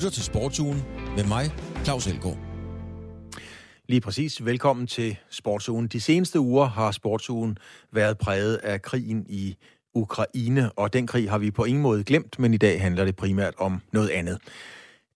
lytter 0.00 0.10
til 0.10 0.24
Sportsugen 0.24 0.82
med 1.16 1.24
mig, 1.24 1.50
Claus 1.84 2.06
Elgaard. 2.06 2.38
Lige 3.88 4.00
præcis. 4.00 4.44
Velkommen 4.44 4.86
til 4.86 5.16
Sportsugen. 5.30 5.86
De 5.86 6.00
seneste 6.00 6.40
uger 6.40 6.64
har 6.64 6.90
Sportsugen 6.90 7.58
været 7.92 8.18
præget 8.18 8.56
af 8.56 8.82
krigen 8.82 9.26
i 9.28 9.56
Ukraine, 9.94 10.72
og 10.72 10.92
den 10.92 11.06
krig 11.06 11.30
har 11.30 11.38
vi 11.38 11.50
på 11.50 11.64
ingen 11.64 11.82
måde 11.82 12.04
glemt, 12.04 12.38
men 12.38 12.54
i 12.54 12.56
dag 12.56 12.80
handler 12.80 13.04
det 13.04 13.16
primært 13.16 13.54
om 13.58 13.80
noget 13.92 14.08
andet. 14.08 14.38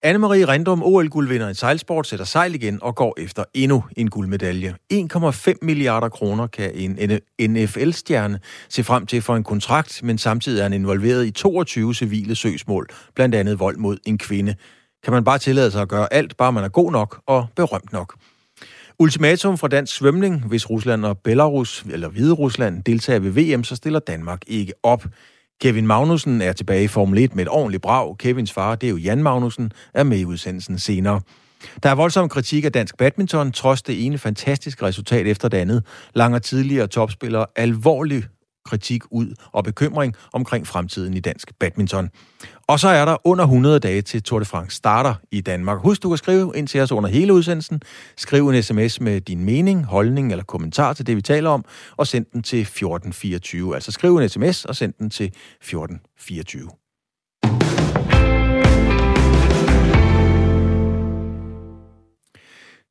Anne-Marie 0.07 0.45
Rendum, 0.49 0.83
OL-guldvinder 0.83 1.49
i 1.49 1.55
sejlsport, 1.55 2.07
sætter 2.07 2.25
sejl 2.25 2.55
igen 2.55 2.79
og 2.83 2.95
går 2.95 3.15
efter 3.19 3.45
endnu 3.55 3.85
en 3.97 4.11
guldmedalje. 4.11 4.75
1,5 4.93 5.55
milliarder 5.63 6.09
kroner 6.09 6.47
kan 6.47 6.71
en 7.39 7.51
NFL-stjerne 7.51 8.41
se 8.69 8.85
frem 8.85 9.07
til 9.07 9.23
for 9.23 9.37
en 9.37 9.45
kontrakt, 9.45 10.03
men 10.03 10.19
samtidig 10.19 10.59
er 10.59 10.63
han 10.63 10.73
involveret 10.73 11.27
i 11.27 11.31
22 11.31 11.95
civile 11.95 12.35
søgsmål, 12.35 12.89
blandt 13.15 13.35
andet 13.35 13.61
vold 13.61 13.77
mod 13.77 13.97
en 14.07 14.19
kvinde. 14.19 14.55
Kan 15.05 15.13
man 15.13 15.25
bare 15.25 15.39
tillade 15.39 15.71
sig 15.71 15.83
at 15.83 15.89
gøre 15.89 16.13
alt, 16.13 16.37
bare 16.37 16.53
man 16.53 16.65
er 16.65 16.69
god 16.69 16.93
nok 16.93 17.21
og 17.27 17.47
berømt 17.57 17.93
nok? 17.93 18.15
Ultimatum 18.99 19.59
fra 19.59 19.69
dansk 19.69 19.97
svømning. 19.97 20.47
Hvis 20.47 20.71
Rusland 20.71 21.05
og 21.05 21.19
Belarus, 21.19 21.85
eller 21.91 22.09
Hvide 22.09 22.33
Rusland, 22.33 22.85
deltager 22.85 23.19
ved 23.19 23.31
VM, 23.31 23.65
så 23.65 23.77
stiller 23.77 23.99
Danmark 23.99 24.41
ikke 24.47 24.73
op. 24.83 25.05
Kevin 25.65 25.87
Magnussen 25.87 26.43
er 26.43 26.53
tilbage 26.53 26.85
i 26.85 26.89
Formel 26.89 27.19
1 27.19 27.35
med 27.35 27.43
et 27.45 27.49
ordentligt 27.49 27.83
brag. 27.83 28.19
Kevins 28.19 28.53
far, 28.53 28.75
det 28.75 28.87
er 28.87 28.91
jo 28.91 28.97
Jan 28.97 29.23
Magnussen, 29.23 29.73
er 29.95 30.03
med 30.03 30.19
i 30.19 30.25
udsendelsen 30.25 30.79
senere. 30.79 31.21
Der 31.83 31.91
er 31.91 31.95
voldsom 31.95 32.29
kritik 32.29 32.65
af 32.65 32.73
dansk 32.73 32.97
badminton, 32.97 33.53
trods 33.53 33.83
det 33.83 34.07
ene 34.07 34.19
fantastiske 34.19 34.87
resultat 34.87 35.27
efter 35.27 35.49
det 35.49 35.59
andet. 35.59 35.83
Langer 36.15 36.39
tidligere 36.39 36.87
topspiller 36.87 37.45
alvorlig 37.57 38.25
kritik 38.65 39.03
ud 39.11 39.35
og 39.53 39.65
bekymring 39.65 40.15
omkring 40.33 40.67
fremtiden 40.67 41.15
i 41.15 41.21
dansk 41.21 41.53
badminton. 41.61 42.11
Og 42.67 42.81
så 42.81 42.89
er 42.89 43.05
der 43.05 43.27
under 43.27 43.45
100 43.45 43.79
dage 43.79 44.03
til 44.03 44.23
Tour 44.23 44.39
de 44.39 44.45
France 44.45 44.77
starter 44.77 45.15
i 45.31 45.41
Danmark. 45.41 45.79
Husk, 45.79 46.03
du 46.03 46.09
kan 46.09 46.19
skrive 46.19 46.53
ind 46.55 46.69
til 46.69 46.81
os 46.81 46.93
under 46.93 47.11
hele 47.11 47.35
udsendelsen. 47.35 47.81
Skriv 48.17 48.49
en 48.49 48.63
sms 48.63 49.01
med 49.01 49.21
din 49.21 49.45
mening, 49.45 49.85
holdning 49.85 50.31
eller 50.31 50.45
kommentar 50.45 50.93
til 50.93 51.07
det, 51.07 51.17
vi 51.17 51.23
taler 51.23 51.51
om, 51.51 51.65
og 51.97 52.07
send 52.07 52.27
den 52.33 52.43
til 52.43 52.61
1424. 52.61 53.75
Altså 53.75 53.93
skriv 53.93 54.17
en 54.17 54.29
sms 54.29 54.65
og 54.65 54.77
send 54.77 54.95
den 54.99 55.11
til 55.11 55.27
1424. 55.27 56.71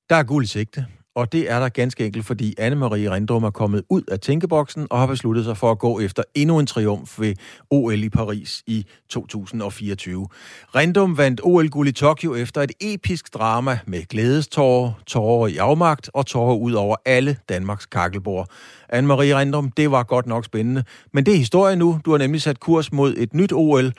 Der 0.09 0.15
er 0.15 0.23
guld 0.23 0.43
i 0.43 0.47
sigte, 0.47 0.85
og 1.15 1.31
det 1.31 1.51
er 1.51 1.59
der 1.59 1.69
ganske 1.69 2.05
enkelt, 2.05 2.25
fordi 2.25 2.55
Anne-Marie 2.59 3.11
Rindrum 3.11 3.43
er 3.43 3.49
kommet 3.49 3.83
ud 3.89 4.01
af 4.11 4.19
tænkeboksen 4.19 4.87
og 4.89 4.99
har 4.99 5.07
besluttet 5.07 5.45
sig 5.45 5.57
for 5.57 5.71
at 5.71 5.79
gå 5.79 5.99
efter 5.99 6.23
endnu 6.35 6.59
en 6.59 6.65
triumf 6.65 7.19
ved 7.19 7.35
OL 7.69 8.03
i 8.03 8.09
Paris 8.09 8.63
i 8.67 8.85
2024. 9.09 10.27
Rindrum 10.75 11.17
vandt 11.17 11.41
OL-guld 11.43 11.87
i 11.87 11.91
Tokyo 11.91 12.35
efter 12.35 12.61
et 12.61 12.71
episk 12.81 13.33
drama 13.33 13.79
med 13.85 14.07
glædestårer, 14.07 14.91
tårer 15.07 15.47
i 15.47 15.57
afmagt 15.57 16.09
og 16.13 16.25
tårer 16.25 16.55
ud 16.55 16.73
over 16.73 16.95
alle 17.05 17.37
Danmarks 17.49 17.85
kakkelbord. 17.85 18.47
Anne-Marie 18.93 19.35
Rindrum, 19.37 19.71
det 19.71 19.91
var 19.91 20.03
godt 20.03 20.27
nok 20.27 20.45
spændende, 20.45 20.83
men 21.13 21.25
det 21.25 21.33
er 21.33 21.37
historie 21.37 21.75
nu. 21.75 21.99
Du 22.05 22.11
har 22.11 22.17
nemlig 22.17 22.41
sat 22.41 22.59
kurs 22.59 22.91
mod 22.91 23.13
et 23.17 23.33
nyt 23.33 23.51
OL. 23.53 23.93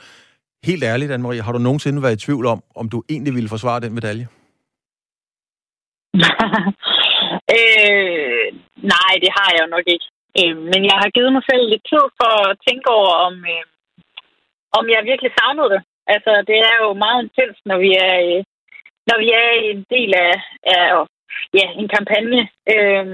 Helt 0.64 0.84
ærligt, 0.84 1.12
Anne-Marie, 1.12 1.42
har 1.42 1.52
du 1.52 1.58
nogensinde 1.58 2.02
været 2.02 2.22
i 2.22 2.24
tvivl 2.26 2.46
om, 2.46 2.62
om 2.76 2.88
du 2.88 3.02
egentlig 3.08 3.34
ville 3.34 3.48
forsvare 3.48 3.80
den 3.80 3.94
medalje? 3.94 4.28
øh, 7.56 8.46
nej, 8.94 9.12
det 9.22 9.30
har 9.38 9.48
jeg 9.52 9.60
jo 9.64 9.68
nok 9.77 9.86
ikke. 9.94 10.06
Øh, 10.40 10.56
men 10.72 10.80
jeg 10.90 10.96
har 11.02 11.10
givet 11.14 11.32
mig 11.36 11.44
selv 11.50 11.64
lidt 11.68 11.84
tid 11.92 12.04
for 12.20 12.32
at 12.48 12.58
tænke 12.66 12.86
over, 12.98 13.12
om, 13.27 13.34
øh, 13.54 13.64
om 14.78 14.84
jeg 14.94 15.08
virkelig 15.10 15.32
savnede 15.38 15.70
det. 15.74 15.82
Altså, 16.14 16.32
det 16.48 16.58
er 16.70 16.77
jo 16.82 16.88
meget 17.05 17.18
intens, 17.22 17.56
når 17.68 17.78
vi 17.84 17.90
er, 18.06 18.14
øh, 18.28 18.40
når 19.08 19.16
vi 19.22 19.28
er 19.42 19.48
en 19.70 19.80
del 19.95 20.11
af, 20.28 20.34
af 20.77 20.86
ja, 21.58 21.67
en 21.80 21.89
kampagne 21.96 22.40
øh, 22.74 23.05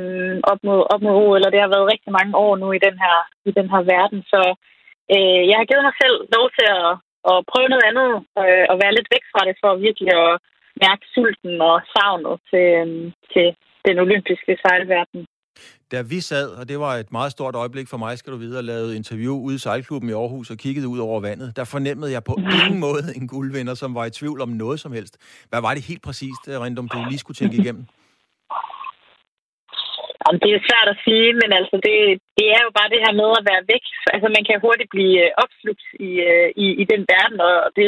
op, 0.51 0.61
mod, 0.67 0.81
op 0.93 1.01
mod 1.03 1.15
OL, 1.25 1.47
og 1.47 1.53
det 1.53 1.61
har 1.63 1.71
været 1.75 1.91
rigtig 1.93 2.11
mange 2.19 2.35
år 2.45 2.53
nu 2.57 2.69
i 2.73 2.85
den 2.87 2.97
her, 3.05 3.17
i 3.49 3.51
den 3.59 3.69
her 3.73 3.83
verden. 3.95 4.21
Så 4.33 4.41
øh, 5.15 5.43
jeg 5.49 5.57
har 5.59 5.67
givet 5.69 5.87
mig 5.89 5.97
selv 6.03 6.17
lov 6.37 6.47
til 6.57 6.67
at, 6.81 6.91
at 7.31 7.37
prøve 7.51 7.69
noget 7.71 7.89
andet 7.91 8.11
øh, 8.43 8.65
og 8.71 8.77
være 8.83 8.97
lidt 8.97 9.13
væk 9.15 9.25
fra 9.33 9.43
det, 9.49 9.57
for 9.63 9.71
virkelig 9.87 10.11
at 10.25 10.33
mærke 10.85 11.05
sulten 11.15 11.55
og 11.71 11.77
savnet 11.95 12.35
til, 12.51 12.67
øh, 12.81 13.13
til 13.33 13.49
den 13.89 13.99
olympiske 13.99 14.53
sejlverden. 14.63 15.27
Da 15.93 16.03
vi 16.03 16.21
sad, 16.21 16.49
og 16.61 16.69
det 16.69 16.79
var 16.79 16.93
et 16.95 17.13
meget 17.13 17.33
stort 17.33 17.55
øjeblik 17.55 17.89
for 17.89 17.97
mig, 17.97 18.19
skal 18.19 18.33
du 18.33 18.39
vide, 18.39 18.59
og 18.59 18.65
lavede 18.65 18.97
interview 18.97 19.35
ude 19.47 19.55
i 19.55 19.59
sejlklubben 19.59 20.11
i 20.11 20.13
Aarhus 20.13 20.51
og 20.51 20.57
kiggede 20.57 20.89
ud 20.89 20.99
over 20.99 21.21
vandet, 21.21 21.57
der 21.57 21.65
fornemmede 21.65 22.13
jeg 22.13 22.23
på 22.25 22.35
ingen 22.59 22.81
måde 22.87 23.05
en 23.17 23.29
guldvinder, 23.29 23.75
som 23.75 23.95
var 23.95 24.05
i 24.07 24.11
tvivl 24.11 24.41
om 24.41 24.49
noget 24.49 24.81
som 24.81 24.93
helst. 24.93 25.15
Hvad 25.51 25.61
var 25.67 25.75
det 25.75 25.89
helt 25.91 26.03
præcist, 26.03 26.43
Rindum, 26.49 26.89
du 26.89 26.99
lige 27.09 27.19
skulle 27.19 27.41
tænke 27.41 27.57
igennem? 27.63 27.85
Jamen, 30.23 30.41
det 30.45 30.51
er 30.53 30.67
svært 30.69 30.89
at 30.95 31.01
sige, 31.07 31.29
men 31.41 31.51
altså 31.61 31.77
det, 31.87 31.97
det 32.39 32.47
er 32.57 32.61
jo 32.67 32.71
bare 32.79 32.93
det 32.95 33.01
her 33.05 33.15
med 33.21 33.31
at 33.39 33.47
være 33.51 33.63
væk. 33.73 33.85
Altså 34.15 34.29
man 34.37 34.45
kan 34.47 34.63
hurtigt 34.65 34.91
blive 34.95 35.17
øh, 35.25 35.31
opslugt 35.43 35.85
i, 36.09 36.11
øh, 36.31 36.49
i, 36.65 36.67
i 36.83 36.85
den 36.93 37.03
verden, 37.13 37.39
og 37.49 37.55
det, 37.79 37.87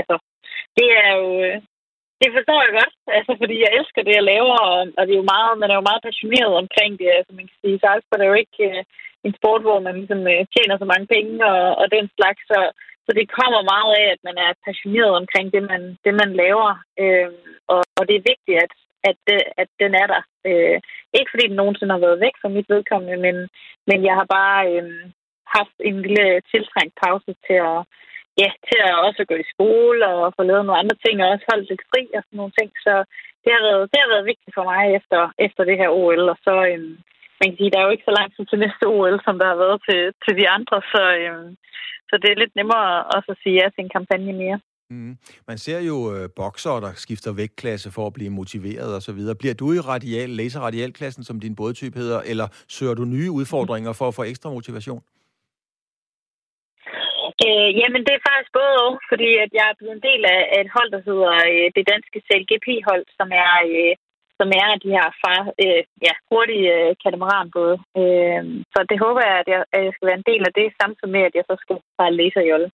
altså, 0.00 0.16
det 0.78 0.88
er 1.02 1.10
jo 1.20 1.28
det 2.22 2.30
forstår 2.36 2.60
jeg 2.66 2.72
godt, 2.80 2.94
altså, 3.18 3.32
fordi 3.42 3.56
jeg 3.64 3.70
elsker 3.78 4.02
det, 4.04 4.14
jeg 4.16 4.30
laver, 4.32 4.58
og, 4.70 4.78
og 4.98 5.02
det 5.06 5.12
er 5.12 5.22
jo 5.22 5.32
meget, 5.34 5.60
man 5.62 5.70
er 5.70 5.76
jo 5.78 5.88
meget 5.90 6.06
passioneret 6.08 6.52
omkring 6.62 6.92
det. 7.00 7.08
Altså, 7.18 7.32
man 7.38 7.46
kan 7.48 7.58
sige, 7.60 7.78
for 8.08 8.14
det 8.16 8.24
er 8.24 8.32
jo 8.32 8.42
ikke 8.44 8.58
uh, 8.70 8.82
en 9.26 9.34
sport, 9.38 9.62
hvor 9.66 9.78
man 9.86 9.94
ligesom, 10.00 10.20
uh, 10.32 10.42
tjener 10.54 10.76
så 10.78 10.86
mange 10.92 11.06
penge 11.14 11.32
og, 11.52 11.62
og 11.80 11.86
den 11.96 12.06
slags, 12.16 12.42
så, 12.50 12.58
så 13.06 13.10
det 13.18 13.36
kommer 13.38 13.70
meget 13.74 13.92
af, 14.00 14.06
at 14.14 14.20
man 14.28 14.36
er 14.46 14.60
passioneret 14.66 15.12
omkring 15.20 15.46
det, 15.54 15.62
man, 15.70 15.82
det, 16.04 16.12
man 16.22 16.30
laver. 16.42 16.70
øh, 17.02 17.30
og, 17.72 17.82
og 17.98 18.02
det 18.08 18.16
er 18.16 18.28
vigtigt, 18.32 18.58
at, 18.64 18.72
at, 19.10 19.22
øh, 19.34 19.44
at 19.62 19.68
den 19.82 19.92
er 20.02 20.06
der. 20.14 20.22
Øh, 20.48 20.78
ikke 21.18 21.32
fordi 21.32 21.44
den 21.48 21.56
nogensinde 21.60 21.94
har 21.94 22.04
været 22.06 22.22
væk 22.24 22.36
fra 22.42 22.48
mit 22.56 22.68
vedkommende, 22.74 23.16
men, 23.26 23.36
men 23.88 23.98
jeg 24.08 24.14
har 24.20 24.26
bare 24.38 24.60
øh, 24.72 24.90
haft 25.56 25.76
en 25.88 25.96
lille 26.02 26.26
tiltrængt 26.52 26.94
pause 27.04 27.30
til 27.46 27.58
at 27.70 27.78
ja, 28.40 28.50
til 28.68 28.78
at 28.88 29.00
også 29.06 29.22
gå 29.30 29.34
i 29.40 29.50
skole 29.54 30.02
og 30.14 30.32
få 30.36 30.42
lavet 30.42 30.64
nogle 30.66 30.80
andre 30.82 30.96
ting, 31.04 31.16
og 31.18 31.28
også 31.32 31.46
holde 31.50 31.66
lidt 31.70 31.84
fri 31.90 32.02
og 32.16 32.22
sådan 32.24 32.38
nogle 32.40 32.56
ting. 32.58 32.70
Så 32.86 32.94
det 33.42 33.50
har 33.56 33.62
været, 33.68 33.84
det 33.92 33.98
har 34.02 34.10
været 34.14 34.30
vigtigt 34.32 34.54
for 34.56 34.64
mig 34.72 34.82
efter, 34.98 35.20
efter 35.46 35.62
det 35.68 35.76
her 35.80 35.90
OL. 36.00 36.24
Og 36.32 36.38
så, 36.46 36.54
øhm, 36.70 36.94
man 37.38 37.46
kan 37.48 37.58
sige, 37.58 37.72
der 37.72 37.78
er 37.78 37.86
jo 37.86 37.94
ikke 37.94 38.08
så 38.08 38.14
langt 38.18 38.32
til 38.50 38.58
næste 38.64 38.84
OL, 38.96 39.16
som 39.26 39.34
der 39.40 39.46
har 39.52 39.58
været 39.64 39.78
til, 39.88 40.00
til 40.24 40.34
de 40.40 40.46
andre. 40.56 40.76
Så, 40.92 41.02
øhm, 41.20 41.50
så 42.08 42.14
det 42.22 42.28
er 42.30 42.40
lidt 42.42 42.54
nemmere 42.60 42.88
også 43.16 43.28
at 43.34 43.40
sige 43.42 43.56
ja 43.60 43.66
til 43.68 43.82
en 43.84 43.94
kampagne 43.96 44.34
mere. 44.42 44.58
Mm. 44.92 45.16
Man 45.48 45.58
ser 45.58 45.80
jo 45.90 45.96
øh, 46.14 46.28
bokser, 46.36 46.80
der 46.80 46.92
skifter 46.94 47.32
vægtklasse 47.32 47.90
for 47.96 48.06
at 48.06 48.12
blive 48.12 48.30
motiveret 48.30 48.96
osv. 48.96 49.20
Bliver 49.40 49.54
du 49.54 49.72
i 49.72 49.80
radial, 49.92 50.30
laser-radialklassen, 50.30 51.24
som 51.24 51.40
din 51.40 51.56
bådtype 51.56 51.98
hedder, 51.98 52.20
eller 52.20 52.46
søger 52.68 52.94
du 52.94 53.04
nye 53.04 53.30
udfordringer 53.30 53.92
for 53.92 54.08
at 54.08 54.14
få 54.14 54.22
ekstra 54.22 54.50
motivation? 54.50 55.02
Øh, 57.46 57.70
jamen, 57.80 58.02
det 58.06 58.12
er 58.14 58.26
faktisk 58.28 58.52
både 58.58 58.72
og, 58.86 58.92
fordi 59.10 59.28
at 59.44 59.50
jeg 59.58 59.66
er 59.68 59.78
blevet 59.78 59.94
en 59.96 60.06
del 60.08 60.22
af 60.34 60.40
et 60.60 60.70
hold, 60.76 60.90
der 60.94 61.02
hedder 61.08 61.32
øh, 61.52 61.68
det 61.76 61.84
danske 61.92 62.18
CLGP-hold, 62.26 63.04
som 63.18 63.28
er, 63.44 63.52
øh, 63.72 63.94
som 64.38 64.48
er 64.60 64.68
de 64.84 64.90
her 64.96 65.08
far, 65.22 65.40
øh, 65.64 65.82
ja, 66.06 66.14
hurtige 66.30 66.68
øh, 66.76 66.90
katamaranbåde. 67.02 67.76
Øh, 68.00 68.42
så 68.72 68.78
det 68.90 68.98
håber 69.04 69.22
jeg 69.28 69.36
at, 69.42 69.48
jeg, 69.52 69.60
at 69.74 69.80
jeg 69.86 69.92
skal 69.94 70.08
være 70.08 70.20
en 70.20 70.30
del 70.32 70.42
af 70.48 70.52
det, 70.58 70.68
samtidig 70.80 71.12
med, 71.16 71.22
at 71.28 71.34
jeg 71.38 71.44
så 71.50 71.54
skal 71.62 71.76
bare 72.00 72.18
læse 72.20 72.40
jolle. 72.50 72.68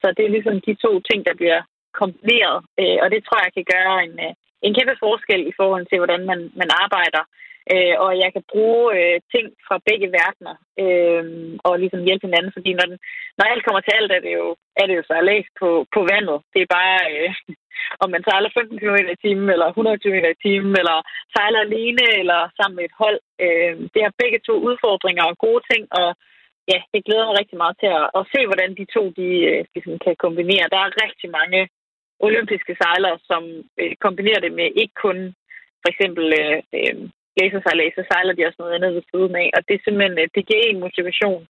Så 0.00 0.06
det 0.16 0.22
er 0.24 0.34
ligesom 0.34 0.56
de 0.66 0.74
to 0.84 0.92
ting, 1.08 1.20
der 1.28 1.34
bliver 1.40 1.60
kombineret, 2.00 2.58
øh, 2.80 2.98
og 3.02 3.06
det 3.12 3.20
tror 3.22 3.38
jeg 3.44 3.52
kan 3.56 3.66
gøre 3.74 3.96
en, 4.06 4.14
øh, 4.26 4.32
en 4.66 4.74
kæmpe 4.76 4.96
forskel 5.04 5.40
i 5.50 5.56
forhold 5.60 5.84
til, 5.86 5.98
hvordan 6.00 6.22
man, 6.30 6.40
man 6.60 6.70
arbejder 6.84 7.22
øh, 7.72 7.94
og 8.04 8.10
jeg 8.22 8.30
kan 8.34 8.44
bruge 8.52 8.84
øh, 8.98 9.16
ting 9.34 9.46
fra 9.66 9.76
begge 9.88 10.08
verdener 10.18 10.54
øh, 10.84 11.24
og 11.66 11.72
ligesom 11.82 12.04
hjælpe 12.06 12.26
hinanden, 12.26 12.52
fordi 12.56 12.70
når, 12.74 12.86
den, 12.90 12.98
når 13.38 13.44
alt 13.44 13.64
kommer 13.64 13.82
til 13.82 13.96
alt, 13.98 14.12
er 14.16 14.20
det 14.26 14.32
jo, 14.40 14.46
er 14.80 14.84
det 14.86 14.94
jo 14.98 15.02
så 15.06 15.14
læst 15.30 15.52
på, 15.60 15.68
på 15.94 16.00
vandet. 16.12 16.38
Det 16.52 16.60
er 16.62 16.74
bare, 16.78 16.98
øh, 17.12 17.30
om 18.02 18.08
man 18.14 18.22
sejler 18.24 18.50
15 18.54 18.78
km 18.82 18.98
i 19.14 19.22
timen, 19.24 19.48
eller 19.54 19.68
100 19.68 19.98
km 20.02 20.16
i 20.34 20.42
timen, 20.46 20.74
eller 20.80 20.96
sejler 21.36 21.60
alene, 21.66 22.04
eller 22.20 22.40
sammen 22.58 22.76
med 22.76 22.84
et 22.84 22.98
hold. 23.02 23.18
Øh, 23.44 23.74
det 23.94 24.00
har 24.06 24.20
begge 24.22 24.40
to 24.48 24.54
udfordringer 24.68 25.24
og 25.30 25.38
gode 25.46 25.62
ting, 25.70 25.82
og 26.00 26.08
ja, 26.72 26.78
det 26.92 27.04
glæder 27.06 27.26
mig 27.26 27.36
rigtig 27.40 27.58
meget 27.62 27.76
til 27.82 27.90
at, 28.00 28.06
at 28.18 28.22
se, 28.32 28.40
hvordan 28.48 28.70
de 28.78 28.84
to 28.96 29.02
de, 29.18 29.28
øh, 29.50 29.60
ligesom 29.74 29.94
kan 30.04 30.14
kombinere. 30.24 30.72
Der 30.72 30.80
er 30.80 30.98
rigtig 31.04 31.28
mange 31.40 31.60
olympiske 32.20 32.76
sejlere, 32.82 33.18
som 33.30 33.42
øh, 33.80 33.94
kombinerer 34.04 34.40
det 34.40 34.52
med 34.52 34.68
ikke 34.82 34.94
kun 35.04 35.18
for 35.82 35.88
eksempel 35.92 36.26
øh, 36.40 36.58
øh, 36.78 36.96
lasersejlads, 37.38 37.94
så 37.94 38.02
sejler 38.10 38.34
de 38.34 38.46
også 38.46 38.58
noget 38.60 38.74
andet 38.74 38.94
ved 38.94 39.04
siden 39.10 39.34
af. 39.42 39.48
Og 39.56 39.60
det 39.66 39.74
er 39.74 39.84
simpelthen, 39.84 40.18
øh, 40.18 40.28
det 40.34 40.46
giver 40.48 40.62
en 40.64 40.84
motivation 40.86 41.42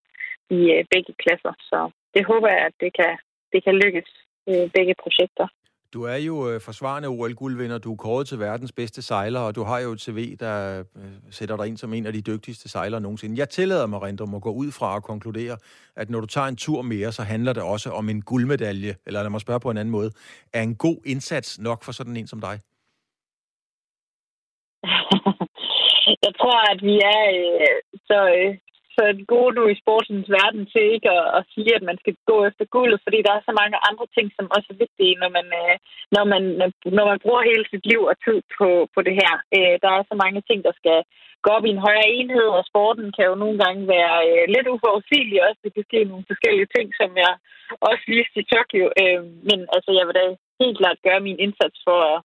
i 0.59 0.61
øh, 0.75 0.85
begge 0.93 1.13
klasser. 1.23 1.55
Så 1.71 1.79
det 2.15 2.23
håber 2.31 2.49
jeg, 2.55 2.63
at 2.69 2.75
det 2.83 2.91
kan, 2.99 3.13
det 3.53 3.61
kan 3.65 3.75
lykkes 3.85 4.09
øh, 4.49 4.67
begge 4.77 4.95
projekter. 5.03 5.47
Du 5.95 6.03
er 6.03 6.17
jo 6.17 6.51
øh, 6.51 6.61
forsvarende 6.61 7.09
OL-guldvinder, 7.09 7.79
du 7.79 7.93
er 7.93 7.97
kåret 7.97 8.27
til 8.27 8.39
verdens 8.39 8.73
bedste 8.73 9.03
sejler, 9.03 9.41
og 9.41 9.55
du 9.55 9.63
har 9.63 9.79
jo 9.79 9.93
et 9.93 10.01
CV, 10.01 10.37
der 10.37 10.79
øh, 10.79 10.85
sætter 11.31 11.57
dig 11.57 11.67
ind 11.67 11.77
som 11.77 11.95
en 11.95 12.07
af 12.07 12.13
de 12.13 12.23
dygtigste 12.23 12.69
sejlere 12.69 13.01
nogensinde. 13.01 13.39
Jeg 13.39 13.49
tillader 13.49 13.87
mig, 13.87 14.03
Rindum, 14.03 14.35
at 14.35 14.43
gå 14.43 14.53
ud 14.53 14.73
fra 14.73 14.95
og 14.95 15.03
konkludere, 15.03 15.57
at 15.97 16.11
når 16.11 16.21
du 16.21 16.27
tager 16.27 16.47
en 16.47 16.57
tur 16.57 16.83
mere, 16.83 17.13
så 17.13 17.23
handler 17.23 17.53
det 17.53 17.63
også 17.63 17.91
om 17.91 18.09
en 18.09 18.23
guldmedalje, 18.23 18.95
eller 19.07 19.23
lad 19.23 19.31
mig 19.31 19.41
spørge 19.41 19.61
på 19.61 19.71
en 19.71 19.77
anden 19.77 19.93
måde. 19.93 20.11
Er 20.53 20.63
en 20.63 20.77
god 20.77 20.97
indsats 21.07 21.61
nok 21.61 21.85
for 21.85 21.93
sådan 21.93 22.17
en 22.17 22.27
som 22.27 22.41
dig? 22.41 22.59
Jeg 26.27 26.33
tror, 26.41 26.73
at 26.73 26.83
vi 26.83 26.95
er 27.15 27.23
øh, 27.35 27.99
så, 28.09 28.19
øh, 28.39 28.55
så 28.97 29.05
gode 29.33 29.53
nu 29.59 29.63
i 29.69 29.81
sportens 29.83 30.29
verden 30.39 30.63
til 30.73 30.85
ikke 30.97 31.11
at, 31.21 31.27
at 31.39 31.43
sige, 31.55 31.73
at 31.79 31.85
man 31.91 31.99
skal 32.03 32.15
gå 32.31 32.37
efter 32.49 32.65
guldet, 32.77 33.01
fordi 33.05 33.19
der 33.27 33.33
er 33.35 33.43
så 33.45 33.55
mange 33.61 33.77
andre 33.89 34.07
ting, 34.17 34.27
som 34.37 34.47
også 34.57 34.69
er 34.71 34.83
vigtige, 34.85 35.15
når 35.23 35.31
man, 35.37 35.47
øh, 35.63 35.75
når 36.17 36.25
man, 36.33 36.43
når 36.97 37.05
man 37.11 37.19
bruger 37.25 37.49
hele 37.51 37.65
sit 37.73 37.85
liv 37.91 38.01
og 38.11 38.17
tid 38.25 38.39
på, 38.59 38.69
på 38.95 39.01
det 39.07 39.15
her. 39.23 39.35
Øh, 39.57 39.75
der 39.83 39.91
er 39.93 40.03
så 40.11 40.17
mange 40.25 40.41
ting, 40.49 40.59
der 40.69 40.75
skal 40.81 40.99
gå 41.45 41.49
op 41.57 41.65
i 41.67 41.75
en 41.75 41.85
højere 41.87 42.11
enhed, 42.19 42.49
og 42.59 42.63
sporten 42.71 43.07
kan 43.17 43.25
jo 43.31 43.35
nogle 43.43 43.59
gange 43.65 43.83
være 43.97 44.17
øh, 44.29 44.45
lidt 44.55 44.69
uforudsigelig 44.75 45.39
også. 45.47 45.61
Det 45.65 45.73
kan 45.75 45.85
ske 45.89 46.01
nogle 46.11 46.25
forskellige 46.31 46.73
ting, 46.77 46.87
som 47.01 47.11
jeg 47.25 47.33
også 47.89 48.05
viste 48.15 48.37
i 48.41 48.49
Tokyo. 48.53 48.85
Øh, 49.03 49.23
men 49.49 49.59
altså, 49.77 49.91
jeg 49.99 50.05
vil 50.07 50.19
da 50.21 50.25
helt 50.63 50.79
klart 50.81 51.05
gøre 51.07 51.21
min 51.27 51.39
indsats 51.45 51.79
for 51.87 51.99
at 52.13 52.19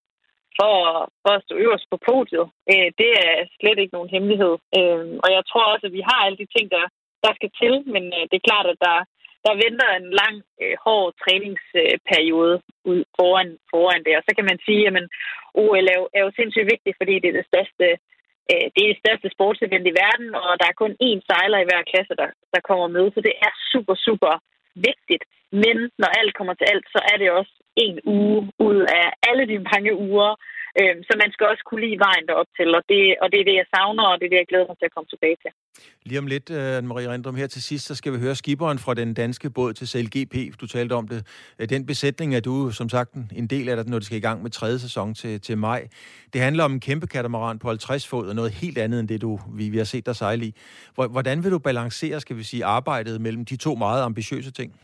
for, 0.58 0.74
for 1.22 1.32
at 1.34 1.44
stå 1.44 1.54
øverst 1.64 1.86
på 1.90 1.96
podiet. 2.08 2.46
Øh, 2.72 2.88
det 3.00 3.10
er 3.26 3.34
slet 3.58 3.78
ikke 3.78 3.96
nogen 3.96 4.14
hemmelighed. 4.14 4.54
Øh, 4.78 5.04
og 5.24 5.28
jeg 5.36 5.42
tror 5.50 5.64
også, 5.72 5.86
at 5.86 5.96
vi 5.98 6.02
har 6.10 6.20
alle 6.22 6.38
de 6.42 6.52
ting, 6.54 6.66
der, 6.76 6.84
der 7.24 7.32
skal 7.38 7.50
til, 7.60 7.74
men 7.94 8.04
øh, 8.16 8.24
det 8.30 8.36
er 8.36 8.48
klart, 8.50 8.66
at 8.72 8.78
der, 8.86 8.98
der 9.46 9.60
venter 9.64 9.88
en 9.90 10.08
lang, 10.22 10.36
øh, 10.62 10.74
hård 10.84 11.08
træningsperiode 11.22 12.56
ud 12.90 13.00
foran, 13.16 13.50
foran 13.70 14.04
det. 14.06 14.14
Og 14.18 14.22
så 14.26 14.32
kan 14.36 14.46
man 14.50 14.58
sige, 14.66 14.82
at 14.86 14.94
OL 15.62 15.86
er 15.92 15.96
jo, 16.00 16.04
er 16.16 16.20
jo 16.26 16.30
sindssygt 16.38 16.70
vigtigt, 16.74 16.98
fordi 17.00 17.14
det 17.22 17.28
er 17.28 17.38
det 17.38 17.50
største 17.52 17.86
øh, 18.50 18.66
det 18.74 18.80
er 18.82 18.90
det 18.92 19.02
største 19.04 19.28
sportsevent 19.36 19.86
i 19.90 19.98
verden, 20.02 20.28
og 20.44 20.52
der 20.60 20.66
er 20.68 20.80
kun 20.82 20.92
én 21.08 21.20
sejler 21.28 21.58
i 21.60 21.68
hver 21.68 21.82
klasse, 21.90 22.14
der, 22.20 22.28
der 22.54 22.60
kommer 22.68 22.88
med. 22.96 23.04
Så 23.14 23.20
det 23.26 23.34
er 23.46 23.52
super, 23.72 23.94
super 24.06 24.32
vigtigt. 24.90 25.24
Men 25.52 25.76
når 26.00 26.10
alt 26.20 26.32
kommer 26.38 26.54
til 26.54 26.66
alt, 26.72 26.86
så 26.94 27.00
er 27.12 27.16
det 27.22 27.30
også 27.30 27.54
en 27.76 28.00
uge 28.04 28.52
ud 28.58 28.78
af 29.00 29.06
alle 29.28 29.44
de 29.50 29.58
mange 29.72 29.92
uger. 29.96 30.30
Øh, 30.80 30.96
så 31.06 31.12
man 31.22 31.30
skal 31.32 31.46
også 31.52 31.64
kunne 31.68 31.84
lide 31.86 31.98
vejen 32.06 32.24
derop 32.28 32.50
til, 32.58 32.68
og 32.78 32.82
det, 32.92 33.02
og 33.22 33.26
det 33.32 33.38
er 33.40 33.46
det, 33.50 33.56
jeg 33.60 33.68
savner, 33.74 34.04
og 34.12 34.16
det 34.18 34.24
er 34.26 34.32
det, 34.34 34.40
jeg 34.42 34.50
glæder 34.50 34.66
mig 34.68 34.78
til 34.78 34.88
at 34.90 34.94
komme 34.96 35.08
tilbage 35.10 35.36
til. 35.42 35.50
Lige 36.08 36.18
om 36.18 36.26
lidt, 36.26 36.50
øh, 36.50 36.78
Anne-Marie 36.78 37.08
Rindrum, 37.12 37.34
her 37.34 37.46
til 37.46 37.62
sidst, 37.62 37.84
så 37.86 37.94
skal 37.94 38.12
vi 38.12 38.18
høre 38.18 38.34
skiberen 38.34 38.78
fra 38.78 38.94
den 38.94 39.14
danske 39.14 39.50
båd 39.50 39.72
til 39.72 39.86
CLGP. 39.92 40.34
Du 40.60 40.66
talte 40.66 40.92
om 40.92 41.08
det. 41.08 41.20
Øh, 41.58 41.68
den 41.68 41.86
besætning 41.86 42.34
er 42.34 42.40
du, 42.40 42.70
som 42.70 42.88
sagt, 42.88 43.10
en 43.40 43.46
del 43.46 43.68
af 43.68 43.76
det, 43.76 43.88
når 43.88 43.98
det 43.98 44.06
skal 44.06 44.18
i 44.18 44.26
gang 44.28 44.42
med 44.42 44.50
tredje 44.50 44.78
sæson 44.78 45.14
til, 45.14 45.40
til 45.40 45.58
maj. 45.58 45.88
Det 46.32 46.40
handler 46.40 46.64
om 46.64 46.72
en 46.72 46.80
kæmpe 46.80 47.06
katamaran 47.06 47.58
på 47.58 47.68
50 47.68 48.08
fod, 48.08 48.28
og 48.28 48.34
noget 48.34 48.50
helt 48.50 48.78
andet 48.78 49.00
end 49.00 49.08
det, 49.08 49.20
du, 49.22 49.40
vi, 49.54 49.68
vi 49.68 49.76
har 49.76 49.84
set 49.84 50.06
dig 50.06 50.16
sejle 50.16 50.44
i. 50.46 50.54
Hvordan 50.94 51.44
vil 51.44 51.50
du 51.50 51.58
balancere, 51.58 52.20
skal 52.20 52.36
vi 52.36 52.42
sige, 52.42 52.64
arbejdet 52.64 53.20
mellem 53.20 53.44
de 53.44 53.56
to 53.56 53.74
meget 53.74 54.02
ambitiøse 54.02 54.52
ting? 54.52 54.80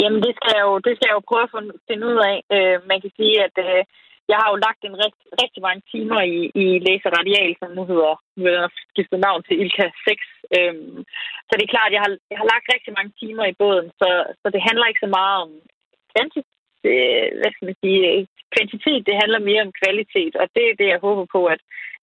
Jamen, 0.00 0.20
det 0.26 0.32
skal 0.38 0.52
jeg 0.56 0.64
jo, 0.68 0.74
det 0.86 0.92
skal 0.94 1.08
jeg 1.08 1.16
jo 1.18 1.28
prøve 1.28 1.44
at 1.44 1.52
finde 1.88 2.04
ud 2.10 2.18
af. 2.30 2.36
Øh, 2.54 2.76
man 2.90 2.98
kan 3.02 3.12
sige, 3.18 3.36
at 3.46 3.56
øh, 3.66 3.82
jeg 4.30 4.36
har 4.40 4.48
jo 4.52 4.56
lagt 4.66 4.82
en 4.84 5.00
rigt, 5.02 5.20
rigtig 5.42 5.60
mange 5.68 5.82
timer 5.92 6.20
i, 6.34 6.36
i 6.62 6.64
Læser 6.86 7.10
Radial, 7.18 7.52
som 7.60 7.70
nu 7.78 7.82
hedder, 7.90 8.12
nu 8.36 8.42
har 8.62 8.70
skiftet 8.92 9.18
navn 9.26 9.42
til 9.42 9.56
Ilka 9.62 9.86
6. 10.08 10.22
Øh, 10.56 10.74
så 11.46 11.52
det 11.54 11.64
er 11.64 11.74
klart, 11.74 11.90
at 11.90 11.96
jeg 11.96 12.02
har, 12.04 12.12
jeg 12.32 12.38
har 12.40 12.48
lagt 12.52 12.72
rigtig 12.74 12.92
mange 12.98 13.12
timer 13.20 13.44
i 13.48 13.58
båden, 13.62 13.88
så, 14.00 14.08
så 14.40 14.46
det 14.54 14.66
handler 14.68 14.86
ikke 14.86 15.04
så 15.06 15.10
meget 15.18 15.36
om 15.44 15.50
kvantitet, 16.12 16.56
øh, 16.90 17.26
hvad 17.40 17.50
skal 17.52 17.66
man 17.68 17.78
sige, 17.82 18.02
kvantitet, 18.54 19.06
det 19.08 19.20
handler 19.22 19.48
mere 19.48 19.62
om 19.66 19.76
kvalitet, 19.82 20.34
og 20.40 20.46
det 20.54 20.64
er 20.66 20.74
det, 20.80 20.88
jeg 20.94 21.04
håber 21.06 21.24
på, 21.36 21.40
at, 21.54 21.60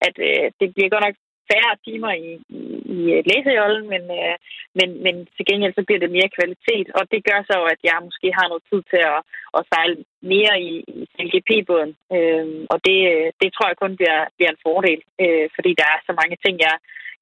at 0.07 0.15
øh, 0.27 0.45
det 0.59 0.67
bliver 0.73 0.93
godt 0.93 1.05
nok 1.07 1.17
færre 1.51 1.73
timer 1.87 2.11
i, 2.27 2.29
i, 2.59 2.61
i 2.95 2.97
øh, 3.15 3.21
læsejollen, 3.29 3.85
men, 3.93 4.03
øh, 4.19 4.35
men, 4.77 4.89
men 5.05 5.15
til 5.35 5.45
gengæld 5.49 5.73
så 5.75 5.83
bliver 5.85 6.01
det 6.03 6.15
mere 6.17 6.35
kvalitet, 6.37 6.87
og 6.97 7.03
det 7.11 7.19
gør 7.29 7.39
så 7.51 7.57
at 7.73 7.79
jeg 7.89 7.97
måske 8.07 8.27
har 8.37 8.47
noget 8.47 8.63
tid 8.69 8.81
til 8.91 9.01
at, 9.13 9.19
at 9.57 9.61
sejle 9.71 9.95
mere 10.33 10.53
i, 10.69 10.71
i 10.99 11.01
LGP-båden, 11.25 11.91
øh, 12.15 12.45
og 12.73 12.77
det, 12.87 12.99
øh, 13.13 13.27
det 13.41 13.49
tror 13.51 13.67
jeg 13.69 13.81
kun 13.83 13.93
bliver, 13.99 14.19
bliver 14.35 14.51
en 14.51 14.63
fordel, 14.65 15.01
øh, 15.23 15.47
fordi 15.55 15.71
der 15.81 15.87
er 15.95 15.99
så 16.07 16.13
mange 16.21 16.37
ting, 16.45 16.55
jeg, 16.67 16.75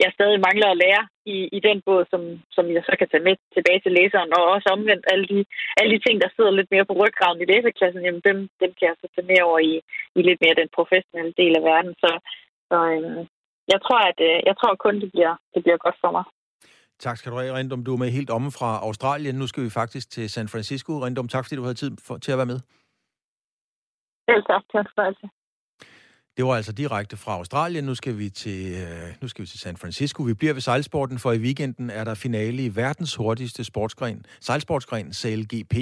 jeg 0.03 0.09
stadig 0.17 0.39
mangler 0.47 0.69
at 0.71 0.81
lære 0.83 1.03
i, 1.35 1.37
i 1.57 1.59
den 1.67 1.77
båd, 1.85 2.03
som, 2.11 2.21
som 2.55 2.65
jeg 2.75 2.83
så 2.85 2.93
kan 2.99 3.09
tage 3.09 3.27
med 3.27 3.35
tilbage 3.55 3.81
til 3.83 3.91
læseren, 3.99 4.31
og 4.37 4.43
også 4.55 4.67
omvendt 4.75 5.05
alle 5.11 5.25
de, 5.33 5.39
alle 5.77 5.91
de 5.95 6.03
ting, 6.05 6.15
der 6.23 6.29
sidder 6.35 6.51
lidt 6.51 6.71
mere 6.71 6.85
på 6.87 6.95
ryggraven 7.01 7.41
i 7.41 7.49
læserklassen, 7.51 8.05
jamen 8.05 8.23
dem, 8.29 8.37
dem 8.61 8.71
kan 8.77 8.87
jeg 8.89 8.97
så 9.01 9.07
tage 9.15 9.29
med 9.31 9.39
over 9.47 9.59
i, 9.71 9.73
i 10.17 10.21
lidt 10.21 10.39
mere 10.41 10.59
den 10.61 10.69
professionelle 10.77 11.33
del 11.41 11.53
af 11.59 11.63
verden. 11.71 11.93
Så, 12.03 12.11
så, 12.69 12.77
øh, 12.95 13.25
jeg 13.73 13.79
tror, 13.85 13.99
at 14.11 14.19
øh, 14.29 14.37
jeg 14.49 14.55
tror 14.59 14.75
kun, 14.75 14.95
det 15.03 15.09
bliver, 15.13 15.33
det 15.53 15.63
bliver 15.63 15.77
godt 15.77 15.97
for 16.03 16.11
mig. 16.11 16.23
Tak 16.99 17.17
skal 17.17 17.31
du 17.31 17.37
have, 17.37 17.55
Rindum. 17.57 17.83
Du 17.83 17.93
er 17.93 17.97
med 17.97 18.11
helt 18.11 18.29
omme 18.29 18.51
fra 18.51 18.79
Australien. 18.87 19.35
Nu 19.35 19.47
skal 19.47 19.63
vi 19.63 19.69
faktisk 19.69 20.09
til 20.09 20.29
San 20.29 20.47
Francisco. 20.47 20.91
Rindum, 21.05 21.27
tak 21.27 21.45
fordi 21.45 21.55
du 21.55 21.61
havde 21.61 21.81
tid 21.83 21.91
for, 22.07 22.17
til 22.17 22.31
at 22.31 22.37
være 22.37 22.51
med. 22.53 22.59
Selv 24.29 24.43
tak. 24.49 24.63
Tak 24.73 24.87
det 26.37 26.45
var 26.45 26.55
altså 26.55 26.71
direkte 26.71 27.17
fra 27.17 27.31
Australien. 27.31 27.83
Nu 27.83 27.95
skal 27.95 28.17
vi 28.17 28.29
til, 28.29 28.73
øh, 28.73 29.13
nu 29.21 29.27
skal 29.27 29.41
vi 29.41 29.47
til 29.47 29.59
San 29.59 29.77
Francisco. 29.77 30.23
Vi 30.23 30.33
bliver 30.33 30.53
ved 30.53 30.61
sejlsporten, 30.61 31.19
for 31.19 31.31
i 31.31 31.37
weekenden 31.37 31.89
er 31.89 32.03
der 32.03 32.13
finale 32.13 32.65
i 32.65 32.75
verdens 32.75 33.15
hurtigste 33.15 33.63
sportsgren, 33.63 34.25
sejlsportsgren 34.39 35.13
CLGP. 35.13 35.75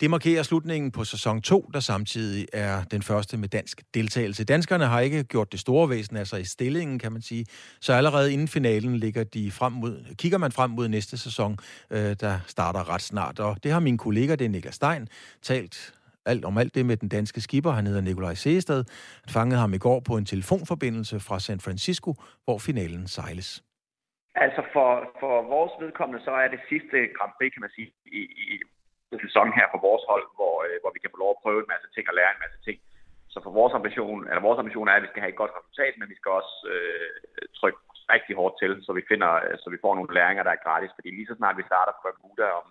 Det 0.00 0.10
markerer 0.10 0.42
slutningen 0.42 0.90
på 0.90 1.04
sæson 1.04 1.42
2, 1.42 1.70
der 1.74 1.80
samtidig 1.80 2.46
er 2.52 2.84
den 2.84 3.02
første 3.02 3.36
med 3.36 3.48
dansk 3.48 3.82
deltagelse. 3.94 4.44
Danskerne 4.44 4.86
har 4.86 5.00
ikke 5.00 5.24
gjort 5.24 5.52
det 5.52 5.60
store 5.60 5.90
væsen, 5.90 6.16
altså 6.16 6.36
i 6.36 6.44
stillingen, 6.44 6.98
kan 6.98 7.12
man 7.12 7.22
sige. 7.22 7.46
Så 7.80 7.92
allerede 7.92 8.32
inden 8.32 8.48
finalen 8.48 8.96
ligger 8.96 9.24
de 9.24 9.50
frem 9.50 9.72
mod, 9.72 10.14
kigger 10.14 10.38
man 10.38 10.52
frem 10.52 10.70
mod 10.70 10.88
næste 10.88 11.16
sæson, 11.16 11.58
øh, 11.90 12.16
der 12.20 12.38
starter 12.46 12.88
ret 12.88 13.02
snart. 13.02 13.38
Og 13.38 13.56
det 13.62 13.72
har 13.72 13.80
min 13.80 13.98
kollega, 13.98 14.34
det 14.34 14.44
er 14.44 14.48
Niklas 14.48 14.74
Stein, 14.74 15.08
talt 15.42 15.95
alt 16.32 16.44
om 16.44 16.58
alt 16.58 16.74
det 16.74 16.86
med 16.86 16.96
den 16.96 17.08
danske 17.08 17.40
skipper. 17.40 17.70
Han 17.70 17.86
hedder 17.86 18.00
Nikolaj 18.08 18.34
Seestad. 18.34 18.82
Han 19.24 19.32
fangede 19.38 19.60
ham 19.64 19.74
i 19.74 19.78
går 19.86 19.98
på 20.08 20.14
en 20.20 20.26
telefonforbindelse 20.32 21.16
fra 21.26 21.36
San 21.46 21.60
Francisco, 21.66 22.10
hvor 22.44 22.58
finalen 22.68 23.06
sejles. 23.16 23.62
Altså 24.44 24.62
for, 24.74 24.90
for 25.20 25.34
vores 25.54 25.72
vedkommende, 25.82 26.20
så 26.26 26.32
er 26.42 26.48
det 26.54 26.60
sidste 26.72 26.96
Grand 27.16 27.32
Prix, 27.36 27.50
kan 27.52 27.64
man 27.64 27.74
sige, 27.76 27.88
i, 28.20 28.22
i 28.44 28.46
sæson 29.24 29.48
her 29.58 29.66
på 29.74 29.78
vores 29.88 30.04
hold, 30.10 30.26
hvor, 30.38 30.54
øh, 30.66 30.76
hvor 30.82 30.92
vi 30.94 31.00
kan 31.02 31.12
få 31.12 31.18
lov 31.22 31.30
at 31.34 31.42
prøve 31.44 31.60
en 31.62 31.72
masse 31.74 31.88
ting 31.94 32.04
og 32.10 32.16
lære 32.18 32.32
en 32.34 32.44
masse 32.44 32.58
ting. 32.66 32.78
Så 33.32 33.38
for 33.44 33.52
vores 33.60 33.74
ambition, 33.78 34.20
eller 34.28 34.46
vores 34.48 34.60
ambition 34.62 34.88
er, 34.88 34.96
at 34.96 35.04
vi 35.04 35.12
skal 35.12 35.22
have 35.22 35.34
et 35.34 35.42
godt 35.42 35.56
resultat, 35.58 35.94
men 35.96 36.08
vi 36.12 36.16
skal 36.18 36.30
også 36.40 36.54
øh, 36.74 37.08
trykke 37.58 37.80
rigtig 38.14 38.34
hårdt 38.40 38.54
til, 38.62 38.72
så 38.86 38.90
vi 38.98 39.02
finder, 39.10 39.32
øh, 39.44 39.54
så 39.62 39.66
vi 39.74 39.82
får 39.84 39.92
nogle 39.94 40.14
læringer, 40.18 40.42
der 40.44 40.52
er 40.54 40.64
gratis. 40.66 40.92
Fordi 40.96 41.08
lige 41.10 41.30
så 41.30 41.36
snart 41.38 41.60
vi 41.60 41.70
starter 41.70 41.92
på 41.94 42.02
Bermuda 42.04 42.48
om 42.60 42.66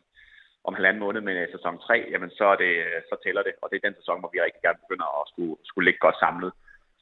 om 0.67 0.74
halvanden 0.77 1.03
måned 1.05 1.22
med 1.29 1.38
sæson 1.55 1.75
3, 1.79 1.95
jamen 2.13 2.31
så, 2.38 2.45
er 2.53 2.57
det, 2.63 2.74
så 3.10 3.15
tæller 3.24 3.43
det, 3.48 3.53
og 3.62 3.67
det 3.67 3.75
er 3.77 3.88
den 3.88 4.00
sæson, 4.00 4.19
hvor 4.22 4.31
vi 4.34 4.39
rigtig 4.45 4.62
gerne 4.65 4.84
begynder 4.84 5.07
at 5.19 5.25
skulle, 5.31 5.55
skulle 5.69 5.86
ligge 5.88 6.05
godt 6.05 6.19
samlet. 6.25 6.51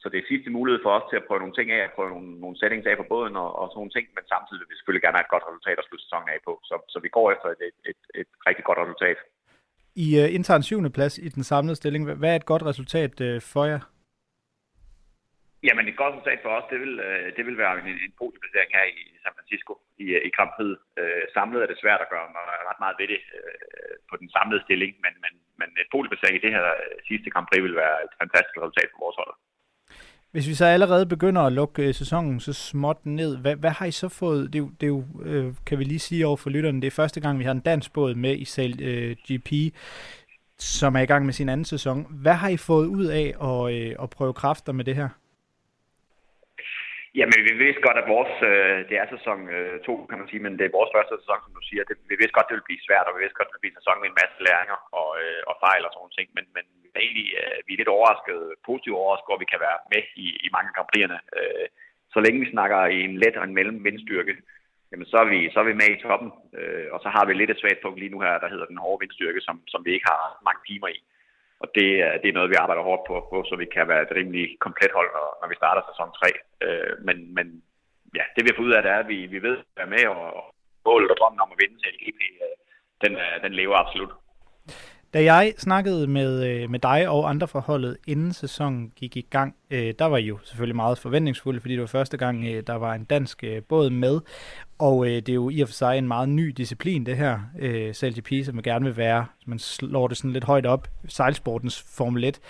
Så 0.04 0.06
det 0.12 0.18
er 0.18 0.30
sidste 0.32 0.50
mulighed 0.58 0.80
for 0.82 0.92
os 0.98 1.06
til 1.08 1.20
at 1.20 1.26
prøve 1.28 1.42
nogle 1.42 1.56
ting 1.58 1.68
af, 1.76 1.80
at 1.84 1.94
prøve 1.96 2.10
nogle, 2.14 2.30
nogle 2.42 2.56
settings 2.60 2.86
af 2.90 2.96
på 2.98 3.06
båden 3.12 3.34
og, 3.42 3.50
og 3.60 3.64
sådan 3.66 3.78
nogle 3.80 3.94
ting, 3.96 4.06
men 4.16 4.24
samtidig 4.32 4.60
vil 4.60 4.70
vi 4.70 4.76
selvfølgelig 4.76 5.04
gerne 5.04 5.18
have 5.18 5.26
et 5.28 5.34
godt 5.34 5.48
resultat 5.50 5.78
at 5.80 5.86
slutte 5.86 6.04
sæsonen 6.04 6.28
af 6.34 6.38
på. 6.48 6.52
Så, 6.68 6.74
så 6.92 6.98
vi 7.04 7.10
går 7.16 7.26
efter 7.34 7.48
et, 7.54 7.62
et, 7.68 7.78
et, 7.90 8.00
et 8.20 8.30
rigtig 8.48 8.64
godt 8.68 8.80
resultat. 8.84 9.18
I 10.04 10.08
uh, 10.22 10.34
indtager 10.36 10.58
en 10.60 10.68
syvende 10.68 10.96
plads 10.96 11.14
i 11.26 11.28
den 11.36 11.44
samlede 11.50 11.76
stilling. 11.80 12.02
Hvad 12.20 12.30
er 12.32 12.38
et 12.42 12.50
godt 12.52 12.64
resultat 12.70 13.14
uh, 13.28 13.40
for 13.52 13.64
jer? 13.70 13.80
Jamen 15.66 15.84
et 15.88 16.00
godt 16.00 16.14
resultat 16.14 16.40
for 16.44 16.50
os, 16.58 16.66
det 16.72 16.78
vil, 16.84 16.94
øh, 17.06 17.26
det 17.36 17.44
vil 17.46 17.58
være 17.62 17.74
en, 17.80 17.98
en 18.06 18.14
podiumplacering 18.18 18.70
her 18.76 18.86
i 19.00 19.02
San 19.22 19.36
Francisco 19.36 19.72
i, 20.04 20.06
øh, 20.16 20.22
i 20.28 20.30
Grand 20.36 20.52
Prix. 20.56 20.72
Øh, 21.00 21.24
samlet 21.36 21.60
er 21.62 21.68
det 21.70 21.78
svært 21.82 22.00
at 22.04 22.10
gøre 22.12 22.26
ret 22.70 22.80
meget 22.84 22.96
ved 23.00 23.08
det 23.12 23.20
øh, 23.38 23.94
på 24.10 24.14
den 24.20 24.28
samlede 24.36 24.62
stilling, 24.66 24.92
men, 25.04 25.14
men, 25.24 25.32
men 25.60 25.68
et 25.82 25.88
podiumplacering 25.92 26.36
i 26.36 26.44
det 26.44 26.52
her 26.56 26.64
øh, 26.82 26.94
sidste 27.08 27.28
Grand 27.32 27.48
Prix 27.48 27.62
vil 27.66 27.80
være 27.84 27.96
et 28.06 28.12
fantastisk 28.22 28.56
resultat 28.62 28.88
for 28.92 29.00
vores 29.04 29.18
hold. 29.20 29.34
Hvis 30.34 30.48
vi 30.50 30.54
så 30.60 30.66
allerede 30.76 31.06
begynder 31.14 31.42
at 31.42 31.52
lukke 31.60 31.92
sæsonen 31.92 32.40
så 32.40 32.52
småt 32.52 33.00
ned, 33.20 33.32
hvad, 33.42 33.56
hvad 33.56 33.70
har 33.78 33.86
I 33.86 34.00
så 34.02 34.08
fået? 34.08 34.52
Det 34.52 34.58
er 34.58 34.64
jo, 34.64 34.70
det 34.80 34.86
er 34.86 34.94
jo 34.96 35.02
øh, 35.28 35.46
kan 35.66 35.78
vi 35.78 35.84
lige 35.84 36.06
sige 36.08 36.26
over 36.26 36.36
for 36.36 36.50
lytterne, 36.50 36.80
det 36.80 36.86
er 36.86 37.00
første 37.02 37.20
gang, 37.20 37.38
vi 37.38 37.44
har 37.44 37.52
en 37.52 37.68
dansk 37.70 37.92
båd 37.92 38.14
med 38.14 38.34
i 38.44 38.44
selv 38.44 38.74
øh, 38.88 39.16
GP, 39.26 39.50
som 40.58 40.96
er 40.96 41.00
i 41.00 41.10
gang 41.12 41.24
med 41.24 41.32
sin 41.32 41.48
anden 41.48 41.64
sæson. 41.64 42.06
Hvad 42.22 42.36
har 42.42 42.48
I 42.48 42.56
fået 42.56 42.86
ud 42.86 43.06
af 43.06 43.28
at, 43.50 43.74
øh, 43.74 43.96
at 44.02 44.10
prøve 44.10 44.32
kræfter 44.32 44.72
med 44.72 44.84
det 44.84 44.96
her? 44.96 45.08
Jamen, 47.18 47.40
vi 47.48 47.54
vidste 47.64 47.84
godt, 47.86 47.98
at 48.02 48.10
vores, 48.14 48.34
øh, 48.50 48.78
det 48.88 48.96
er 48.98 49.06
sæson 49.14 49.38
øh, 49.54 49.74
kan 50.10 50.20
man 50.20 50.30
sige, 50.30 50.44
men 50.44 50.54
det 50.58 50.64
er 50.66 50.78
vores 50.78 50.94
første 50.94 51.14
sæson, 51.20 51.40
som 51.44 51.52
du 51.58 51.62
siger. 51.68 51.82
Det, 51.88 51.96
vi 52.10 52.14
vidste 52.20 52.36
godt, 52.36 52.48
det 52.48 52.56
ville 52.56 52.70
blive 52.70 52.86
svært, 52.88 53.06
og 53.08 53.14
vi 53.14 53.22
vidste 53.22 53.38
godt, 53.38 53.48
det 53.48 53.54
ville 53.54 53.64
blive 53.64 53.74
en 53.74 53.80
sæson 53.80 54.00
med 54.00 54.08
en 54.10 54.20
masse 54.22 54.38
læringer 54.46 54.78
og, 55.00 55.10
øh, 55.22 55.42
og 55.50 55.54
fejl 55.64 55.84
og 55.84 55.90
sådan 55.90 56.00
nogle 56.02 56.16
ting. 56.18 56.28
Men, 56.36 56.44
men 56.56 56.64
egentlig, 57.04 57.28
øh, 57.40 57.58
vi 57.66 57.70
er 57.72 57.80
lidt 57.80 57.94
overrasket, 57.96 58.38
positivt 58.68 58.98
overrasket, 59.00 59.30
hvor 59.30 59.42
vi 59.42 59.50
kan 59.52 59.60
være 59.66 59.78
med 59.94 60.02
i, 60.24 60.26
i 60.46 60.48
mange 60.56 60.70
kamprierne. 60.78 61.18
Øh, 61.38 61.66
så 62.14 62.18
længe 62.24 62.42
vi 62.42 62.54
snakker 62.54 62.78
i 62.96 62.98
en 63.08 63.16
let 63.22 63.36
og 63.40 63.44
en 63.44 63.56
mellem 63.58 63.78
vindstyrke, 63.86 64.34
jamen 64.90 65.06
så 65.10 65.16
er 65.24 65.28
vi, 65.32 65.38
så 65.52 65.56
er 65.62 65.66
vi 65.70 65.80
med 65.80 65.90
i 65.92 66.02
toppen. 66.04 66.30
Øh, 66.58 66.86
og 66.94 66.98
så 67.04 67.08
har 67.14 67.24
vi 67.24 67.32
lidt 67.34 67.52
et 67.52 67.60
svagt 67.60 67.80
punkt 67.82 67.98
lige 67.98 68.14
nu 68.14 68.20
her, 68.24 68.42
der 68.42 68.52
hedder 68.52 68.70
den 68.72 68.82
hårde 68.82 69.00
vindstyrke, 69.02 69.40
som, 69.46 69.56
som 69.72 69.80
vi 69.86 69.90
ikke 69.96 70.10
har 70.14 70.22
mange 70.48 70.62
timer 70.68 70.88
i. 70.96 70.98
Og 71.64 71.68
det, 71.78 71.88
det 72.22 72.28
er 72.28 72.38
noget, 72.38 72.52
vi 72.52 72.62
arbejder 72.62 72.88
hårdt 72.88 73.04
på, 73.08 73.36
så 73.48 73.54
vi 73.62 73.66
kan 73.74 73.88
være 73.92 74.02
et 74.02 74.16
rimelig 74.18 74.44
komplet 74.64 74.92
hold, 74.98 75.10
når, 75.16 75.26
når 75.40 75.48
vi 75.48 75.60
starter 75.60 75.82
sæson 75.82 76.10
3. 76.12 76.26
Øh, 76.66 76.92
men, 77.06 77.16
men 77.36 77.46
ja, 78.18 78.24
det 78.34 78.40
vi 78.42 78.50
har 78.50 78.58
fået 78.58 78.68
ud 78.68 78.76
af, 78.76 78.82
det 78.82 78.90
er, 78.92 79.00
at 79.04 79.10
vi, 79.12 79.18
vi 79.34 79.38
ved 79.48 79.56
at 79.58 79.76
være 79.80 79.92
med, 79.94 80.02
og 80.14 80.54
målet 80.88 81.10
og 81.12 81.16
drømmen 81.20 81.44
om 81.44 81.52
at 81.54 81.60
vinde 81.62 81.76
til 81.78 81.92
LGP, 81.94 82.20
øh, 82.44 82.54
den, 83.04 83.12
øh, 83.24 83.36
den 83.44 83.52
lever 83.60 83.76
absolut. 83.82 84.12
Da 85.14 85.24
jeg 85.24 85.54
snakkede 85.58 86.06
med, 86.06 86.46
øh, 86.46 86.70
med 86.70 86.78
dig 86.78 87.08
og 87.08 87.30
andre 87.30 87.48
fra 87.48 87.60
holdet, 87.60 87.96
inden 88.06 88.32
sæsonen 88.32 88.92
gik 88.96 89.16
i 89.16 89.26
gang, 89.30 89.54
øh, 89.70 89.94
der 89.98 90.04
var 90.04 90.16
I 90.16 90.24
jo 90.24 90.38
selvfølgelig 90.44 90.76
meget 90.76 90.98
forventningsfulde, 90.98 91.60
fordi 91.60 91.74
det 91.74 91.80
var 91.80 91.86
første 91.86 92.16
gang, 92.16 92.44
øh, 92.44 92.62
der 92.66 92.74
var 92.74 92.94
en 92.94 93.04
dansk 93.04 93.44
øh, 93.44 93.62
båd 93.62 93.90
med. 93.90 94.20
Og 94.78 95.06
øh, 95.06 95.12
det 95.12 95.28
er 95.28 95.34
jo 95.34 95.50
i 95.50 95.60
og 95.60 95.68
for 95.68 95.72
sig 95.72 95.98
en 95.98 96.08
meget 96.08 96.28
ny 96.28 96.48
disciplin, 96.48 97.06
det 97.06 97.16
her, 97.16 97.40
øh, 97.58 97.94
SailGP, 97.94 98.44
som 98.44 98.54
man 98.54 98.62
gerne 98.62 98.84
vil 98.84 98.96
være. 98.96 99.26
Man 99.46 99.58
slår 99.58 100.08
det 100.08 100.16
sådan 100.16 100.32
lidt 100.32 100.44
højt 100.44 100.66
op, 100.66 100.88
sejlsportens 101.08 101.84
Formel 101.96 102.24
1. 102.24 102.40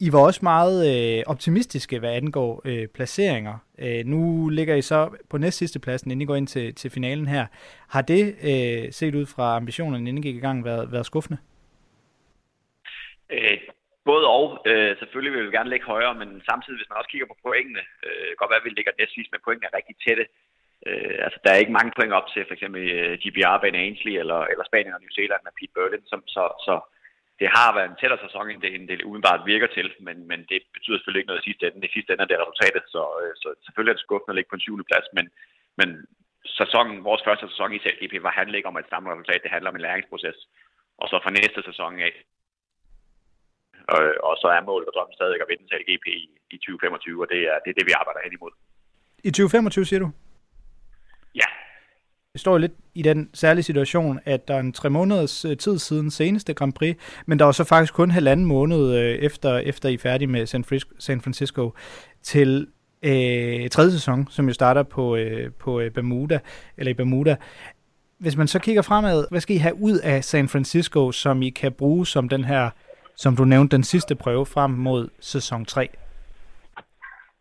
I 0.00 0.12
var 0.12 0.20
også 0.20 0.40
meget 0.42 0.96
øh, 1.18 1.22
optimistiske, 1.26 1.98
hvad 1.98 2.10
angår 2.10 2.62
øh, 2.64 2.86
placeringer. 2.94 3.54
Øh, 3.78 4.06
nu 4.06 4.48
ligger 4.48 4.74
I 4.74 4.82
så 4.82 5.08
på 5.28 5.38
næst 5.38 5.58
sidste 5.58 5.78
pladsen, 5.78 6.10
inden 6.10 6.22
I 6.22 6.26
går 6.26 6.36
ind 6.36 6.46
til, 6.46 6.74
til 6.74 6.90
finalen 6.90 7.26
her. 7.26 7.46
Har 7.88 8.02
det, 8.02 8.34
øh, 8.42 8.92
set 8.92 9.14
ud 9.14 9.26
fra 9.26 9.56
ambitionerne, 9.56 10.08
inden 10.08 10.24
I 10.24 10.26
gik 10.26 10.36
i 10.36 10.40
gang, 10.40 10.64
været, 10.64 10.92
været 10.92 11.06
skuffende? 11.06 11.38
Øh, 13.34 13.58
både 14.10 14.24
og. 14.36 14.44
Øh, 14.70 14.92
selvfølgelig 15.00 15.32
vil 15.34 15.46
vi 15.46 15.56
gerne 15.56 15.72
ligge 15.72 15.92
højere, 15.94 16.14
men 16.20 16.28
samtidig, 16.50 16.78
hvis 16.78 16.90
man 16.90 16.98
også 16.98 17.10
kigger 17.12 17.28
på 17.30 17.40
pointene, 17.44 17.82
øh, 18.06 18.30
godt 18.38 18.50
være, 18.50 18.62
at 18.62 18.68
vi 18.68 18.72
ligger 18.74 18.98
næstvis, 18.98 19.30
men 19.32 19.44
pointene 19.44 19.68
er 19.68 19.78
rigtig 19.78 19.96
tætte. 20.04 20.24
Øh, 20.86 21.16
altså, 21.26 21.38
der 21.42 21.50
er 21.52 21.62
ikke 21.62 21.78
mange 21.78 21.92
point 21.96 22.12
op 22.18 22.28
til 22.28 22.42
for 22.46 22.54
eksempel 22.56 22.82
øh, 22.96 23.12
uh, 23.12 23.18
GBR, 23.22 23.56
Ben 23.62 23.80
Ainsley 23.82 24.14
eller, 24.22 24.40
eller 24.50 24.64
Spanien 24.66 24.96
og 24.96 25.02
New 25.02 25.14
Zealand 25.18 25.42
med 25.44 25.56
Pete 25.58 25.74
Berlin, 25.76 26.04
som, 26.12 26.20
så, 26.34 26.44
så 26.66 26.74
det 27.40 27.48
har 27.56 27.70
været 27.76 27.88
en 27.90 28.00
tættere 28.00 28.22
sæson, 28.24 28.50
end 28.50 28.60
det, 28.64 28.70
end 28.74 28.84
det 28.88 29.08
udenbart 29.10 29.48
virker 29.52 29.68
til, 29.76 29.88
men, 30.06 30.16
men 30.30 30.40
det 30.50 30.60
betyder 30.76 30.96
selvfølgelig 30.96 31.20
ikke 31.22 31.32
noget 31.32 31.42
i 31.42 31.48
sidste 31.48 31.64
ende. 31.66 31.86
I 31.88 31.94
sidste 31.96 32.10
ende 32.12 32.24
er 32.24 32.30
det 32.30 32.42
resultatet, 32.42 32.84
så, 32.94 33.02
øh, 33.22 33.32
så 33.42 33.48
selvfølgelig 33.64 33.92
er 33.92 33.98
det 33.98 34.06
skuffende 34.06 34.32
at 34.32 34.38
ligge 34.38 34.50
på 34.50 34.58
en 34.58 34.66
syvende 34.66 34.88
plads, 34.90 35.08
men, 35.16 35.26
men 35.78 35.88
sæsonen, 36.60 37.04
vores 37.08 37.22
første 37.26 37.46
sæson 37.48 37.74
i 37.74 37.82
CLGP 37.84 38.14
var 38.26 38.38
handler 38.38 38.56
ikke 38.56 38.72
om 38.72 38.76
et 38.76 38.90
samlet 38.90 39.12
resultat, 39.12 39.42
det 39.42 39.54
handler 39.54 39.70
om 39.70 39.76
en 39.76 39.86
læringsproces. 39.86 40.38
Og 41.00 41.06
så 41.10 41.16
for 41.22 41.30
næste 41.30 41.60
sæson 41.68 41.92
af, 42.08 42.12
og, 43.94 44.02
og 44.28 44.34
så 44.42 44.46
er 44.56 44.60
målet 44.70 44.88
og 44.88 44.94
drømmen 44.96 45.14
stadig 45.18 45.36
at 45.44 45.50
vinde 45.50 45.66
til 45.66 45.78
LGP 45.82 46.06
i, 46.06 46.24
i 46.54 46.56
2025, 46.56 47.22
og 47.24 47.28
det 47.32 47.40
er, 47.50 47.56
det 47.64 47.70
er 47.70 47.76
det, 47.78 47.86
vi 47.90 47.94
arbejder 48.00 48.20
hen 48.24 48.32
imod. 48.38 48.52
I 49.24 49.30
2025, 49.30 49.84
siger 49.84 50.00
du? 50.04 50.10
Ja. 51.34 51.48
Det 52.32 52.40
står 52.40 52.58
lidt 52.58 52.72
i 52.94 53.02
den 53.02 53.30
særlige 53.34 53.62
situation, 53.62 54.20
at 54.24 54.48
der 54.48 54.54
er 54.54 54.60
en 54.60 54.72
tre 54.72 54.90
måneders 54.90 55.44
øh, 55.44 55.56
tid 55.56 55.78
siden 55.78 56.10
seneste 56.10 56.54
Grand 56.54 56.72
Prix, 56.72 56.96
men 57.26 57.38
der 57.38 57.44
var 57.44 57.52
så 57.52 57.64
faktisk 57.64 57.94
kun 57.94 58.10
halvanden 58.10 58.46
måned 58.46 58.94
øh, 58.98 59.14
efter, 59.14 59.58
efter 59.58 59.88
I 59.88 59.94
er 59.94 59.98
færdige 59.98 60.28
med 60.28 60.46
San 60.98 61.20
Francisco 61.20 61.74
til 62.22 62.66
øh, 63.02 63.68
tredje 63.68 63.90
sæson, 63.90 64.28
som 64.30 64.46
jo 64.46 64.52
starter 64.52 64.82
på, 64.82 65.16
øh, 65.16 65.52
på 65.52 65.80
øh, 65.80 65.90
Bermuda, 65.90 66.38
eller 66.76 66.90
i 66.90 66.94
Bermuda. 66.94 67.36
Hvis 68.18 68.36
man 68.36 68.48
så 68.48 68.58
kigger 68.58 68.82
fremad, 68.82 69.24
hvad 69.30 69.40
skal 69.40 69.56
I 69.56 69.58
have 69.58 69.74
ud 69.74 69.98
af 69.98 70.24
San 70.24 70.48
Francisco, 70.48 71.12
som 71.12 71.42
I 71.42 71.50
kan 71.50 71.72
bruge 71.72 72.06
som 72.06 72.28
den 72.28 72.44
her 72.44 72.70
som 73.22 73.32
du 73.38 73.44
nævnte, 73.52 73.76
den 73.76 73.86
sidste 73.92 74.14
prøve 74.24 74.46
frem 74.54 74.72
mod 74.88 75.02
sæson 75.32 75.62
3? 75.64 75.88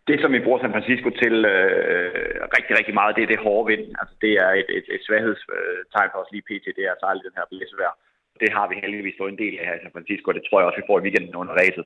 Det, 0.10 0.18
som 0.22 0.32
vi 0.36 0.44
bruger 0.46 0.62
San 0.62 0.76
Francisco 0.76 1.10
til 1.24 1.36
øh, 1.54 2.12
rigtig, 2.58 2.74
rigtig 2.80 2.96
meget, 3.00 3.16
det 3.18 3.24
er 3.24 3.32
det 3.34 3.46
hårde 3.46 3.68
vind. 3.72 3.86
Altså, 4.00 4.14
det 4.24 4.34
er 4.46 4.52
et, 4.62 4.70
et, 4.78 4.86
et 4.96 5.02
svaghedstegn 5.08 6.12
for 6.12 6.20
os 6.24 6.32
lige 6.34 6.48
pt. 6.50 6.66
Det 6.78 6.84
er 6.86 6.94
at 6.94 7.26
den 7.28 7.38
her 7.40 7.46
blæsevejr. 7.52 7.94
Det 8.42 8.50
har 8.58 8.66
vi 8.68 8.76
heldigvis 8.84 9.20
fået 9.20 9.32
en 9.32 9.42
del 9.44 9.54
af 9.60 9.66
her 9.68 9.76
i 9.78 9.84
San 9.84 9.96
Francisco, 9.96 10.26
og 10.30 10.36
det 10.38 10.44
tror 10.46 10.60
jeg 10.60 10.68
også, 10.68 10.82
vi 10.82 10.90
får 10.90 11.00
i 11.00 11.06
weekenden 11.06 11.36
under 11.42 11.54
racet. 11.62 11.86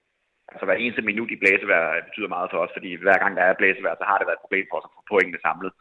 Altså 0.51 0.63
hver 0.65 0.77
eneste 0.83 1.07
minut 1.09 1.31
i 1.31 1.41
blæsevejr 1.41 2.05
betyder 2.09 2.35
meget 2.35 2.51
for 2.51 2.59
os, 2.63 2.75
fordi 2.77 2.89
hver 3.05 3.17
gang 3.23 3.33
der 3.37 3.43
er 3.45 3.59
blæsevejr, 3.59 3.95
så 3.99 4.05
har 4.09 4.17
det 4.17 4.27
været 4.27 4.39
et 4.39 4.45
problem 4.45 4.65
for 4.67 4.77
os 4.77 4.87
at 4.87 4.95
få 4.95 5.01
pointene 5.11 5.39
samlet. 5.47 5.71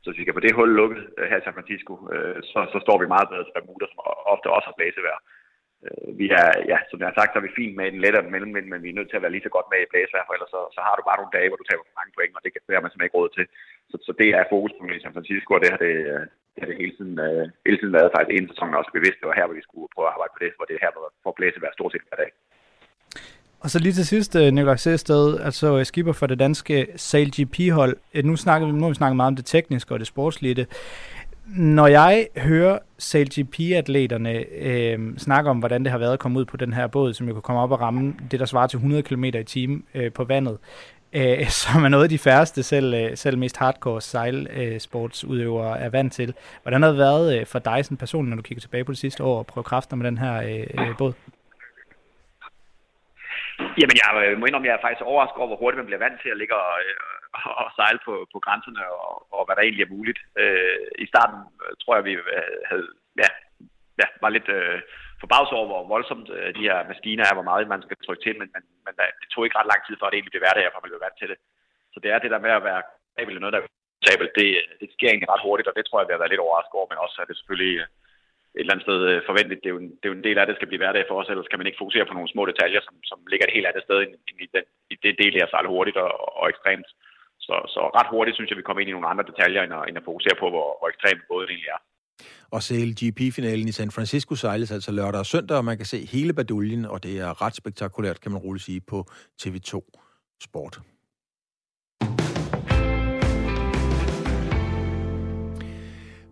Så 0.00 0.06
hvis 0.06 0.20
vi 0.20 0.26
kan 0.26 0.36
få 0.36 0.44
det 0.44 0.56
hul 0.58 0.70
lukket 0.80 1.02
øh, 1.18 1.26
her 1.30 1.38
i 1.40 1.44
San 1.44 1.56
Francisco, 1.56 1.92
øh, 2.14 2.36
så, 2.50 2.58
så 2.72 2.78
står 2.84 2.96
vi 3.02 3.12
meget 3.14 3.28
bedre 3.30 3.44
til 3.44 3.54
Bermuda, 3.54 3.86
som 3.88 4.00
ofte 4.34 4.46
også 4.56 4.66
har 4.70 4.78
blæsevejr. 4.78 5.20
Øh, 5.86 6.08
vi 6.20 6.26
er, 6.42 6.48
ja, 6.72 6.78
som 6.88 6.98
jeg 7.00 7.08
har 7.08 7.18
sagt, 7.18 7.30
så 7.30 7.38
er 7.38 7.46
vi 7.46 7.58
fint 7.60 7.74
med 7.78 7.86
en 7.86 8.02
lettere 8.04 8.30
mellemvind, 8.34 8.66
men 8.70 8.82
vi 8.84 8.90
er 8.90 8.98
nødt 8.98 9.10
til 9.10 9.18
at 9.18 9.24
være 9.24 9.34
lige 9.34 9.46
så 9.46 9.52
godt 9.56 9.68
med 9.72 9.80
i 9.82 9.90
blæsvær, 9.90 10.26
for 10.26 10.34
ellers 10.36 10.52
så, 10.56 10.60
så 10.76 10.80
har 10.86 10.94
du 10.96 11.02
bare 11.08 11.20
nogle 11.20 11.36
dage, 11.36 11.48
hvor 11.48 11.60
du 11.60 11.66
taber 11.68 11.84
for 11.86 11.98
mange 12.00 12.14
point, 12.16 12.36
og 12.36 12.42
det, 12.44 12.50
det 12.66 12.74
har 12.74 12.82
man 12.82 12.90
simpelthen 12.90 13.10
ikke 13.10 13.20
råd 13.20 13.30
til. 13.38 13.46
Så, 13.90 13.96
så 14.06 14.12
det 14.20 14.28
er 14.38 14.52
fokus 14.54 14.72
på 14.74 14.82
i 14.96 15.02
San 15.04 15.16
Francisco, 15.16 15.50
og 15.54 15.62
det 15.62 15.70
har 15.74 15.80
det, 15.86 15.94
det, 16.52 16.60
har 16.62 16.68
det 16.70 16.80
hele, 16.82 16.94
tiden, 16.98 17.14
uh, 17.26 17.44
hele 17.66 17.78
tiden 17.78 17.96
været 17.98 18.14
faktisk 18.14 18.34
en 18.34 18.50
sæson 18.50 18.78
også 18.80 18.92
bevidst. 18.96 19.20
Det 19.20 19.28
var 19.28 19.38
her, 19.38 19.48
hvor 19.48 19.58
vi 19.60 19.68
skulle 19.68 19.88
prøve 19.94 20.08
at 20.08 20.14
arbejde 20.14 20.34
på 20.34 20.40
det, 20.44 20.50
hvor 20.56 20.66
det 20.66 20.74
er 20.74 20.84
her, 20.84 20.92
hvor 20.94 21.06
får 21.24 21.34
blæsevejr 21.38 21.72
stort 21.74 21.92
set 21.92 22.06
hver 22.08 22.20
dag. 22.22 22.30
Og 23.62 23.70
så 23.70 23.78
lige 23.78 23.92
til 23.92 24.06
sidst, 24.06 24.32
øh, 24.40 24.52
Nikolaj 24.52 24.76
Sæsted, 24.76 25.40
altså 25.48 25.84
skipper 25.84 26.12
for 26.12 26.26
det 26.26 26.38
danske 26.38 26.86
Sail 26.96 27.30
GP-hold. 27.36 27.96
Nu, 28.24 28.36
snakker, 28.36 28.66
vi, 28.66 28.72
nu 28.72 28.82
har 28.82 28.88
vi 28.88 28.94
snakket 28.94 29.16
meget 29.16 29.32
om 29.32 29.36
det 29.36 29.46
tekniske 29.46 29.94
og 29.94 29.98
det 29.98 30.06
sportslige. 30.06 30.66
Når 31.56 31.86
jeg 31.86 32.26
hører 32.36 32.78
SailGP-atleterne 32.98 34.44
øh, 34.52 35.16
snakke 35.18 35.50
om, 35.50 35.58
hvordan 35.58 35.84
det 35.84 35.90
har 35.90 35.98
været 35.98 36.12
at 36.12 36.18
komme 36.18 36.38
ud 36.38 36.44
på 36.44 36.56
den 36.56 36.72
her 36.72 36.86
båd, 36.86 37.14
som 37.14 37.28
jo 37.28 37.32
kan 37.32 37.42
komme 37.42 37.62
op 37.62 37.70
og 37.70 37.80
ramme 37.80 38.14
det, 38.30 38.40
der 38.40 38.46
svarer 38.46 38.66
til 38.66 38.76
100 38.76 39.02
km 39.02 39.24
i 39.24 39.44
timen 39.44 39.84
øh, 39.94 40.12
på 40.12 40.24
vandet, 40.24 40.58
øh, 41.12 41.46
som 41.62 41.84
er 41.84 41.88
noget 41.88 42.04
af 42.04 42.08
de 42.08 42.18
færreste, 42.18 42.62
selv, 42.62 42.94
øh, 42.94 43.16
selv 43.16 43.38
mest 43.38 43.56
hardcore 43.56 44.00
sejlsportsudøvere 44.00 45.78
øh, 45.78 45.84
er 45.84 45.88
vant 45.88 46.12
til. 46.12 46.34
Hvordan 46.62 46.82
har 46.82 46.88
det 46.88 46.98
været 46.98 47.40
øh, 47.40 47.46
for 47.46 47.58
dig 47.58 47.84
som 47.84 47.96
person, 47.96 48.26
når 48.26 48.36
du 48.36 48.42
kigger 48.42 48.60
tilbage 48.60 48.84
på 48.84 48.92
det 48.92 48.98
sidste 48.98 49.24
år 49.24 49.38
og 49.38 49.46
prøver 49.46 49.62
kræfter 49.62 49.96
med 49.96 50.06
den 50.06 50.18
her 50.18 50.34
øh, 50.42 50.88
øh, 50.88 50.96
båd? 50.98 51.12
Jamen, 53.80 53.96
jeg 54.02 54.08
øh, 54.24 54.38
må 54.38 54.46
indrømme, 54.46 54.68
jeg 54.68 54.74
er 54.74 54.86
faktisk 54.86 55.02
overrasket 55.02 55.38
over, 55.38 55.46
hvor 55.46 55.56
hurtigt 55.56 55.78
man 55.78 55.86
bliver 55.86 56.04
vant 56.06 56.20
til 56.22 56.30
at 56.34 56.38
ligge 56.38 56.54
og, 56.54 56.78
øh, 56.80 57.19
og 57.62 57.70
sejle 57.78 58.00
på, 58.06 58.14
på 58.32 58.38
grænserne 58.44 58.82
og, 59.06 59.14
og 59.36 59.42
hvad 59.44 59.54
der 59.56 59.62
egentlig 59.62 59.84
er 59.84 59.96
muligt. 59.96 60.20
Øh, 60.42 60.86
I 61.04 61.06
starten 61.12 61.38
øh, 61.64 61.72
tror 61.82 61.94
jeg, 61.96 62.04
vi 62.08 62.14
øh, 62.36 62.56
havde, 62.70 62.86
ja, 63.22 63.28
ja, 64.00 64.06
var 64.22 64.30
lidt 64.36 64.48
øh, 64.58 64.78
forbavset 65.22 65.54
over, 65.58 65.68
hvor 65.70 65.92
voldsomt 65.94 66.28
øh, 66.36 66.50
de 66.58 66.66
her 66.68 66.88
maskiner 66.90 67.24
er, 67.26 67.34
hvor 67.36 67.48
meget 67.50 67.72
man 67.74 67.82
skal 67.82 67.96
trykke 67.96 68.24
til, 68.24 68.34
men, 68.40 68.48
men, 68.54 68.62
men 68.86 68.94
det 69.20 69.28
tog 69.30 69.44
ikke 69.44 69.58
ret 69.58 69.72
lang 69.72 69.82
tid, 69.84 69.94
før 69.96 70.08
det 70.08 70.16
egentlig 70.16 70.34
blev 70.34 70.44
hverdag, 70.44 70.64
for 70.72 70.80
man 70.80 70.90
blev 70.90 71.04
vant 71.06 71.18
til 71.18 71.28
det. 71.32 71.38
Så 71.92 71.98
det 72.02 72.10
er 72.10 72.18
det 72.18 72.30
der 72.34 72.44
med 72.46 72.52
at 72.56 72.66
være 72.70 72.82
kabel 73.16 73.40
noget, 73.40 73.54
der 73.54 73.60
er 73.60 74.16
det, 74.38 74.50
det 74.80 74.88
sker 74.94 75.08
egentlig 75.08 75.32
ret 75.34 75.46
hurtigt, 75.46 75.68
og 75.68 75.74
det 75.76 75.84
tror 75.84 75.98
jeg, 75.98 76.08
vi 76.08 76.14
har 76.14 76.22
været 76.22 76.34
lidt 76.34 76.46
overrasket 76.46 76.78
over, 76.78 76.88
men 76.90 77.02
også 77.04 77.16
er 77.22 77.26
det 77.28 77.36
selvfølgelig 77.36 77.74
øh, 77.82 77.88
et 78.56 78.60
eller 78.60 78.74
andet 78.74 78.86
sted 78.86 79.00
forventeligt. 79.28 79.62
Det 79.62 79.68
er, 79.68 79.74
jo 79.76 79.80
en, 79.82 79.90
det 79.98 80.04
er 80.04 80.12
jo 80.12 80.18
en 80.18 80.26
del 80.28 80.38
af 80.38 80.46
det, 80.46 80.56
skal 80.56 80.70
blive 80.70 80.82
hverdag 80.82 81.04
for 81.06 81.16
os, 81.20 81.30
ellers 81.30 81.50
kan 81.50 81.58
man 81.60 81.68
ikke 81.68 81.82
fokusere 81.82 82.06
på 82.08 82.16
nogle 82.16 82.32
små 82.34 82.42
detaljer, 82.50 82.80
som, 82.84 82.94
som 83.10 83.18
ligger 83.30 83.46
et 83.46 83.56
helt 83.56 83.68
andet 83.70 83.84
sted 83.86 83.98
end, 84.02 84.14
i, 84.44 84.46
den, 84.54 84.64
i 84.92 84.94
det 85.04 85.14
del 85.22 85.32
her 85.38 85.46
sejle 85.50 85.68
hurtigt 85.74 85.98
og, 86.04 86.10
og 86.40 86.44
ekstremt. 86.52 86.90
Så, 87.50 87.56
så 87.74 87.80
ret 87.98 88.08
hurtigt 88.14 88.34
synes 88.36 88.50
jeg, 88.50 88.58
vi 88.58 88.66
kommer 88.66 88.80
ind 88.80 88.90
i 88.90 88.96
nogle 88.96 89.10
andre 89.12 89.24
detaljer, 89.30 89.62
end 89.62 89.74
at, 89.78 89.82
end 89.88 89.96
at 90.00 90.04
fokusere 90.10 90.36
på, 90.42 90.46
hvor, 90.54 90.68
hvor 90.78 90.88
ekstremt 90.92 91.22
båden 91.28 91.48
egentlig 91.50 91.70
er. 91.76 91.80
Og 92.54 92.60
GP-finalen 93.00 93.68
i 93.68 93.72
San 93.72 93.90
Francisco 93.90 94.34
sejles 94.34 94.70
altså 94.70 94.92
lørdag 94.92 95.20
og 95.20 95.26
søndag, 95.26 95.56
og 95.56 95.64
man 95.64 95.76
kan 95.76 95.86
se 95.86 95.98
hele 96.06 96.32
baduljen, 96.32 96.84
og 96.84 97.02
det 97.02 97.14
er 97.20 97.42
ret 97.42 97.56
spektakulært, 97.56 98.20
kan 98.20 98.32
man 98.32 98.40
roligt 98.40 98.64
sige, 98.64 98.80
på 98.80 99.04
TV2 99.42 99.72
Sport. 100.42 100.80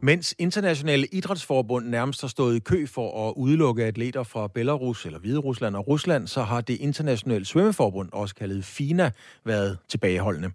Mens 0.03 0.35
internationale 0.39 1.07
idrætsforbund 1.13 1.87
nærmest 1.87 2.21
har 2.21 2.29
stået 2.29 2.57
i 2.57 2.59
kø 2.59 2.87
for 2.87 3.29
at 3.29 3.35
udelukke 3.37 3.85
atleter 3.85 4.23
fra 4.23 4.49
Belarus 4.49 5.07
eller 5.07 5.19
Hvide 5.19 5.39
Rusland 5.39 5.77
og 5.77 5.89
Rusland, 5.89 6.27
så 6.27 6.43
har 6.43 6.61
det 6.61 6.81
internationale 6.81 7.45
svømmeforbund, 7.45 8.09
også 8.13 8.35
kaldet 8.35 8.65
FINA, 8.65 9.11
været 9.45 9.79
tilbageholdende. 9.89 10.51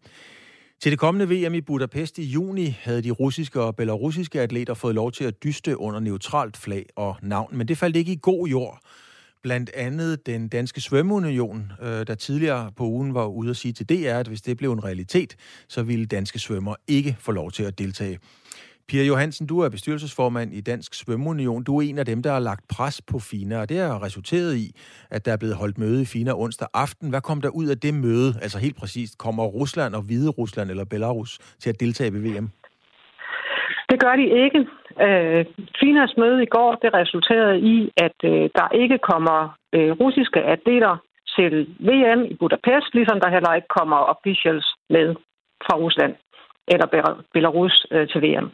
Til 0.83 0.91
det 0.91 0.99
kommende 0.99 1.35
VM 1.35 1.53
i 1.53 1.61
Budapest 1.61 2.17
i 2.17 2.23
juni 2.23 2.77
havde 2.81 3.01
de 3.01 3.11
russiske 3.11 3.61
og 3.61 3.75
belarusiske 3.75 4.41
atleter 4.41 4.73
fået 4.73 4.95
lov 4.95 5.11
til 5.11 5.23
at 5.23 5.43
dyste 5.43 5.77
under 5.77 5.99
neutralt 5.99 6.57
flag 6.57 6.85
og 6.95 7.15
navn, 7.21 7.57
men 7.57 7.67
det 7.67 7.77
faldt 7.77 7.95
ikke 7.95 8.11
i 8.11 8.19
god 8.21 8.47
jord. 8.47 8.79
Blandt 9.43 9.71
andet 9.75 10.25
den 10.25 10.47
danske 10.47 10.81
svømmeunion, 10.81 11.71
øh, 11.81 12.07
der 12.07 12.15
tidligere 12.15 12.71
på 12.77 12.83
ugen 12.85 13.13
var 13.13 13.25
ude 13.25 13.49
at 13.49 13.57
sige 13.57 13.73
til 13.73 13.89
DR, 13.89 14.19
at 14.19 14.27
hvis 14.27 14.41
det 14.41 14.57
blev 14.57 14.71
en 14.71 14.83
realitet, 14.83 15.35
så 15.67 15.83
ville 15.83 16.05
danske 16.05 16.39
svømmer 16.39 16.75
ikke 16.87 17.17
få 17.19 17.31
lov 17.31 17.51
til 17.51 17.63
at 17.63 17.79
deltage. 17.79 18.19
Pia 18.89 19.03
Johansen, 19.03 19.47
du 19.47 19.59
er 19.59 19.69
bestyrelsesformand 19.69 20.53
i 20.53 20.61
Dansk 20.61 20.93
Svømmeunion. 20.93 21.63
Du 21.63 21.77
er 21.77 21.81
en 21.81 21.97
af 21.97 22.05
dem, 22.05 22.23
der 22.23 22.31
har 22.31 22.39
lagt 22.39 22.63
pres 22.75 23.01
på 23.11 23.19
FINA, 23.19 23.61
og 23.61 23.69
det 23.69 23.77
har 23.77 24.03
resulteret 24.03 24.55
i, 24.55 24.67
at 25.11 25.25
der 25.25 25.31
er 25.33 25.37
blevet 25.37 25.55
holdt 25.55 25.77
møde 25.77 26.01
i 26.01 26.05
FINA 26.05 26.33
onsdag 26.43 26.67
aften. 26.73 27.09
Hvad 27.09 27.21
kom 27.21 27.41
der 27.41 27.49
ud 27.49 27.67
af 27.67 27.77
det 27.77 27.93
møde? 27.93 28.29
Altså 28.41 28.57
helt 28.59 28.77
præcist, 28.81 29.17
kommer 29.17 29.43
Rusland 29.43 29.95
og 29.95 30.01
Hvide 30.01 30.29
Rusland 30.29 30.69
eller 30.69 30.85
Belarus 30.85 31.39
til 31.61 31.69
at 31.69 31.79
deltage 31.79 32.13
ved 32.13 32.21
VM? 32.27 32.47
Det 33.89 33.97
gør 34.03 34.15
de 34.21 34.25
ikke. 34.43 34.59
Øh, 35.05 35.45
FINAs 35.79 36.13
møde 36.17 36.43
i 36.43 36.49
går, 36.55 36.75
det 36.83 36.93
resulterede 36.93 37.59
i, 37.59 37.91
at 37.97 38.17
øh, 38.23 38.49
der 38.59 38.67
ikke 38.81 38.97
kommer 39.11 39.39
øh, 39.75 39.91
russiske 39.91 40.41
atleter 40.53 40.93
til 41.35 41.53
VM 41.89 42.21
i 42.31 42.35
Budapest, 42.41 42.89
ligesom 42.93 43.19
der 43.19 43.29
heller 43.35 43.53
ikke 43.53 43.71
kommer 43.79 43.97
officials 44.13 44.67
med 44.89 45.15
fra 45.65 45.75
Rusland 45.83 46.13
eller 46.67 46.87
Belarus 47.33 47.85
øh, 47.91 48.07
til 48.07 48.21
VM. 48.21 48.47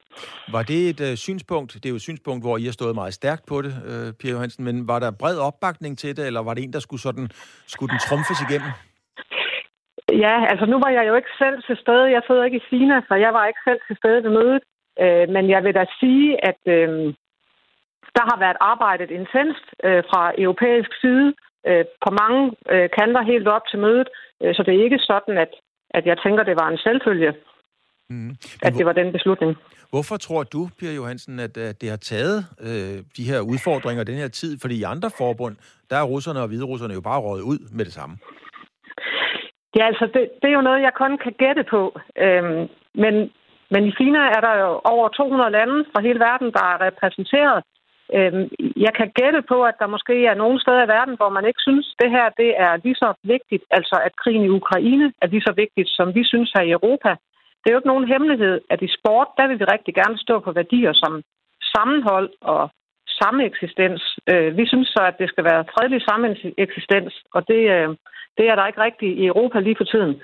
Var 0.51 0.63
det 0.63 0.89
et 0.89 1.01
øh, 1.09 1.15
synspunkt, 1.15 1.73
det 1.73 1.85
er 1.85 1.89
jo 1.89 1.95
et 1.95 2.07
synspunkt, 2.09 2.43
hvor 2.43 2.57
I 2.57 2.63
har 2.65 2.71
stået 2.71 2.95
meget 2.95 3.13
stærkt 3.13 3.43
på 3.49 3.61
det, 3.61 3.73
øh, 3.89 4.13
Pia 4.19 4.31
Johansen, 4.31 4.63
men 4.65 4.87
var 4.87 4.99
der 4.99 5.11
bred 5.19 5.37
opbakning 5.37 5.97
til 5.97 6.17
det, 6.17 6.27
eller 6.27 6.41
var 6.43 6.53
det 6.53 6.63
en, 6.63 6.73
der 6.73 6.79
skulle, 6.79 7.01
sådan, 7.01 7.27
skulle 7.67 7.91
den 7.93 7.99
trumfes 8.07 8.39
igennem? 8.47 8.71
Ja, 10.25 10.35
altså 10.51 10.65
nu 10.65 10.77
var 10.83 10.89
jeg 10.97 11.07
jo 11.07 11.15
ikke 11.15 11.33
selv 11.37 11.63
til 11.67 11.77
stede. 11.83 12.11
Jeg 12.15 12.21
sidder 12.27 12.43
ikke 12.43 12.57
i 12.57 12.67
Kina, 12.69 13.01
så 13.07 13.15
jeg 13.15 13.33
var 13.33 13.45
ikke 13.45 13.63
selv 13.67 13.79
til 13.87 13.97
stede 13.97 14.23
ved 14.23 14.31
mødet. 14.37 14.63
Øh, 15.03 15.29
men 15.35 15.49
jeg 15.49 15.63
vil 15.63 15.75
da 15.75 15.85
sige, 15.99 16.45
at 16.49 16.61
øh, 16.65 16.89
der 18.17 18.23
har 18.31 18.39
været 18.39 18.57
arbejdet 18.59 19.09
intenst 19.11 19.65
øh, 19.83 20.03
fra 20.09 20.23
europæisk 20.37 20.91
side 21.01 21.33
øh, 21.67 21.85
på 22.03 22.09
mange 22.21 22.41
øh, 22.73 22.89
kanter 22.97 23.21
helt 23.31 23.47
op 23.47 23.65
til 23.69 23.79
mødet. 23.79 24.09
Øh, 24.41 24.55
så 24.55 24.63
det 24.63 24.73
er 24.75 24.83
ikke 24.83 24.99
sådan, 24.99 25.37
at, 25.37 25.51
at 25.97 26.05
jeg 26.05 26.17
tænker, 26.23 26.43
det 26.43 26.55
var 26.61 26.67
en 26.69 26.83
selvfølge, 26.87 27.33
mm. 28.09 28.29
at 28.61 28.73
det 28.73 28.85
var 28.85 28.93
den 28.93 29.11
beslutning. 29.11 29.55
Hvorfor 29.89 30.17
tror 30.17 30.43
du, 30.43 30.69
Pia 30.79 30.93
Johansen, 30.93 31.39
at, 31.39 31.57
at 31.57 31.81
det 31.81 31.89
har 31.89 31.97
taget 31.97 32.37
øh, 32.67 32.97
de 33.17 33.23
her 33.29 33.39
udfordringer 33.41 34.03
den 34.03 34.15
her 34.15 34.27
tid? 34.27 34.59
Fordi 34.61 34.75
i 34.79 34.83
andre 34.83 35.09
forbund, 35.17 35.55
der 35.89 35.95
er 35.97 36.03
russerne 36.03 36.41
og 36.41 36.47
hviderusserne 36.47 36.93
jo 36.93 37.01
bare 37.01 37.19
røget 37.19 37.43
ud 37.51 37.59
med 37.77 37.85
det 37.85 37.93
samme. 37.93 38.17
Ja, 39.77 39.83
altså, 39.91 40.05
det, 40.13 40.23
det 40.41 40.47
er 40.49 40.57
jo 40.59 40.67
noget, 40.67 40.81
jeg 40.81 40.93
kun 41.01 41.17
kan 41.17 41.33
gætte 41.43 41.63
på. 41.73 41.81
Øhm, 42.25 42.67
men, 43.03 43.13
men 43.73 43.81
i 43.89 43.91
Kina 43.99 44.19
er 44.35 44.41
der 44.47 44.55
jo 44.63 44.71
over 44.93 45.07
200 45.09 45.51
lande 45.51 45.85
fra 45.91 46.01
hele 46.01 46.19
verden, 46.19 46.49
der 46.57 46.63
er 46.73 46.81
repræsenteret. 46.87 47.63
Øhm, 48.17 48.45
jeg 48.85 48.93
kan 48.99 49.09
gætte 49.19 49.41
på, 49.51 49.57
at 49.69 49.75
der 49.81 49.93
måske 49.95 50.15
er 50.25 50.35
nogle 50.41 50.61
steder 50.61 50.83
i 50.83 50.91
verden, 50.97 51.15
hvor 51.19 51.29
man 51.29 51.45
ikke 51.45 51.61
synes, 51.67 51.85
det 52.01 52.09
her 52.15 52.25
det 52.41 52.51
er 52.65 52.73
lige 52.83 52.95
så 53.03 53.09
vigtigt, 53.23 53.63
altså 53.77 53.95
at 54.07 54.13
krigen 54.21 54.43
i 54.45 54.55
Ukraine 54.59 55.07
er 55.21 55.27
lige 55.27 55.47
så 55.47 55.53
vigtigt, 55.63 55.89
som 55.97 56.15
vi 56.15 56.23
synes 56.23 56.51
her 56.55 56.63
i 56.65 56.75
Europa. 56.77 57.11
Det 57.59 57.67
er 57.67 57.73
jo 57.73 57.79
ikke 57.79 57.93
nogen 57.93 58.11
hemmelighed, 58.13 58.55
at 58.73 58.81
i 58.87 58.89
sport, 58.97 59.27
der 59.37 59.47
vil 59.47 59.59
vi 59.59 59.65
rigtig 59.75 59.93
gerne 60.01 60.17
stå 60.25 60.35
på 60.39 60.51
værdier 60.59 60.93
som 60.93 61.13
sammenhold 61.73 62.29
og 62.41 62.63
samme 63.21 63.45
eksistens. 63.49 64.01
Øh, 64.31 64.57
vi 64.57 64.65
synes 64.71 64.87
så, 64.87 65.01
at 65.11 65.15
det 65.21 65.27
skal 65.29 65.43
være 65.43 65.65
fredelig 65.73 66.01
samme 66.09 66.27
eksistens, 66.65 67.13
og 67.35 67.41
det, 67.51 67.61
øh, 67.75 67.89
det 68.37 68.45
er 68.49 68.55
der 68.55 68.67
ikke 68.67 68.81
rigtigt 68.87 69.13
i 69.21 69.25
Europa 69.25 69.59
lige 69.59 69.79
for 69.79 69.83
tiden. 69.93 70.15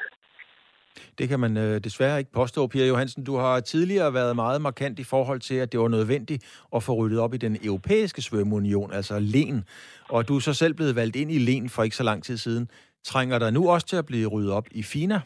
Det 1.18 1.30
kan 1.30 1.40
man 1.40 1.58
øh, 1.58 1.80
desværre 1.84 2.20
ikke 2.20 2.32
påstå, 2.32 2.68
Pia 2.68 2.86
Johansen. 2.88 3.24
Du 3.24 3.36
har 3.36 3.60
tidligere 3.60 4.14
været 4.14 4.36
meget 4.36 4.62
markant 4.62 5.00
i 5.00 5.04
forhold 5.04 5.40
til, 5.40 5.56
at 5.56 5.72
det 5.72 5.80
var 5.80 5.88
nødvendigt 5.88 6.66
at 6.76 6.84
få 6.84 6.94
ryddet 6.94 7.20
op 7.20 7.34
i 7.34 7.38
den 7.38 7.58
europæiske 7.64 8.22
svømmeunion, 8.22 8.94
altså 8.94 9.20
LEN. 9.20 9.64
Og 10.10 10.28
du 10.28 10.36
er 10.36 10.40
så 10.40 10.54
selv 10.54 10.74
blevet 10.74 10.96
valgt 10.96 11.16
ind 11.16 11.32
i 11.32 11.40
LEN 11.40 11.70
for 11.70 11.84
ikke 11.84 11.96
så 11.96 12.04
lang 12.04 12.24
tid 12.24 12.38
siden. 12.38 12.70
Trænger 13.04 13.40
der 13.40 13.50
nu 13.52 13.70
også 13.70 13.88
til 13.88 13.98
at 13.98 14.06
blive 14.06 14.28
ryddet 14.28 14.52
op 14.52 14.68
i 14.72 14.84
FINA? 14.84 15.20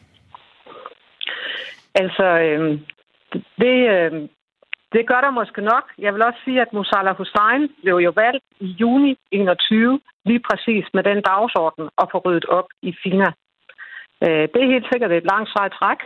Altså, 1.94 2.26
øh, 2.46 2.80
det, 3.62 3.76
øh, 3.94 4.28
det 4.94 5.02
gør 5.10 5.20
der 5.20 5.30
måske 5.30 5.60
nok. 5.72 5.84
Jeg 5.98 6.14
vil 6.14 6.22
også 6.22 6.40
sige, 6.44 6.60
at 6.60 6.72
Musala 6.72 7.12
Hussein 7.12 7.62
blev 7.82 7.96
jo 8.06 8.12
valgt 8.24 8.44
i 8.60 8.66
juni 8.66 9.16
21, 9.30 10.00
lige 10.24 10.42
præcis 10.48 10.84
med 10.94 11.02
den 11.02 11.20
dagsorden 11.30 11.84
at 12.02 12.08
få 12.12 12.18
ryddet 12.24 12.44
op 12.44 12.68
i 12.82 12.90
FINA. 13.02 13.30
Øh, 14.24 14.44
det 14.52 14.60
er 14.62 14.72
helt 14.74 14.88
sikkert 14.92 15.12
et 15.12 15.30
langt 15.32 15.50
sejt 15.56 15.72
træk, 15.78 16.00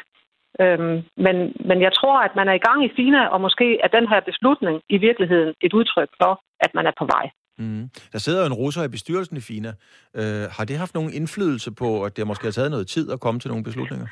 øhm, 0.62 0.96
men, 1.24 1.36
men 1.68 1.78
jeg 1.86 1.92
tror, 1.98 2.16
at 2.26 2.36
man 2.36 2.48
er 2.48 2.56
i 2.56 2.64
gang 2.68 2.84
i 2.84 2.92
FINA, 2.96 3.22
og 3.26 3.40
måske 3.40 3.66
er 3.84 3.88
den 3.88 4.06
her 4.08 4.20
beslutning 4.20 4.76
i 4.88 4.98
virkeligheden 4.98 5.54
et 5.60 5.72
udtryk 5.72 6.10
for, 6.22 6.32
at 6.60 6.70
man 6.74 6.86
er 6.86 6.94
på 6.98 7.04
vej. 7.14 7.26
Mm. 7.58 7.90
Der 8.12 8.18
sidder 8.18 8.40
jo 8.40 8.46
en 8.46 8.52
russer 8.52 8.82
i 8.84 8.88
bestyrelsen 8.88 9.36
i 9.36 9.40
FINA. 9.40 9.72
Øh, 10.14 10.44
har 10.56 10.64
det 10.64 10.78
haft 10.78 10.94
nogen 10.94 11.12
indflydelse 11.12 11.70
på, 11.72 12.04
at 12.04 12.16
det 12.16 12.26
måske 12.26 12.44
har 12.44 12.52
taget 12.52 12.70
noget 12.70 12.86
tid 12.86 13.12
at 13.12 13.20
komme 13.20 13.40
til 13.40 13.50
nogle 13.50 13.64
beslutninger? 13.64 14.06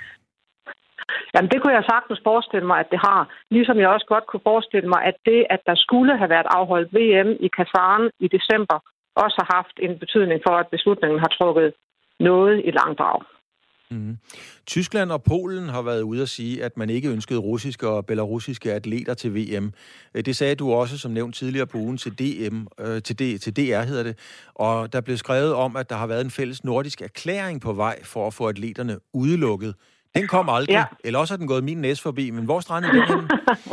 Jamen, 1.34 1.50
det 1.50 1.58
kunne 1.60 1.76
jeg 1.78 1.84
sagtens 1.92 2.20
forestille 2.28 2.66
mig, 2.66 2.78
at 2.80 2.90
det 2.92 3.00
har. 3.08 3.20
Ligesom 3.56 3.76
jeg 3.78 3.88
også 3.88 4.06
godt 4.14 4.26
kunne 4.26 4.48
forestille 4.50 4.88
mig, 4.94 5.02
at 5.10 5.16
det, 5.28 5.40
at 5.54 5.60
der 5.68 5.76
skulle 5.84 6.18
have 6.20 6.30
været 6.34 6.48
afholdt 6.58 6.90
VM 6.98 7.30
i 7.46 7.48
Kazan 7.56 8.10
i 8.24 8.28
december, 8.36 8.78
også 9.22 9.36
har 9.40 9.48
haft 9.56 9.76
en 9.86 9.98
betydning 10.02 10.40
for, 10.46 10.54
at 10.62 10.68
beslutningen 10.74 11.18
har 11.24 11.30
trukket 11.38 11.68
noget 12.20 12.56
i 12.68 12.70
langdrag. 12.70 13.20
Mm. 13.92 14.18
Tyskland 14.66 15.12
og 15.12 15.22
Polen 15.22 15.68
har 15.68 15.82
været 15.82 16.02
ude 16.02 16.22
at 16.22 16.28
sige, 16.28 16.64
at 16.64 16.76
man 16.76 16.90
ikke 16.90 17.08
ønskede 17.08 17.40
russiske 17.40 17.88
og 17.88 18.06
belarusiske 18.06 18.72
atleter 18.72 19.14
til 19.14 19.34
VM. 19.34 19.72
Øh, 20.14 20.24
det 20.24 20.36
sagde 20.36 20.54
du 20.54 20.72
også, 20.72 20.98
som 20.98 21.10
nævnt 21.10 21.34
tidligere 21.34 21.66
på 21.66 21.78
ugen, 21.78 21.96
til, 21.96 22.12
DM, 22.18 22.56
øh, 22.80 23.02
til, 23.02 23.18
D, 23.18 23.40
til 23.40 23.56
DR 23.56 23.82
hedder 23.82 24.02
det. 24.02 24.18
Og 24.54 24.92
der 24.92 25.00
blev 25.00 25.16
skrevet 25.16 25.54
om, 25.54 25.76
at 25.76 25.90
der 25.90 25.96
har 25.96 26.06
været 26.06 26.24
en 26.24 26.30
fælles 26.30 26.64
nordisk 26.64 27.02
erklæring 27.02 27.60
på 27.60 27.72
vej 27.72 28.02
for 28.04 28.26
at 28.26 28.34
få 28.34 28.46
atleterne 28.46 28.98
udelukket. 29.14 29.74
Den 30.16 30.26
kom 30.34 30.48
aldrig. 30.48 30.74
Ja. 30.74 30.84
Eller 31.04 31.18
også 31.18 31.32
har 31.34 31.42
den 31.42 31.52
gået 31.52 31.64
min 31.64 31.80
næse 31.86 32.02
forbi. 32.02 32.30
Men 32.30 32.44
hvor 32.44 32.60
strandede 32.60 32.92
den 32.92 33.02
henne? 33.12 33.28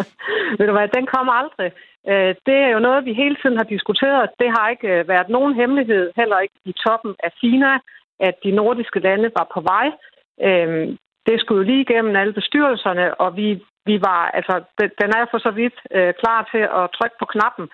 Ved 0.58 0.68
du 0.68 0.74
hvad, 0.78 0.88
den 0.98 1.06
kom 1.16 1.28
aldrig. 1.40 1.72
Øh, 2.12 2.32
det 2.48 2.58
er 2.66 2.70
jo 2.76 2.80
noget, 2.88 3.06
vi 3.06 3.14
hele 3.14 3.38
tiden 3.42 3.58
har 3.58 3.68
diskuteret. 3.76 4.30
Det 4.42 4.50
har 4.58 4.70
ikke 4.70 4.88
øh, 4.88 5.08
været 5.08 5.30
nogen 5.30 5.54
hemmelighed, 5.56 6.12
heller 6.16 6.40
ikke 6.40 6.60
i 6.66 6.74
toppen 6.86 7.16
af 7.24 7.32
Kina, 7.42 7.72
at 8.20 8.36
de 8.44 8.52
nordiske 8.52 9.00
lande 9.00 9.30
var 9.40 9.48
på 9.54 9.62
vej. 9.72 9.88
Øh, 10.48 10.98
det 11.28 11.36
skulle 11.40 11.60
jo 11.62 11.70
lige 11.72 11.86
igennem 11.88 12.16
alle 12.16 12.34
bestyrelserne, 12.34 13.06
og 13.24 13.36
vi, 13.36 13.48
vi 13.86 13.96
var, 14.02 14.22
altså, 14.38 14.54
den 15.02 15.10
er 15.18 15.26
for 15.32 15.40
så 15.48 15.52
vidt 15.52 15.78
klar 16.22 16.40
til 16.54 16.64
at 16.80 16.84
trykke 16.98 17.18
på 17.20 17.28
knappen. 17.34 17.66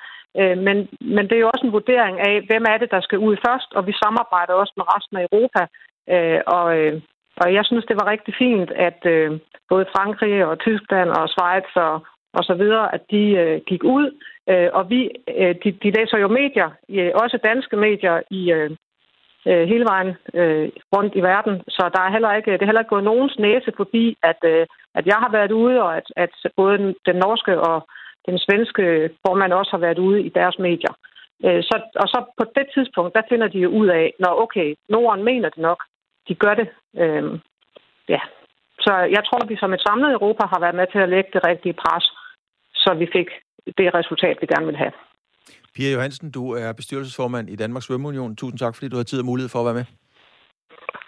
Men, 0.65 0.77
men 1.15 1.23
det 1.27 1.35
er 1.35 1.43
jo 1.45 1.51
også 1.53 1.65
en 1.65 1.77
vurdering 1.77 2.15
af, 2.29 2.35
hvem 2.49 2.63
er 2.71 2.77
det, 2.77 2.91
der 2.91 3.01
skal 3.01 3.19
ud 3.27 3.35
først, 3.47 3.69
og 3.77 3.87
vi 3.87 3.93
samarbejder 4.03 4.53
også 4.53 4.73
med 4.77 4.85
resten 4.95 5.17
af 5.17 5.27
Europa. 5.31 5.61
Og, 6.55 6.65
og 7.41 7.53
jeg 7.53 7.65
synes, 7.65 7.85
det 7.85 7.95
var 7.99 8.11
rigtig 8.11 8.33
fint, 8.37 8.71
at 8.71 9.05
øh, 9.05 9.39
både 9.69 9.85
Frankrig 9.95 10.45
og 10.45 10.59
Tyskland 10.59 11.09
og 11.09 11.29
Schweiz 11.29 11.69
og, 11.75 11.95
og 12.33 12.43
så 12.43 12.53
videre, 12.53 12.93
at 12.93 13.01
de 13.11 13.23
øh, 13.43 13.61
gik 13.67 13.83
ud. 13.83 14.07
Øh, 14.49 14.69
og 14.73 14.89
vi, 14.89 15.09
øh, 15.37 15.55
de, 15.63 15.71
de 15.71 15.91
læser 15.97 16.17
jo 16.17 16.27
medier, 16.27 16.69
øh, 16.89 17.11
også 17.23 17.37
danske 17.43 17.75
medier, 17.77 18.21
i 18.29 18.51
øh, 18.51 18.69
øh, 19.47 19.67
hele 19.67 19.85
vejen 19.91 20.11
øh, 20.33 20.69
rundt 20.95 21.15
i 21.15 21.21
verden. 21.21 21.61
Så 21.67 21.89
der 21.95 22.01
er 22.01 22.11
heller 22.11 22.33
ikke, 22.33 22.51
det 22.51 22.61
er 22.61 22.65
heller 22.65 22.81
ikke 22.81 22.95
gået 22.95 23.09
nogens 23.11 23.39
næse 23.39 23.71
forbi, 23.77 24.17
at, 24.23 24.39
øh, 24.43 24.65
at 24.95 25.05
jeg 25.05 25.17
har 25.23 25.31
været 25.31 25.51
ude, 25.51 25.81
og 25.81 25.97
at, 25.97 26.07
at 26.15 26.33
både 26.55 26.77
den, 26.77 26.95
den 27.05 27.15
norske 27.15 27.59
og 27.59 27.87
den 28.25 28.39
svenske 28.39 29.09
formand 29.27 29.53
også 29.53 29.71
har 29.71 29.83
været 29.87 29.99
ude 29.99 30.21
i 30.23 30.29
deres 30.29 30.59
medier. 30.59 30.93
Øh, 31.45 31.63
så, 31.63 31.75
og 31.95 32.07
så 32.07 32.19
på 32.37 32.45
det 32.55 32.67
tidspunkt, 32.73 33.15
der 33.15 33.21
finder 33.29 33.47
de 33.47 33.59
jo 33.59 33.69
ud 33.69 33.87
af, 33.87 34.13
når 34.19 34.41
okay, 34.43 34.75
Norden 34.89 35.23
mener 35.23 35.49
det 35.49 35.61
nok, 35.69 35.83
de 36.27 36.35
gør 36.35 36.53
det. 36.61 36.67
Øh, 37.03 37.39
ja. 38.09 38.21
Så 38.85 38.93
jeg 39.15 39.21
tror, 39.25 39.39
at 39.43 39.49
vi 39.49 39.57
som 39.57 39.73
et 39.73 39.85
samlet 39.87 40.11
Europa 40.11 40.43
har 40.53 40.59
været 40.59 40.75
med 40.75 40.87
til 40.91 40.99
at 40.99 41.09
lægge 41.09 41.29
det 41.33 41.47
rigtige 41.47 41.79
pres, 41.83 42.05
så 42.73 42.89
vi 43.01 43.07
fik 43.15 43.29
det 43.77 43.93
resultat, 43.99 44.37
vi 44.41 44.47
gerne 44.53 44.65
vil 44.65 44.81
have. 44.83 44.93
Pia 45.75 45.93
Johansen, 45.93 46.31
du 46.31 46.43
er 46.51 46.73
bestyrelsesformand 46.73 47.49
i 47.49 47.55
Danmarks 47.55 47.85
Svømmeunion. 47.85 48.35
Tusind 48.35 48.59
tak, 48.59 48.75
fordi 48.75 48.89
du 48.89 48.95
har 48.97 49.03
tid 49.03 49.19
og 49.19 49.25
mulighed 49.25 49.49
for 49.49 49.59
at 49.59 49.65
være 49.65 49.73
med. 49.73 49.85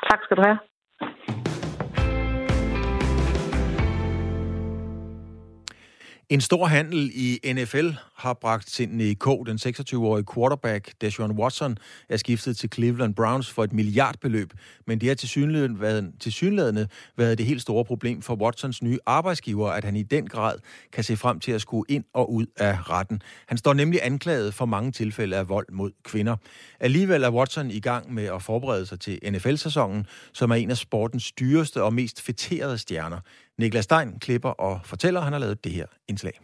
Tak 0.10 0.19
skal 0.23 0.38
du 0.38 0.43
have. 0.47 0.58
En 6.29 6.41
stor 6.41 6.65
handel 6.65 7.11
i 7.13 7.53
NFL 7.53 7.89
har 8.15 8.33
bragt 8.33 8.69
Sidney 8.69 9.05
i 9.05 9.13
K, 9.13 9.25
den 9.25 9.59
26-årige 9.65 10.25
quarterback 10.33 10.91
Deshaun 11.01 11.31
Watson, 11.31 11.77
er 12.09 12.17
skiftet 12.17 12.57
til 12.57 12.69
Cleveland 12.73 13.15
Browns 13.15 13.49
for 13.49 13.63
et 13.63 13.73
milliardbeløb, 13.73 14.53
men 14.87 15.01
det 15.01 15.07
har 15.07 15.15
tilsyneladende 15.15 15.81
været, 15.81 16.13
tilsyneladende 16.19 16.87
været 17.17 17.37
det 17.37 17.45
helt 17.45 17.61
store 17.61 17.85
problem 17.85 18.21
for 18.21 18.35
Watsons 18.35 18.81
nye 18.83 18.97
arbejdsgiver, 19.05 19.69
at 19.69 19.83
han 19.83 19.95
i 19.95 20.03
den 20.03 20.27
grad 20.27 20.55
kan 20.93 21.03
se 21.03 21.17
frem 21.17 21.39
til 21.39 21.51
at 21.51 21.61
skulle 21.61 21.85
ind 21.89 22.03
og 22.13 22.33
ud 22.33 22.45
af 22.57 22.89
retten. 22.89 23.21
Han 23.45 23.57
står 23.57 23.73
nemlig 23.73 23.99
anklaget 24.03 24.53
for 24.53 24.65
mange 24.65 24.91
tilfælde 24.91 25.37
af 25.37 25.49
vold 25.49 25.67
mod 25.71 25.91
kvinder. 26.03 26.35
Alligevel 26.79 27.23
er 27.23 27.31
Watson 27.31 27.71
i 27.71 27.79
gang 27.79 28.13
med 28.13 28.25
at 28.25 28.41
forberede 28.41 28.85
sig 28.85 28.99
til 28.99 29.19
NFL-sæsonen, 29.29 30.05
som 30.33 30.51
er 30.51 30.55
en 30.55 30.71
af 30.71 30.77
sportens 30.77 31.31
dyreste 31.31 31.83
og 31.83 31.93
mest 31.93 32.21
fætterede 32.21 32.77
stjerner. 32.77 33.19
Niklas 33.57 33.83
Stein 33.83 34.19
klipper 34.19 34.49
og 34.49 34.79
fortæller, 34.83 35.19
at 35.19 35.23
han 35.23 35.33
har 35.33 35.39
lavet 35.39 35.63
det 35.63 35.71
her 35.71 35.85
indslag. 36.17 36.39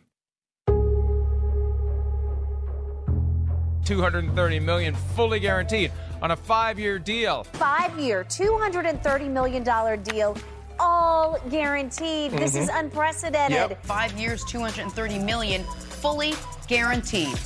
230 3.86 4.60
million 4.60 4.96
fully 5.16 5.40
guaranteed 5.40 5.92
on 6.22 6.32
a 6.32 6.36
five-year 6.36 7.00
deal. 7.00 7.44
Five-year, 7.44 8.24
230 8.24 9.30
million 9.30 9.64
dollar 9.64 9.98
deal. 9.98 10.38
All 10.80 11.38
guaranteed. 11.50 12.32
Mm-hmm. 12.32 12.38
This 12.38 12.56
is 12.56 12.70
mm-hmm. 12.70 12.86
unprecedented. 12.86 13.70
Yep. 13.70 13.86
Five 13.86 14.14
years, 14.20 14.44
230 14.46 15.20
million, 15.20 15.64
fully 16.02 16.34
guaranteed. 16.68 17.38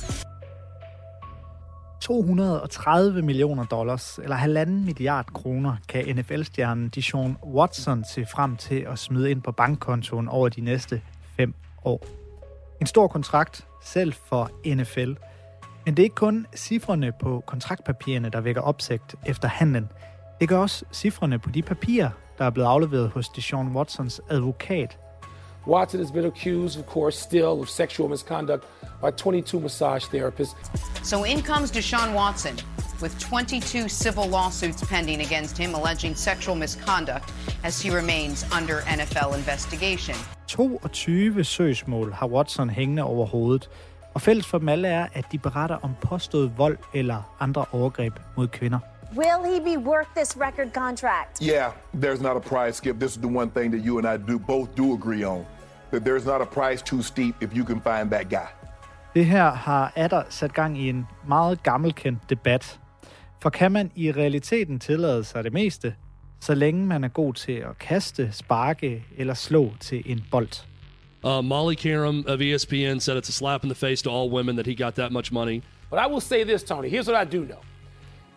230 2.00 3.22
millioner 3.22 3.64
dollars, 3.64 4.18
eller 4.18 4.36
halvanden 4.36 4.84
milliard 4.84 5.26
kroner, 5.34 5.76
kan 5.88 6.18
NFL-stjernen 6.18 6.88
Deshaun 6.88 7.36
Watson 7.44 8.04
se 8.04 8.26
frem 8.34 8.56
til 8.56 8.80
at 8.80 8.98
smide 8.98 9.30
ind 9.30 9.42
på 9.42 9.52
bankkontoen 9.52 10.28
over 10.28 10.48
de 10.48 10.60
næste 10.60 11.02
fem 11.36 11.54
år. 11.84 12.17
En 12.80 12.86
stor 12.86 13.08
kontrakt, 13.08 13.66
selv 13.82 14.12
for 14.12 14.50
NFL. 14.66 15.12
Men 15.84 15.96
det 15.96 15.98
er 15.98 16.04
ikke 16.04 16.14
kun 16.14 16.46
cifrene 16.56 17.12
på 17.20 17.42
kontraktpapirerne, 17.46 18.30
der 18.30 18.40
vækker 18.40 18.60
opsigt 18.60 19.14
efter 19.26 19.48
handlen. 19.48 19.88
Det 20.40 20.48
gør 20.48 20.58
også 20.58 20.84
cifrene 20.92 21.38
på 21.38 21.50
de 21.50 21.62
papirer, 21.62 22.10
der 22.38 22.44
er 22.44 22.50
blevet 22.50 22.68
afleveret 22.68 23.10
hos 23.10 23.28
Deshaun 23.28 23.76
Watsons 23.76 24.20
advokat. 24.30 24.98
Watson 25.66 26.00
has 26.00 26.12
been 26.12 26.26
accused, 26.26 26.80
of 26.80 26.86
course, 26.86 27.18
still 27.18 27.42
of 27.44 27.68
sexual 27.68 28.10
misconduct 28.10 28.64
by 29.02 29.10
22 29.16 29.60
massage 29.60 30.06
therapists. 30.08 30.56
So 31.02 31.24
in 31.24 31.42
comes 31.42 31.70
Deshaun 31.70 32.14
Watson 32.14 32.58
with 33.02 33.18
22 33.18 33.88
civil 33.88 34.26
lawsuits 34.26 34.82
pending 34.92 35.20
against 35.20 35.58
him 35.58 35.74
alleging 35.74 36.14
sexual 36.16 36.56
misconduct 36.56 37.32
as 37.64 37.82
he 37.82 37.90
remains 37.90 38.44
under 38.58 38.76
NFL 38.98 39.34
investigation. 39.34 40.16
22 40.46 41.44
søgsmål 41.44 42.12
har 42.12 42.26
Watson 42.26 42.70
hængende 42.70 43.02
over 43.02 43.26
hovedet, 43.26 43.68
og 44.14 44.20
fælles 44.20 44.46
for 44.46 44.58
dem 44.58 44.68
alle 44.68 44.88
er, 44.88 45.06
at 45.14 45.24
de 45.32 45.38
beretter 45.38 45.76
om 45.82 45.94
påstået 46.00 46.58
vold 46.58 46.78
eller 46.94 47.36
andre 47.40 47.64
overgreb 47.72 48.12
mod 48.36 48.48
kvinder. 48.48 48.78
Will 49.16 49.54
he 49.54 49.60
be 49.60 49.78
worth 49.88 50.08
this 50.16 50.36
record 50.36 50.72
contract? 50.72 51.42
Yeah, 51.42 51.72
there's 51.94 52.22
not 52.22 52.36
a 52.36 52.40
price, 52.40 52.76
Skip. 52.76 53.00
This 53.00 53.10
is 53.10 53.18
the 53.18 53.38
one 53.38 53.50
thing 53.50 53.72
that 53.74 53.86
you 53.86 53.98
and 53.98 54.06
I 54.06 54.32
do 54.32 54.38
both 54.38 54.68
do 54.76 54.94
agree 54.94 55.24
on. 55.24 55.46
That 55.90 56.02
there's 56.04 56.26
not 56.26 56.40
a 56.40 56.44
price 56.44 56.82
too 56.82 57.02
steep 57.02 57.34
if 57.40 57.56
you 57.56 57.64
can 57.64 57.80
find 57.80 58.10
that 58.10 58.28
guy. 58.28 58.48
Det 59.14 59.26
her 59.26 59.50
har 59.50 59.92
Adder 59.96 60.22
sat 60.28 60.52
gang 60.52 60.78
i 60.78 60.88
en 60.88 61.06
meget 61.28 61.62
gammelkendt 61.62 62.30
debat. 62.30 62.78
For 63.40 63.50
kan 63.50 63.72
man 63.72 63.90
i 63.96 64.12
realiteten 64.12 64.78
tillade 64.80 65.24
sig 65.24 65.44
det 65.44 65.52
meste, 65.52 65.94
så 66.40 66.54
længe 66.54 66.86
man 66.86 67.04
er 67.04 67.08
god 67.08 67.34
til 67.34 67.52
at 67.52 67.78
kaste, 67.78 68.32
sparke 68.32 69.04
eller 69.16 69.34
slå 69.34 69.72
til 69.80 70.02
en 70.06 70.24
bold? 70.30 70.64
Uh, 71.24 71.44
Molly 71.44 71.74
Karam 71.74 72.24
of 72.28 72.40
ESPN 72.40 72.98
said 73.00 73.16
it's 73.16 73.28
a 73.28 73.32
slap 73.32 73.64
in 73.64 73.70
the 73.70 73.74
face 73.74 74.02
to 74.02 74.10
all 74.10 74.32
women 74.32 74.56
that 74.56 74.66
he 74.66 74.84
got 74.84 74.94
that 74.94 75.12
much 75.12 75.32
money. 75.32 75.62
But 75.90 75.98
I 75.98 76.12
will 76.12 76.20
say 76.20 76.44
this, 76.44 76.62
Tony. 76.62 76.88
Here's 76.88 77.08
what 77.08 77.26
I 77.26 77.36
do 77.36 77.44
know 77.44 77.60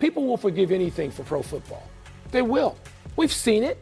people 0.01 0.23
will 0.23 0.37
forgive 0.37 0.75
anything 0.75 1.13
for 1.13 1.23
pro 1.23 1.41
football. 1.41 1.83
They 2.31 2.41
will. 2.41 2.71
We've 3.17 3.33
seen 3.33 3.63
it. 3.63 3.77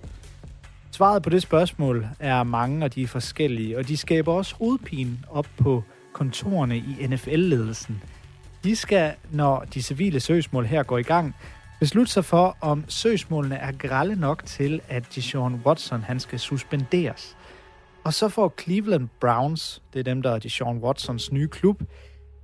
Svaret 0.92 1.24
på 1.24 1.30
det 1.30 1.42
spørgsmål 1.42 2.08
er 2.20 2.44
mange, 2.44 2.86
og 2.86 2.96
de 2.96 3.04
er 3.04 3.08
forskellige, 3.08 3.78
og 3.78 3.88
de 3.88 3.98
skaber 3.98 4.34
også 4.34 4.56
hovedpine 4.56 5.18
op 5.30 5.48
på 5.58 5.84
kontorerne 6.14 6.78
i 6.78 7.08
NFL-ledelsen. 7.08 8.04
De 8.64 8.76
skal, 8.76 9.14
når 9.32 9.60
de 9.74 9.84
civile 9.84 10.20
søgsmål 10.20 10.66
her 10.66 10.84
går 10.84 10.98
i 10.98 11.04
gang, 11.04 11.36
beslutte 11.80 12.12
sig 12.12 12.26
for, 12.26 12.58
om 12.62 12.84
søgsmålene 12.88 13.56
er 13.56 13.72
grælde 13.72 14.16
nok 14.16 14.46
til, 14.46 14.82
at 14.90 15.04
Deshaun 15.16 15.62
Watson 15.66 16.02
han 16.02 16.20
skal 16.20 16.40
suspenderes. 16.40 17.38
Og 18.04 18.14
så 18.14 18.30
får 18.30 18.54
Cleveland 18.62 19.08
Browns, 19.22 19.82
det 19.94 20.00
er 20.00 20.04
dem, 20.04 20.22
der 20.22 20.32
er 20.32 20.40
Deshaun 20.40 20.78
Watsons 20.78 21.32
nye 21.32 21.48
klub, 21.48 21.82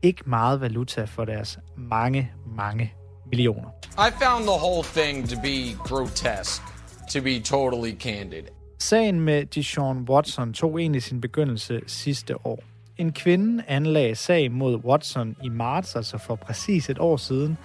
ikke 0.01 0.23
meget 0.25 0.61
valuta 0.61 1.03
for 1.03 1.25
deres 1.25 1.59
mange, 1.77 2.31
mange 2.55 2.93
millioner. 3.25 3.69
I 3.97 4.11
found 4.23 4.43
the 4.43 4.57
whole 4.63 4.83
thing 4.83 5.29
to 5.29 5.35
be 5.41 5.73
grotesque, 5.77 6.65
to 7.13 7.21
be 7.21 7.39
totally 7.39 7.99
candid. 7.99 8.43
Sagen 8.79 9.19
med 9.19 9.45
Deshaun 9.45 10.05
Watson 10.09 10.53
tog 10.53 10.79
egentlig 10.79 11.03
sin 11.03 11.21
begyndelse 11.21 11.81
sidste 11.87 12.45
år. 12.45 12.63
En 12.97 13.11
kvinde 13.11 13.63
anlagde 13.67 14.15
sag 14.15 14.51
mod 14.51 14.75
Watson 14.75 15.35
i 15.43 15.49
marts, 15.49 15.95
altså 15.95 16.17
for 16.17 16.35
præcis 16.35 16.89
et 16.89 16.99
år 16.99 17.17
siden, 17.17 17.57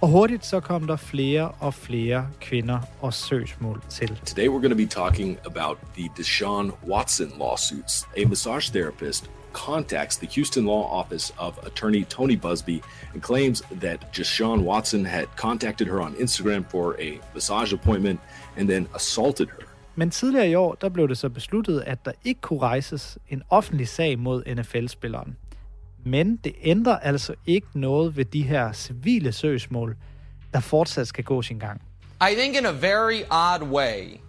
og 0.00 0.08
hurtigt 0.08 0.46
så 0.46 0.60
kom 0.60 0.86
der 0.86 0.96
flere 0.96 1.50
og 1.60 1.74
flere 1.74 2.26
kvinder 2.40 2.80
og 3.00 3.14
søgsmål 3.14 3.82
til. 3.88 4.08
Today 4.26 4.48
we're 4.48 4.60
going 4.60 4.70
to 4.70 4.76
be 4.76 4.86
talking 4.86 5.38
about 5.46 5.78
the 5.96 6.08
Deshaun 6.16 6.72
Watson 6.88 7.32
lawsuits. 7.38 8.08
A 8.16 8.24
massage 8.28 8.72
therapist 8.72 9.30
contacts 9.52 10.16
the 10.16 10.28
Houston 10.34 10.64
Law 10.64 10.82
Office 11.00 11.34
of 11.38 11.58
attorney 11.66 12.04
Tony 12.04 12.36
Busby 12.36 12.80
and 13.14 13.22
claims 13.22 13.62
that 13.80 13.98
Deshaun 14.12 14.62
Watson 14.62 15.04
had 15.04 15.26
contacted 15.36 15.88
her 15.88 16.00
on 16.00 16.14
Instagram 16.14 16.64
for 16.70 16.96
a 17.00 17.20
massage 17.34 17.72
appointment 17.72 18.20
and 18.56 18.68
then 18.68 18.86
assaulted 18.94 19.48
her. 19.48 19.67
Men 19.98 20.10
tidligere 20.10 20.50
i 20.50 20.54
år, 20.54 20.74
der 20.74 20.88
blev 20.88 21.08
det 21.08 21.18
så 21.18 21.28
besluttet, 21.28 21.80
at 21.86 22.04
der 22.04 22.12
ikke 22.24 22.40
kunne 22.40 22.58
rejses 22.58 23.18
en 23.28 23.42
offentlig 23.50 23.88
sag 23.88 24.18
mod 24.18 24.54
NFL-spilleren. 24.54 25.36
Men 26.04 26.36
det 26.36 26.54
ændrer 26.62 26.98
altså 26.98 27.34
ikke 27.46 27.66
noget 27.74 28.16
ved 28.16 28.24
de 28.24 28.42
her 28.42 28.72
civile 28.72 29.32
søgsmål, 29.32 29.96
der 30.52 30.60
fortsat 30.60 31.08
skal 31.08 31.24
gå 31.24 31.42
sin 31.42 31.58
gang. 31.58 31.82
I 32.30 32.34
think 32.34 32.56
in 32.56 32.66
a 32.66 32.72
very 32.72 33.22
odd 33.30 33.62
way, 33.62 34.20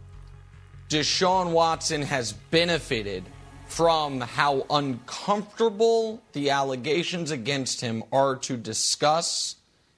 Deshaun 0.91 1.53
Watson 1.53 2.03
has 2.03 2.35
benefited 2.51 3.23
from 3.67 4.21
how 4.21 4.65
uncomfortable 4.69 6.19
the 6.33 6.51
allegations 6.51 7.31
against 7.31 7.81
him 7.81 8.03
are 8.13 8.35
to 8.41 8.55
discuss 8.55 9.57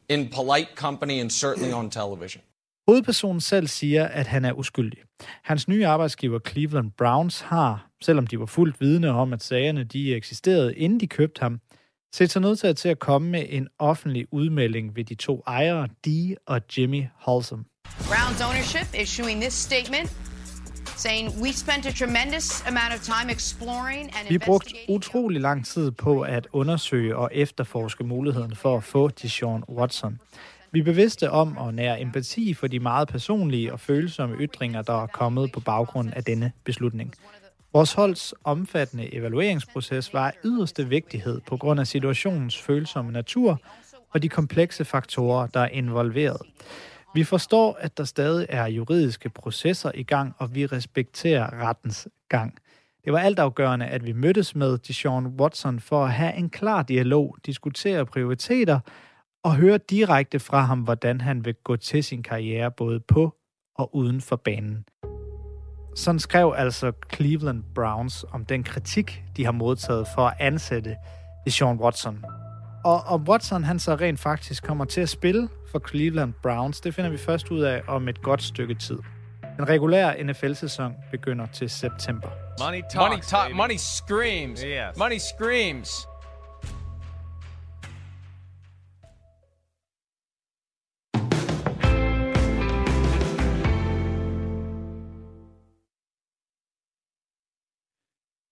in 0.10 0.30
polite 0.30 0.76
company 0.76 1.22
and 1.22 1.30
certainly 1.30 1.74
on 1.74 1.90
television. 1.90 2.42
Hovedpersonen 2.92 3.42
selv 3.42 3.68
siger, 3.68 4.08
at 4.08 4.28
han 4.28 4.46
er 4.46 4.54
uskyldig. 4.54 5.00
Hans 5.44 5.68
nye 5.68 5.88
arbejdsgiver 5.88 6.40
Cleveland 6.50 6.92
Browns 6.98 7.42
har, 7.42 7.90
selvom 8.04 8.28
de 8.28 8.40
var 8.40 8.46
fuldt 8.46 8.82
vidne 8.82 9.10
om, 9.10 9.34
at 9.34 9.44
sagerne 9.44 9.84
de 9.84 10.16
eksisterede, 10.16 10.76
inden 10.76 11.00
de 11.00 11.08
købte 11.08 11.42
ham, 11.42 11.60
set 12.14 12.32
sig 12.32 12.42
nødt 12.42 12.78
til 12.78 12.90
at 12.90 13.00
komme 13.00 13.30
med 13.30 13.46
en 13.50 13.68
offentlig 13.80 14.28
udmelding 14.32 14.96
ved 14.96 15.04
de 15.04 15.16
to 15.16 15.44
ejere, 15.48 15.88
Dee 16.06 16.36
og 16.48 16.62
Jimmy 16.78 17.04
Halsam. 17.20 17.66
Browns 17.86 18.42
ownership 18.42 19.02
issuing 19.02 19.42
this 19.42 19.54
statement 19.54 20.10
saying 20.98 21.42
we 21.42 21.54
spent 21.54 21.86
a 21.86 21.92
tremendous 21.92 22.64
amount 22.68 22.94
of 22.96 23.02
time 23.02 23.32
exploring 23.32 24.12
and 24.16 24.30
Vi 24.30 24.38
brugte 24.38 24.76
utrolig 24.90 25.42
lang 25.42 25.66
tid 25.66 25.92
på 25.92 26.22
at 26.22 26.48
undersøge 26.52 27.16
og 27.16 27.30
efterforske 27.34 28.04
muligheden 28.04 28.56
for 28.56 28.78
at 28.78 28.84
få 28.84 29.08
Deshaun 29.08 29.64
Watson. 29.70 30.20
Vi 30.74 30.80
er 30.80 30.84
bevidste 30.84 31.32
om 31.32 31.58
at 31.58 31.74
nære 31.74 32.02
empati 32.02 32.54
for 32.54 32.68
de 32.68 32.80
meget 32.80 33.08
personlige 33.08 33.74
og 33.74 33.80
følsomme 33.80 34.36
ytringer, 34.36 34.82
der 34.82 35.04
er 35.04 35.08
kommet 35.08 35.52
på 35.52 35.60
baggrund 35.60 36.10
af 36.14 36.24
denne 36.24 36.52
beslutning. 36.64 37.14
Vores 37.74 37.94
holds 37.94 38.34
omfattende 38.44 39.16
evalueringsproces 39.16 40.14
var 40.14 40.28
af 40.28 40.34
yderste 40.46 40.88
vigtighed 40.88 41.42
på 41.48 41.58
grund 41.58 41.80
af 41.80 41.88
situationens 41.88 42.62
følsomme 42.62 43.12
natur 43.12 43.62
og 44.10 44.22
de 44.22 44.30
komplekse 44.30 44.86
faktorer, 44.86 45.48
der 45.48 45.60
er 45.60 45.68
involveret. 45.68 46.42
Vi 47.16 47.24
forstår, 47.24 47.78
at 47.80 47.98
der 47.98 48.04
stadig 48.04 48.46
er 48.50 48.66
juridiske 48.66 49.30
processer 49.30 49.92
i 49.96 50.04
gang, 50.04 50.34
og 50.38 50.56
vi 50.56 50.66
respekterer 50.66 51.68
rettens 51.68 52.08
gang. 52.30 52.58
Det 53.06 53.14
var 53.14 53.20
altafgørende, 53.20 53.86
at 53.86 54.06
vi 54.06 54.12
mødtes 54.12 54.56
med 54.56 54.78
Deshaun 54.78 55.28
Watson 55.28 55.80
for 55.80 56.06
at 56.06 56.12
have 56.12 56.36
en 56.36 56.50
klar 56.50 56.84
dialog, 56.84 57.38
diskutere 57.46 58.06
prioriteter 58.06 58.80
og 59.44 59.56
høre 59.56 59.78
direkte 59.78 60.40
fra 60.40 60.60
ham, 60.60 60.80
hvordan 60.80 61.22
han 61.22 61.46
vil 61.46 61.56
gå 61.64 61.76
til 61.76 62.04
sin 62.04 62.24
karriere 62.24 62.72
både 62.72 63.00
på 63.00 63.36
og 63.76 63.96
uden 63.96 64.22
for 64.22 64.36
banen. 64.36 64.86
Sådan 65.96 66.20
skrev 66.20 66.54
altså 66.58 66.92
Cleveland 67.14 67.64
Browns 67.76 68.26
om 68.32 68.46
den 68.46 68.64
kritik, 68.64 69.24
de 69.38 69.46
har 69.46 69.52
modtaget 69.52 70.08
for 70.16 70.22
at 70.22 70.34
ansætte 70.40 70.96
Deshaun 71.46 71.78
Watson. 71.78 72.26
Og 72.86 73.02
om 73.02 73.28
Watson 73.30 73.64
han 73.64 73.80
så 73.80 73.96
rent 73.96 74.20
faktisk 74.20 74.64
kommer 74.64 74.86
til 74.86 75.02
at 75.02 75.10
spille 75.10 75.50
for 75.72 75.82
Cleveland 75.90 76.34
Browns, 76.44 76.82
det 76.82 76.96
finder 76.96 77.10
vi 77.12 77.18
først 77.18 77.52
ud 77.52 77.62
af 77.62 77.82
om 77.88 78.08
et 78.08 78.22
godt 78.22 78.44
stykke 78.44 78.76
tid. 78.76 79.00
Den 79.58 79.70
regulære 79.70 80.24
NFL-sæson 80.24 80.94
begynder 81.12 81.46
til 81.46 81.70
september. 81.70 82.30
Money 82.60 82.82
talks, 82.82 82.96
Money 82.96 83.22
talk, 83.22 83.48
baby. 83.48 83.56
money 83.56 83.76
screams. 83.78 84.62
Yes. 84.62 84.98
Money 84.98 85.18
screams. 85.18 86.08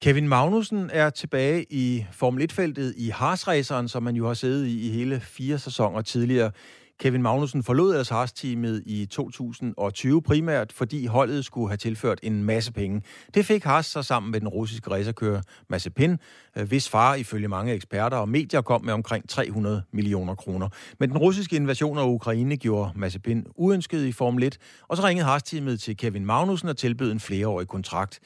Kevin 0.02 0.28
Magnussen 0.28 0.90
er 0.94 1.10
tilbage 1.10 1.66
i 1.70 2.06
Formel 2.12 2.48
1-feltet 2.52 2.94
i 2.98 3.10
Haas-raceren, 3.10 3.88
som 3.88 4.04
man 4.04 4.16
jo 4.16 4.28
har 4.28 4.34
siddet 4.34 4.68
i 4.68 4.88
i 4.88 4.90
hele 4.90 5.20
fire 5.20 5.60
sæsoner 5.60 6.02
tidligere. 6.02 6.52
Kevin 7.00 7.22
Magnussen 7.22 7.64
forlod 7.64 7.92
ellers 7.92 8.10
Haas-teamet 8.10 8.84
i 8.86 9.06
2020 9.06 10.22
primært, 10.22 10.74
fordi 10.74 11.06
holdet 11.06 11.46
skulle 11.46 11.68
have 11.68 11.78
tilført 11.78 12.20
en 12.24 12.44
masse 12.44 12.74
penge. 12.74 13.02
Det 13.34 13.46
fik 13.46 13.64
Haas 13.64 13.86
så 13.86 14.04
sammen 14.04 14.32
med 14.32 14.40
den 14.40 14.48
russiske 14.48 14.92
racerkører 14.92 15.42
Mazepin, 15.70 16.18
øh, 16.58 16.68
hvis 16.68 16.90
far 16.90 17.16
ifølge 17.16 17.48
mange 17.48 17.74
eksperter 17.74 18.18
og 18.18 18.30
medier 18.30 18.62
kom 18.62 18.86
med 18.86 18.94
omkring 18.94 19.30
300 19.30 19.84
millioner 19.92 20.36
kroner. 20.36 20.70
Men 21.00 21.10
den 21.10 21.18
russiske 21.18 21.56
invasion 21.56 21.98
af 21.98 22.06
Ukraine 22.06 22.58
gjorde 22.58 22.92
Mazepin 22.96 23.46
uønsket 23.56 24.06
i 24.06 24.12
Formel 24.12 24.44
1, 24.44 24.58
og 24.88 24.98
så 24.98 25.04
ringede 25.04 25.26
Haas-teamet 25.26 25.80
til 25.80 25.98
Kevin 25.98 26.26
Magnussen 26.26 26.70
og 26.70 26.78
tilbød 26.78 27.12
en 27.12 27.20
flereårig 27.20 27.68
kontrakt. 27.68 28.20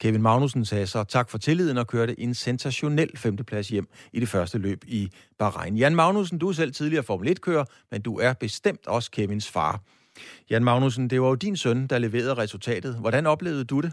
Kevin 0.00 0.22
Magnussen 0.22 0.64
sagde 0.64 0.86
så 0.86 1.04
tak 1.04 1.30
for 1.30 1.38
tilliden 1.38 1.78
og 1.78 1.86
kørte 1.86 2.20
en 2.20 2.34
sensationel 2.34 3.16
femteplads 3.16 3.68
hjem 3.68 3.88
i 4.12 4.20
det 4.20 4.28
første 4.28 4.58
løb 4.58 4.84
i 4.86 5.10
Bahrain. 5.38 5.76
Jan 5.76 5.94
Magnussen, 5.94 6.38
du 6.38 6.48
er 6.48 6.52
selv 6.52 6.72
tidligere 6.72 7.02
Formel 7.02 7.28
1-kører, 7.28 7.64
men 7.90 8.02
du 8.02 8.18
er 8.18 8.32
bestemt 8.32 8.86
også 8.86 9.10
Kevins 9.10 9.50
far. 9.50 9.80
Jan 10.50 10.64
Magnussen, 10.64 11.10
det 11.10 11.22
var 11.22 11.28
jo 11.28 11.34
din 11.34 11.56
søn, 11.56 11.86
der 11.86 11.98
leverede 11.98 12.34
resultatet. 12.34 12.96
Hvordan 12.96 13.26
oplevede 13.26 13.64
du 13.64 13.80
det? 13.80 13.92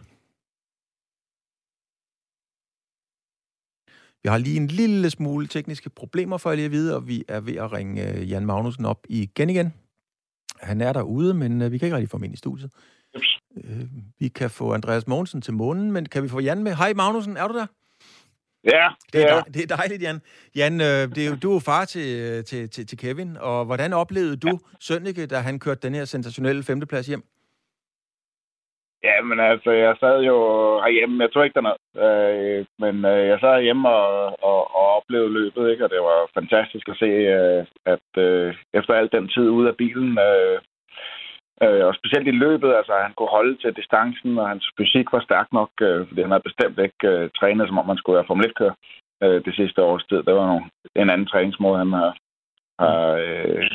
Vi 4.24 4.30
har 4.30 4.38
lige 4.38 4.58
en 4.58 4.68
lille 4.68 5.10
smule 5.10 5.48
tekniske 5.48 5.90
problemer 5.90 6.38
for 6.38 6.50
at 6.50 6.58
lige 6.58 6.66
at 6.66 6.72
vide, 6.72 6.96
og 6.96 7.08
vi 7.08 7.24
er 7.28 7.40
ved 7.40 7.56
at 7.56 7.72
ringe 7.74 8.14
øh, 8.14 8.30
Jan 8.30 8.46
Magnussen 8.46 8.86
op 8.86 9.06
igen 9.10 9.50
igen. 9.50 9.74
Han 10.62 10.82
er 10.82 10.94
derude, 10.94 11.34
men 11.34 11.62
øh, 11.62 11.72
vi 11.72 11.78
kan 11.78 11.86
ikke 11.86 11.96
rigtig 11.96 12.10
få 12.10 12.18
ham 12.18 12.24
ind 12.24 12.34
i 12.34 12.38
studiet 12.38 12.72
øh, 13.58 13.86
vi 14.20 14.28
kan 14.28 14.50
få 14.50 14.74
Andreas 14.74 15.08
Mogensen 15.08 15.42
til 15.42 15.54
månen, 15.54 15.92
men 15.92 16.06
kan 16.06 16.24
vi 16.24 16.30
få 16.30 16.40
Jan 16.40 16.64
med? 16.64 16.74
Hej 16.76 16.94
Magnussen, 16.94 17.38
er 17.38 17.48
du 17.48 17.54
der? 17.54 17.66
Ja, 18.64 18.90
det 19.14 19.22
er, 19.22 19.28
dej, 19.28 19.44
det 19.54 19.62
er 19.72 19.76
dejligt, 19.76 20.02
Jan. 20.02 20.22
Jan, 20.56 20.74
øh, 20.74 21.16
det 21.16 21.28
er 21.28 21.36
du 21.44 21.50
er 21.50 21.54
jo 21.54 21.60
far 21.60 21.86
til, 21.86 22.44
til, 22.46 22.70
til, 22.70 22.88
til 22.88 22.98
Kevin, 22.98 23.38
og 23.40 23.66
hvordan 23.66 23.94
oplevede 23.94 24.38
du 24.38 24.48
ja. 24.48 24.76
Sønneke, 24.80 25.26
da 25.26 25.36
han 25.36 25.60
kørte 25.60 25.88
den 25.88 25.96
her 25.96 26.06
sensationelle 26.06 26.64
femteplads 26.64 27.08
hjem? 27.08 27.24
Ja, 29.04 29.22
men 29.22 29.40
altså, 29.40 29.72
jeg 29.72 29.96
sad 30.00 30.22
jo 30.22 30.38
herhjemme. 30.84 31.24
Jeg 31.24 31.34
tror 31.34 31.44
ikke 31.44 31.60
derned. 31.60 31.80
Øh, 32.06 32.66
men 32.80 32.96
øh, 33.06 33.28
jeg 33.28 33.40
sad 33.40 33.62
hjemme 33.62 33.90
og, 33.90 34.44
og, 34.50 34.76
og 34.76 34.86
oplevede 34.98 35.34
løbet, 35.34 35.72
ikke? 35.72 35.84
og 35.86 35.90
det 35.90 36.00
var 36.00 36.30
fantastisk 36.34 36.90
at 36.90 36.98
se, 36.98 37.12
øh, 37.38 37.66
at 37.86 38.08
øh, 38.18 38.56
efter 38.74 38.94
al 38.94 39.10
den 39.12 39.28
tid 39.28 39.50
ude 39.50 39.68
af 39.70 39.76
bilen, 39.76 40.12
øh, 40.30 40.60
øh, 41.63 41.84
og 41.88 41.93
specielt 41.95 42.28
i 42.28 42.41
løbet, 42.45 42.71
altså 42.80 42.93
han 43.06 43.13
kunne 43.13 43.36
holde 43.38 43.56
til 43.58 43.78
distancen, 43.80 44.32
og 44.41 44.50
hans 44.52 44.65
fysik 44.78 45.08
var 45.13 45.21
stærk 45.28 45.47
nok, 45.60 45.71
øh, 45.88 46.08
fordi 46.08 46.21
han 46.21 46.34
havde 46.34 46.50
bestemt 46.50 46.78
ikke 46.88 47.08
øh, 47.13 47.30
trænet, 47.39 47.67
som 47.67 47.80
om 47.82 47.88
man 47.88 47.97
skulle 48.00 48.17
være 48.17 48.30
Formel 48.30 48.50
1-kører 48.50 48.76
øh, 49.24 49.39
det 49.45 49.54
sidste 49.60 49.80
års 49.89 50.06
tid. 50.10 50.19
Det 50.28 50.34
var 50.36 50.47
nogle, 50.52 50.65
en 50.95 51.10
anden 51.13 51.32
træningsmåde, 51.32 51.78
han 51.84 51.91
har, 52.00 52.12
har, 52.84 53.02
øh, 53.24 53.69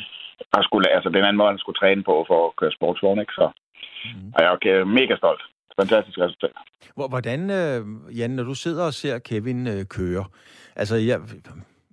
har 0.54 0.62
skulle, 0.62 0.86
altså 0.96 1.08
den 1.08 1.24
anden 1.24 1.40
måde, 1.40 1.52
han 1.54 1.62
skulle 1.62 1.80
træne 1.82 2.02
på 2.02 2.14
for 2.28 2.38
at 2.46 2.56
køre 2.60 2.76
sportsvogn, 2.78 3.20
ikke? 3.20 3.36
Så 3.40 3.46
mm. 4.04 4.32
og 4.34 4.38
jeg 4.42 4.48
er 4.48 4.56
okay, 4.56 4.74
mega 5.00 5.16
stolt. 5.16 5.42
Fantastisk 5.80 6.18
resultat. 6.18 6.56
Hvordan, 6.94 7.40
øh, 7.60 7.80
Jan, 8.18 8.30
når 8.30 8.42
du 8.42 8.54
sidder 8.54 8.84
og 8.86 8.92
ser 8.92 9.18
Kevin 9.18 9.66
øh, 9.66 9.84
køre, 9.96 10.24
altså 10.76 10.96
jeg, 10.96 11.18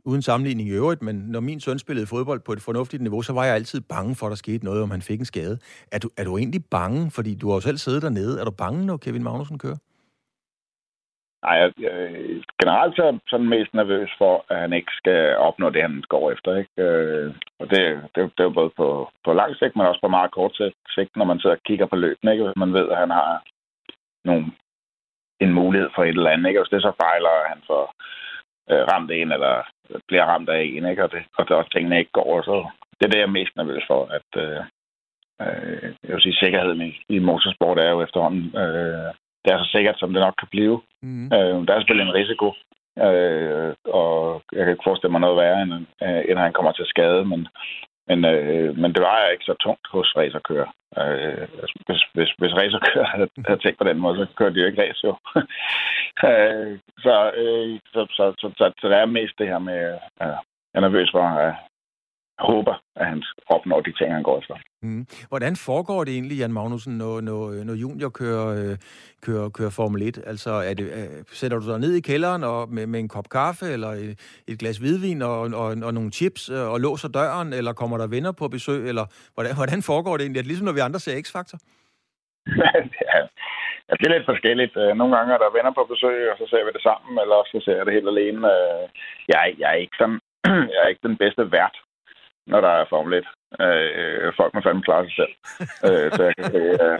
uden 0.06 0.22
sammenligning 0.22 0.70
i 0.70 0.78
øvrigt, 0.82 1.02
men 1.02 1.16
når 1.16 1.39
min 1.39 1.60
søn 1.60 1.80
spillede 1.80 2.08
fodbold 2.08 2.42
på 2.46 2.52
et 2.52 2.62
fornuftigt 2.62 3.04
niveau, 3.04 3.22
så 3.22 3.34
var 3.34 3.46
jeg 3.46 3.56
altid 3.56 3.82
bange 3.82 4.16
for, 4.16 4.26
at 4.26 4.30
der 4.30 4.36
skete 4.36 4.66
noget, 4.66 4.84
om 4.84 4.92
han 4.92 5.02
fik 5.02 5.20
en 5.20 5.26
skade. 5.26 5.60
Er 5.92 6.00
du, 6.00 6.10
er 6.18 6.24
du 6.24 6.38
egentlig 6.38 6.62
bange, 6.72 7.12
fordi 7.12 7.36
du 7.36 7.48
har 7.48 7.56
jo 7.56 7.62
selv 7.62 7.78
siddet 7.78 8.02
dernede, 8.02 8.39
er 8.42 8.46
du 8.46 8.52
bange, 8.52 8.86
når 8.86 8.98
Kevin 8.98 9.24
Magnussen 9.24 9.60
kører? 9.60 9.80
Nej, 11.46 11.56
jeg, 11.62 11.70
jeg, 11.86 11.96
generelt 12.62 12.96
så 12.96 13.02
er 13.02 13.12
jeg 13.12 13.20
sådan 13.28 13.50
mest 13.56 13.74
nervøs 13.74 14.12
for, 14.18 14.46
at 14.50 14.58
han 14.60 14.74
ikke 14.74 14.92
skal 14.92 15.38
opnå 15.38 15.70
det, 15.70 15.82
han 15.82 16.04
går 16.10 16.32
efter. 16.32 16.56
Ikke? 16.62 16.82
Øh, 16.88 17.34
og 17.60 17.66
det, 17.70 17.82
det, 18.16 18.20
det 18.36 18.39
er 18.39 18.50
jo 18.50 18.60
både 18.60 18.72
på, 18.78 19.10
på 19.26 19.34
lang 19.34 19.56
sigt, 19.56 19.76
men 19.76 19.86
også 19.86 20.02
på 20.04 20.08
meget 20.08 20.32
kort 20.32 20.56
sigt, 20.96 21.12
når 21.16 21.26
man 21.26 21.39
sidder 21.39 21.56
og 21.56 21.63
kigger 21.68 21.86
på 21.86 21.96
løbene. 21.96 22.32
Ikke? 22.32 22.44
Hvis 22.44 22.62
man 22.63 22.74
ved, 22.74 22.89
at 22.89 22.98
han 22.98 23.10
har 23.10 23.44
nogle, 24.26 24.46
en 25.39 25.54
mulighed 25.54 25.89
for 25.96 26.04
et 26.04 26.18
eller 26.18 26.30
andet. 26.30 26.48
Ikke? 26.50 26.60
Og 26.60 26.63
hvis 26.63 26.74
det 26.74 26.82
så 26.82 26.94
fejler, 27.04 27.30
at 27.30 27.50
han 27.54 27.62
får 27.70 27.84
øh, 28.72 28.84
ramt 28.92 29.12
en, 29.12 29.32
eller 29.32 29.56
bliver 30.08 30.26
ramt 30.26 30.50
af 30.50 30.62
en, 30.63 30.86
ikke? 30.86 31.04
Og, 31.04 31.12
det, 31.12 31.22
og 31.38 31.58
også 31.58 31.72
tingene 31.72 32.00
ikke 32.00 32.12
går, 32.12 32.41
så 32.41 32.67
det 32.98 33.06
er 33.06 33.12
det, 33.12 33.19
jeg 33.19 33.30
er 33.30 33.39
mest 33.39 33.56
nervøs 33.56 33.84
for, 33.88 34.02
at 34.17 34.30
øh, 34.43 34.62
øh, 35.41 35.93
jeg 36.04 36.13
vil 36.13 36.22
sige, 36.22 36.41
sikkerheden 36.43 36.82
i, 36.82 36.91
i 37.10 37.19
motorsport 37.19 37.80
er 37.80 37.89
jo 37.89 38.02
efterhånden 38.02 38.58
øh, 38.58 39.13
det 39.43 39.50
er 39.52 39.58
så 39.63 39.69
sikkert, 39.72 40.00
som 40.00 40.13
det 40.13 40.22
nok 40.22 40.36
kan 40.39 40.48
blive. 40.52 40.82
Mm. 41.02 41.26
Øh, 41.26 41.56
der 41.65 41.72
er 41.74 41.80
selvfølgelig 41.80 42.08
en 42.10 42.19
risiko, 42.22 42.48
øh, 43.06 43.74
og 44.00 44.41
jeg 44.56 44.62
kan 44.63 44.74
ikke 44.74 44.88
forestille 44.88 45.12
mig 45.12 45.22
noget 45.22 45.38
værre, 45.38 45.62
end, 45.62 45.74
øh, 46.06 46.22
end 46.30 46.38
han 46.39 46.54
kommer 46.54 46.72
til 46.72 46.86
skade, 46.86 47.26
men, 47.26 47.48
men, 48.08 48.26
øh, 48.26 48.78
men 48.78 48.94
det 48.94 49.02
vejer 49.02 49.30
ikke 49.30 49.46
så 49.46 49.56
tungt 49.60 49.88
hos 49.92 50.13
racerkører. 50.18 50.70
Øh, 50.98 51.48
altså, 51.62 51.76
hvis, 51.88 52.02
hvis, 52.13 52.32
hvis 52.39 52.56
racerkører 52.60 53.06
havde, 53.06 53.30
havde 53.48 53.60
tænkt 53.62 53.78
på 53.80 53.88
den 53.89 54.00
måde, 54.00 54.18
så 54.18 54.26
kører 54.36 54.50
de 54.50 54.60
jo 54.60 54.68
ikke 54.68 54.82
race, 54.84 55.02
jo. 55.08 55.13
øh, 56.30 56.80
så, 57.06 57.16
øh, 57.42 57.80
så, 57.94 58.02
så, 58.18 58.34
så, 58.39 58.48
så, 58.58 58.72
så, 58.82 58.88
der 58.89 58.98
er 58.98 59.06
mest 59.06 59.34
det 59.39 59.48
her 59.48 59.60
med, 59.60 59.82
øh, 60.24 60.38
jeg 60.72 60.78
er 60.78 60.80
nervøs 60.80 61.12
for, 61.12 61.24
at 61.24 61.56
håber, 62.49 62.75
at 62.95 63.06
han 63.12 63.23
opnår 63.47 63.82
de 63.82 63.91
ting, 63.97 64.13
han 64.13 64.23
går 64.23 64.39
efter. 64.39 64.56
Mm. 64.82 65.06
Hvordan 65.29 65.56
foregår 65.56 66.03
det 66.03 66.13
egentlig, 66.13 66.38
Jan 66.38 66.53
Magnussen, 66.53 66.97
når, 66.97 67.21
når, 67.21 67.63
når 67.67 67.73
junior 67.73 68.10
kører, 68.10 68.47
øh, 68.60 68.75
kører, 69.25 69.49
kører 69.49 69.69
Formel 69.69 70.01
1? 70.01 70.17
Altså, 70.27 70.51
er 70.51 70.73
det, 70.73 70.86
øh, 70.99 71.23
sætter 71.39 71.60
du 71.60 71.71
dig 71.71 71.79
ned 71.79 71.93
i 71.93 72.01
kælderen 72.01 72.43
og 72.43 72.69
med, 72.69 72.88
med 72.88 72.99
en 72.99 73.08
kop 73.08 73.29
kaffe, 73.29 73.65
eller 73.65 73.88
et, 73.88 74.43
et 74.47 74.60
glas 74.60 74.77
hvidvin 74.77 75.21
og, 75.21 75.39
og, 75.39 75.69
og 75.88 75.93
nogle 75.93 76.12
chips, 76.12 76.49
øh, 76.49 76.71
og 76.73 76.79
låser 76.79 77.10
døren, 77.10 77.53
eller 77.53 77.73
kommer 77.73 77.97
der 77.97 78.08
venner 78.08 78.32
på 78.32 78.47
besøg, 78.47 78.88
eller 78.88 79.06
hvordan, 79.34 79.56
hvordan 79.56 79.82
foregår 79.82 80.17
det 80.17 80.23
egentlig? 80.23 80.39
Er 80.39 80.43
det 80.43 80.51
ligesom, 80.51 80.65
når 80.65 80.77
vi 80.77 80.88
andre 80.88 80.99
ser 80.99 81.21
X-Factor? 81.25 81.58
ja, 83.12 83.19
Ja, 83.88 83.93
det 83.99 84.06
er 84.06 84.15
lidt 84.15 84.32
forskelligt. 84.32 84.75
Øh, 84.84 84.91
nogle 84.99 85.15
gange 85.15 85.34
er 85.34 85.38
der 85.41 85.56
venner 85.58 85.73
på 85.75 85.84
besøg, 85.93 86.32
og 86.32 86.38
så 86.38 86.45
ser 86.47 86.63
vi 86.65 86.71
det 86.75 86.84
sammen, 86.89 87.13
eller 87.23 87.39
så 87.51 87.58
ser 87.65 87.75
jeg 87.77 87.86
det 87.86 87.97
helt 87.97 88.10
alene. 88.13 88.47
Jeg, 89.32 89.56
jeg, 89.60 89.69
er 89.73 89.79
ikke 89.84 89.97
sådan, 90.01 90.19
jeg 90.73 90.79
er 90.84 90.88
ikke 90.91 91.08
den 91.10 91.17
bedste 91.23 91.51
vært 91.51 91.75
når 92.47 92.62
der 92.62 92.69
er 92.69 92.86
Formel 92.89 93.13
1. 93.13 93.25
Øh, 93.62 94.34
folk 94.39 94.53
må 94.53 94.62
fandme 94.63 94.84
klare 94.84 95.06
sig 95.06 95.15
selv. 95.21 95.34
øh, 95.88 96.08
så 96.15 96.21
jeg 96.23 96.36
kan 96.38 96.51
se, 96.56 96.62
øh, 96.86 96.99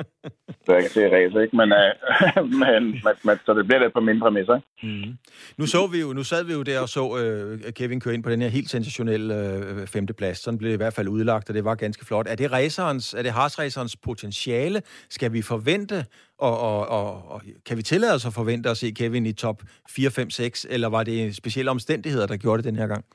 så 0.66 0.70
jeg 0.76 0.82
kan 0.82 0.94
se 0.98 1.04
race, 1.16 1.44
ikke? 1.44 1.56
Men, 1.62 1.70
øh, 1.82 1.92
men, 2.62 2.82
men, 3.06 3.16
men, 3.26 3.36
så 3.46 3.54
det 3.58 3.66
bliver 3.66 3.80
lidt 3.80 3.94
på 3.94 4.00
mindre 4.00 4.26
præmisser, 4.26 4.56
ikke? 4.56 4.68
Mm. 4.84 5.18
Nu, 5.58 5.66
så 5.66 5.88
vi 5.88 6.00
jo, 6.02 6.14
nu 6.14 6.24
sad 6.24 6.44
vi 6.44 6.54
jo 6.54 6.62
der 6.64 6.80
og 6.80 6.90
så 6.90 7.04
øh, 7.18 7.74
Kevin 7.74 8.00
køre 8.00 8.14
ind 8.14 8.24
på 8.24 8.30
den 8.30 8.42
her 8.42 8.50
helt 8.50 8.70
sensationelle 8.70 9.36
øh, 9.36 9.88
femteplads. 9.88 10.38
Sådan 10.38 10.58
blev 10.58 10.70
det 10.70 10.76
i 10.76 10.84
hvert 10.84 10.94
fald 10.94 11.08
udlagt, 11.08 11.50
og 11.50 11.56
det 11.56 11.66
var 11.66 11.76
ganske 11.76 12.06
flot. 12.06 12.28
Er 12.28 12.36
det 12.36 12.52
racerens, 12.52 13.14
er 13.14 13.22
det 13.22 13.38
racerens 13.38 13.96
potentiale? 13.96 14.82
Skal 15.10 15.34
vi 15.34 15.42
forvente, 15.42 16.06
og, 16.38 16.60
og, 16.60 16.88
og, 16.88 17.32
og 17.32 17.42
kan 17.66 17.78
vi 17.78 17.82
tillade 17.82 18.14
os 18.14 18.26
at 18.26 18.34
forvente 18.34 18.70
at 18.70 18.78
se 18.78 18.92
Kevin 18.92 19.26
i 19.26 19.34
top 19.34 19.62
4, 19.90 20.12
5, 20.12 20.30
6, 20.30 20.66
eller 20.70 20.90
var 20.90 21.04
det 21.04 21.36
specielle 21.36 21.72
omstændigheder, 21.72 22.28
der 22.28 22.38
gjorde 22.38 22.58
det 22.58 22.66
den 22.66 22.76
her 22.76 22.88
gang? 22.88 23.06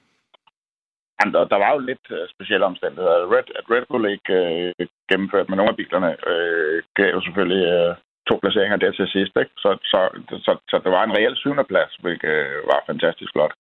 Jamen, 1.18 1.34
der, 1.34 1.44
der 1.52 1.58
var 1.64 1.70
jo 1.74 1.80
lidt 1.90 2.06
uh, 2.16 2.24
specielle 2.34 2.66
omstændigheder. 2.72 3.30
Red, 3.34 3.48
at 3.58 3.64
Red 3.72 3.84
Bull 3.88 4.04
ikke 4.14 4.34
uh, 4.80 4.86
gennemførte 5.10 5.48
med 5.50 5.56
nogle 5.56 5.72
af 5.72 5.78
bilerne, 5.80 6.10
uh, 6.30 6.76
gav 6.98 7.08
jo 7.16 7.20
selvfølgelig 7.26 7.64
uh, 7.76 7.92
to 8.28 8.34
placeringer 8.42 8.76
der 8.76 8.92
til 8.92 9.08
sidst. 9.16 9.34
Ikke? 9.42 9.54
Så, 9.64 9.70
så, 9.92 10.00
så, 10.46 10.52
så 10.70 10.76
det 10.84 10.90
var 10.96 11.02
en 11.04 11.16
reel 11.18 11.36
syvendeplads, 11.36 11.92
hvilket 12.04 12.36
var 12.70 12.86
fantastisk 12.90 13.30
flot. 13.34 13.54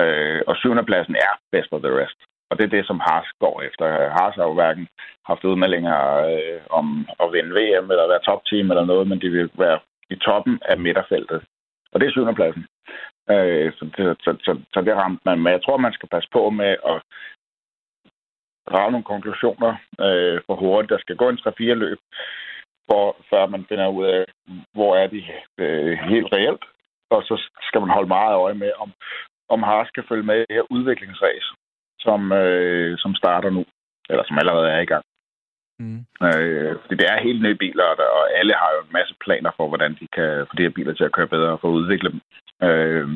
Uh, 0.00 0.40
og 0.48 0.54
syvendepladsen 0.56 1.16
er 1.26 1.32
best 1.52 1.72
of 1.72 1.82
the 1.86 1.96
rest. 2.00 2.18
Og 2.50 2.58
det 2.58 2.64
er 2.64 2.76
det, 2.76 2.86
som 2.86 3.00
Haas 3.06 3.28
går 3.44 3.62
efter. 3.68 3.84
Haas 4.16 4.34
har 4.34 4.46
jo 4.50 4.54
hverken 4.54 4.88
haft 5.30 5.44
udmeldinger 5.44 5.98
øh, 6.30 6.60
om 6.70 6.86
at 7.22 7.32
vinde 7.32 7.52
VM 7.58 7.86
eller 7.92 8.12
være 8.12 8.26
topteam 8.28 8.70
eller 8.70 8.84
noget, 8.84 9.08
men 9.08 9.20
de 9.22 9.28
vil 9.30 9.50
være 9.64 9.78
i 10.10 10.16
toppen 10.16 10.60
af 10.70 10.76
midterfeltet. 10.78 11.40
Og 11.92 12.00
det 12.00 12.06
er 12.06 12.10
syvendepladsen. 12.10 12.64
Øh, 13.30 13.72
så, 13.76 13.84
det, 13.96 14.16
så, 14.24 14.30
så, 14.46 14.52
så 14.72 14.80
det 14.80 14.94
ramte 14.96 15.22
man. 15.24 15.38
Men 15.42 15.52
jeg 15.52 15.62
tror, 15.62 15.76
man 15.76 15.92
skal 15.92 16.08
passe 16.08 16.28
på 16.32 16.50
med 16.50 16.72
at 16.92 16.98
drage 18.70 18.90
nogle 18.90 19.10
konklusioner 19.12 19.72
øh, 20.06 20.40
for 20.46 20.54
hurtigt. 20.56 20.90
Der 20.90 20.98
skal 20.98 21.16
gå 21.16 21.28
en 21.28 21.38
3-4 21.38 21.62
løb, 21.84 21.98
for, 22.90 23.16
før 23.30 23.46
man 23.46 23.64
finder 23.68 23.88
ud 23.88 24.04
af, 24.06 24.24
hvor 24.72 24.96
er 24.96 25.06
de 25.06 25.22
øh, 25.58 25.98
helt 26.12 26.32
reelt. 26.32 26.64
Og 27.10 27.22
så 27.22 27.34
skal 27.68 27.80
man 27.80 27.90
holde 27.90 28.08
meget 28.08 28.34
øje 28.34 28.54
med, 28.54 28.72
om, 28.78 28.92
om 29.48 29.62
Haas 29.62 29.88
skal 29.88 30.08
følge 30.08 30.22
med 30.22 30.36
i 30.36 30.46
det 30.48 30.56
her 30.56 30.72
udviklingsræs, 30.72 31.44
som, 32.00 32.32
øh, 32.32 32.98
som 32.98 33.14
starter 33.14 33.50
nu, 33.50 33.64
eller 34.10 34.24
som 34.26 34.38
allerede 34.38 34.68
er 34.70 34.80
i 34.80 34.90
gang. 34.92 35.04
Mm. 35.80 36.00
Øh, 36.28 36.72
fordi 36.80 36.94
det 37.00 37.06
er 37.08 37.26
helt 37.26 37.42
nye 37.42 37.60
biler, 37.64 37.84
og 38.18 38.38
alle 38.38 38.54
har 38.62 38.70
jo 38.74 38.80
en 38.82 38.92
masse 38.98 39.14
planer 39.24 39.50
for, 39.56 39.68
hvordan 39.68 39.92
de 40.00 40.06
kan 40.16 40.46
få 40.48 40.52
de 40.56 40.66
her 40.66 40.76
biler 40.78 40.94
til 40.94 41.04
at 41.04 41.12
køre 41.12 41.32
bedre 41.34 41.50
og 41.54 41.60
få 41.60 41.68
udviklet 41.78 42.12
dem. 42.12 42.20
Øh, 42.68 43.08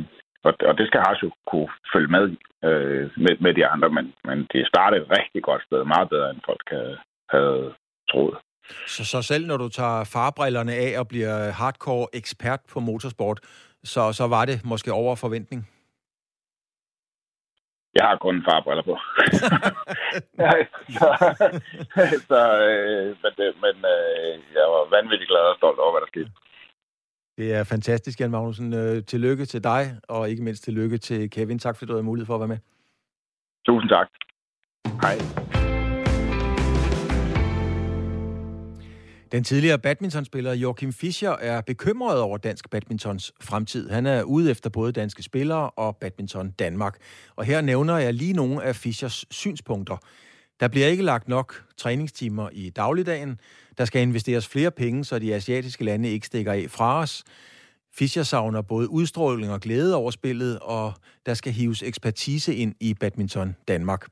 og, 0.47 0.53
og 0.69 0.79
det 0.79 0.87
skal 0.87 1.01
Haas 1.01 1.23
jo 1.23 1.31
kunne 1.51 1.69
følge 1.93 2.11
med, 2.17 2.25
øh, 2.69 3.11
med, 3.25 3.35
med 3.45 3.55
de 3.55 3.67
andre, 3.67 3.89
men, 3.91 4.13
men 4.25 4.39
det 4.53 4.69
startede 4.73 5.03
et 5.03 5.11
rigtig 5.19 5.43
godt 5.43 5.63
sted, 5.63 5.85
meget 5.85 6.09
bedre 6.09 6.31
end 6.31 6.41
folk 6.47 6.65
havde, 6.75 6.97
havde 7.31 7.75
troet. 8.11 8.37
Så, 8.87 9.05
så 9.05 9.23
selv 9.23 9.47
når 9.47 9.57
du 9.57 9.69
tager 9.69 10.05
farbrillerne 10.05 10.75
af 10.75 10.99
og 11.01 11.09
bliver 11.09 11.51
hardcore 11.51 12.07
ekspert 12.13 12.61
på 12.73 12.81
motorsport, 12.81 13.41
så, 13.85 14.13
så 14.13 14.27
var 14.27 14.45
det 14.45 14.65
måske 14.65 14.93
over 14.93 15.17
forventning? 15.17 15.69
Jeg 17.95 18.05
har 18.09 18.17
kun 18.17 18.45
farbriller 18.49 18.85
på. 18.91 18.95
så, 20.99 21.09
så, 22.31 22.41
øh, 22.69 23.07
men, 23.23 23.33
det, 23.39 23.49
men 23.65 23.77
øh, 23.95 24.33
jeg 24.59 24.67
var 24.75 24.83
vanvittigt 24.97 25.29
glad 25.29 25.45
og 25.53 25.57
stolt 25.57 25.79
over, 25.79 25.93
hvad 25.93 26.01
der 26.01 26.13
skete. 26.15 26.31
Det 27.39 27.55
er 27.55 27.65
fantastisk, 27.65 28.21
Jan 28.21 28.31
Magnussen. 28.31 28.75
Øh, 28.75 29.05
tillykke 29.05 29.45
til 29.45 29.65
dig, 29.65 29.83
og 30.09 30.31
ikke 30.31 30.43
mindst 30.43 30.65
tillykke 30.65 30.99
til 30.99 31.31
Kevin. 31.31 31.59
Tak, 31.59 31.77
fordi 31.77 31.89
du 31.89 31.93
havde 31.93 32.11
mulighed 32.11 32.27
for 32.27 32.35
at 32.35 32.41
være 32.41 32.49
med. 32.55 32.59
Tusind 33.67 33.91
tak. 33.91 34.09
Hej. 35.03 35.62
Den 39.33 39.45
tidligere 39.45 39.79
badmintonspiller 39.79 40.53
Joachim 40.53 40.93
Fischer 40.93 41.31
er 41.31 41.61
bekymret 41.61 42.21
over 42.21 42.39
dansk 42.39 42.71
badmintons 42.71 43.33
fremtid. 43.41 43.91
Han 43.91 44.07
er 44.07 44.23
ude 44.23 44.51
efter 44.51 44.71
både 44.71 44.93
danske 44.93 45.23
spillere 45.23 45.71
og 45.71 45.97
badminton 45.97 46.51
Danmark. 46.51 46.99
Og 47.37 47.45
her 47.45 47.61
nævner 47.61 47.99
jeg 47.99 48.15
lige 48.15 48.33
nogle 48.33 48.63
af 48.65 48.77
Fischers 48.77 49.25
synspunkter. 49.31 49.97
Der 50.61 50.69
bliver 50.69 50.87
ikke 50.87 51.03
lagt 51.03 51.29
nok 51.29 51.65
træningstimer 51.77 52.49
i 52.53 52.71
dagligdagen. 52.71 53.41
Der 53.79 53.85
skal 53.85 54.03
investeres 54.03 54.49
flere 54.49 54.71
penge, 54.71 55.05
så 55.05 55.19
de 55.19 55.35
asiatiske 55.35 55.85
lande 55.85 56.09
ikke 56.09 56.27
stikker 56.27 56.53
af 56.53 56.67
fra 56.69 57.01
os. 57.01 57.25
Fischer 57.95 58.23
savner 58.23 58.63
både 58.63 58.91
udstråling 58.91 59.53
og 59.53 59.61
glæde 59.61 59.97
over 59.97 60.11
spillet, 60.11 60.59
og 60.59 60.93
der 61.27 61.35
skal 61.35 61.53
hives 61.53 61.83
ekspertise 61.83 62.55
ind 62.55 62.75
i 62.81 62.95
badminton 62.95 63.57
Danmark. 63.69 64.07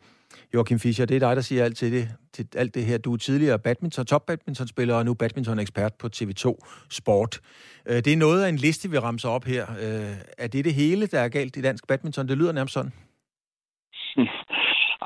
Joachim 0.55 0.79
Fischer, 0.79 1.07
det 1.07 1.17
er 1.17 1.27
dig, 1.29 1.37
der 1.37 1.43
siger 1.43 1.65
alt 1.65 1.77
til 1.77 1.93
det, 1.93 2.09
til 2.33 2.45
alt 2.57 2.75
det 2.75 2.85
her. 2.85 2.99
Du 2.99 3.13
er 3.13 3.17
tidligere 3.17 3.59
badminton, 3.59 4.07
top 4.07 4.27
badmintonspiller 4.27 4.95
og 4.95 5.05
nu 5.05 5.15
badminton-ekspert 5.15 5.93
på 6.01 6.07
TV2 6.17 6.45
Sport. 6.91 7.41
Øh, 7.89 7.97
det 7.97 8.13
er 8.13 8.17
noget 8.17 8.45
af 8.45 8.49
en 8.49 8.57
liste, 8.57 8.91
vi 8.91 8.99
ramser 8.99 9.29
op 9.29 9.45
her. 9.45 9.63
Øh, 9.85 10.17
er 10.39 10.49
det 10.49 10.65
det 10.65 10.75
hele, 10.75 11.07
der 11.07 11.21
er 11.21 11.29
galt 11.29 11.57
i 11.57 11.63
dansk 11.63 11.89
badminton? 11.89 12.29
Det 12.29 12.39
lyder 12.39 12.53
nærmest 12.53 12.75
sådan. 12.75 12.93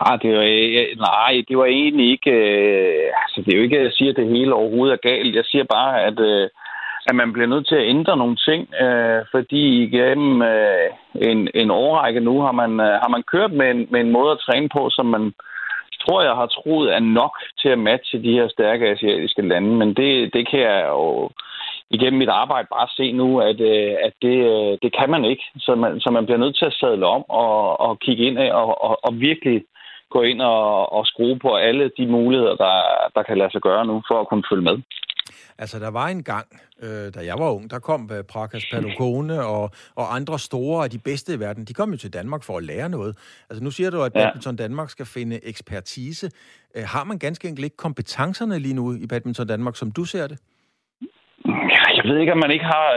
Ah, 0.06 0.18
det 0.22 0.30
var, 0.36 0.44
nej, 1.10 1.32
det 1.48 1.58
var 1.58 1.64
egentlig 1.64 2.10
ikke... 2.10 2.30
Øh, 2.30 3.12
altså, 3.22 3.42
det 3.44 3.52
er 3.52 3.56
jo 3.56 3.62
ikke, 3.62 3.78
at 3.78 3.84
jeg 3.84 3.92
siger, 3.92 4.10
at 4.10 4.16
det 4.16 4.28
hele 4.36 4.54
overhovedet 4.54 4.92
er 4.92 5.08
galt. 5.10 5.36
Jeg 5.36 5.44
siger 5.44 5.64
bare, 5.64 6.02
at, 6.08 6.18
øh, 6.20 6.48
at 7.06 7.14
man 7.14 7.32
bliver 7.32 7.48
nødt 7.48 7.66
til 7.68 7.74
at 7.74 7.88
ændre 7.88 8.16
nogle 8.16 8.36
ting, 8.36 8.74
øh, 8.82 9.20
fordi 9.30 9.82
igennem 9.82 10.42
øh, 10.42 10.88
en, 11.14 11.48
en 11.54 11.70
årrække 11.70 12.20
nu 12.20 12.40
har 12.40 12.52
man, 12.52 12.72
øh, 12.80 12.94
har 13.02 13.08
man 13.08 13.22
kørt 13.32 13.52
med 13.52 13.70
en, 13.70 13.86
med 13.90 14.00
en 14.00 14.10
måde 14.10 14.32
at 14.32 14.42
træne 14.46 14.68
på, 14.68 14.90
som 14.90 15.06
man 15.06 15.32
tror, 16.02 16.22
jeg 16.22 16.34
har 16.34 16.46
troet 16.46 16.94
er 16.94 16.98
nok 16.98 17.34
til 17.60 17.68
at 17.68 17.78
matche 17.78 18.22
de 18.22 18.32
her 18.32 18.48
stærke 18.48 18.88
asiatiske 18.88 19.42
lande. 19.42 19.68
Men 19.68 19.94
det, 19.94 20.34
det 20.34 20.50
kan 20.50 20.60
jeg 20.60 20.86
jo 20.88 21.30
igennem 21.90 22.18
mit 22.18 22.28
arbejde 22.28 22.68
bare 22.76 22.88
se 22.96 23.12
nu, 23.12 23.40
at, 23.40 23.60
øh, 23.60 23.94
at 24.06 24.12
det, 24.22 24.36
øh, 24.52 24.78
det 24.82 24.90
kan 24.98 25.10
man 25.10 25.24
ikke. 25.24 25.44
Så 25.58 25.74
man, 25.74 26.00
så 26.00 26.10
man 26.10 26.24
bliver 26.24 26.38
nødt 26.38 26.56
til 26.58 26.66
at 26.66 26.78
sadle 26.80 27.06
om 27.06 27.24
og, 27.28 27.80
og 27.80 27.98
kigge 28.00 28.24
ind 28.24 28.38
og, 28.38 28.84
og, 28.84 28.98
og 29.02 29.20
virkelig 29.20 29.64
gå 30.10 30.22
ind 30.22 30.40
og, 30.42 30.92
og 30.92 31.06
skrue 31.06 31.38
på 31.38 31.54
alle 31.54 31.90
de 31.98 32.06
muligheder, 32.06 32.54
der, 32.64 32.76
der 33.14 33.22
kan 33.22 33.38
lade 33.38 33.50
sig 33.52 33.60
gøre 33.60 33.86
nu, 33.86 34.02
for 34.08 34.20
at 34.20 34.28
kunne 34.28 34.44
følge 34.50 34.68
med. 34.70 34.76
Altså, 35.58 35.78
der 35.78 35.88
var 35.88 36.08
en 36.08 36.22
gang, 36.22 36.46
øh, 36.82 37.14
da 37.14 37.24
jeg 37.24 37.38
var 37.38 37.50
ung, 37.50 37.70
der 37.70 37.78
kom 37.78 38.10
øh, 38.12 38.24
Prakas 38.24 38.64
Padukone 38.72 39.44
og, 39.44 39.70
og 39.94 40.14
andre 40.14 40.38
store 40.38 40.84
af 40.84 40.90
de 40.90 40.98
bedste 40.98 41.34
i 41.34 41.40
verden. 41.40 41.64
De 41.64 41.74
kom 41.74 41.90
jo 41.90 41.96
til 41.96 42.12
Danmark 42.12 42.42
for 42.42 42.58
at 42.58 42.64
lære 42.64 42.88
noget. 42.88 43.16
Altså, 43.50 43.64
nu 43.64 43.70
siger 43.70 43.90
du, 43.90 44.02
at 44.02 44.12
Badminton 44.12 44.56
Danmark 44.56 44.90
skal 44.90 45.06
finde 45.06 45.44
ekspertise. 45.44 46.30
Øh, 46.74 46.84
har 46.86 47.04
man 47.04 47.18
ganske 47.18 47.48
enkelt 47.48 47.64
ikke 47.64 47.76
kompetencerne 47.76 48.58
lige 48.58 48.74
nu 48.74 48.94
i 48.94 49.06
Badminton 49.06 49.46
Danmark, 49.46 49.76
som 49.76 49.92
du 49.92 50.04
ser 50.04 50.26
det? 50.26 50.38
Jeg 52.04 52.12
ved 52.12 52.20
ikke, 52.20 52.32
om 52.32 52.38
man 52.38 52.50
ikke 52.50 52.64
har, 52.64 52.88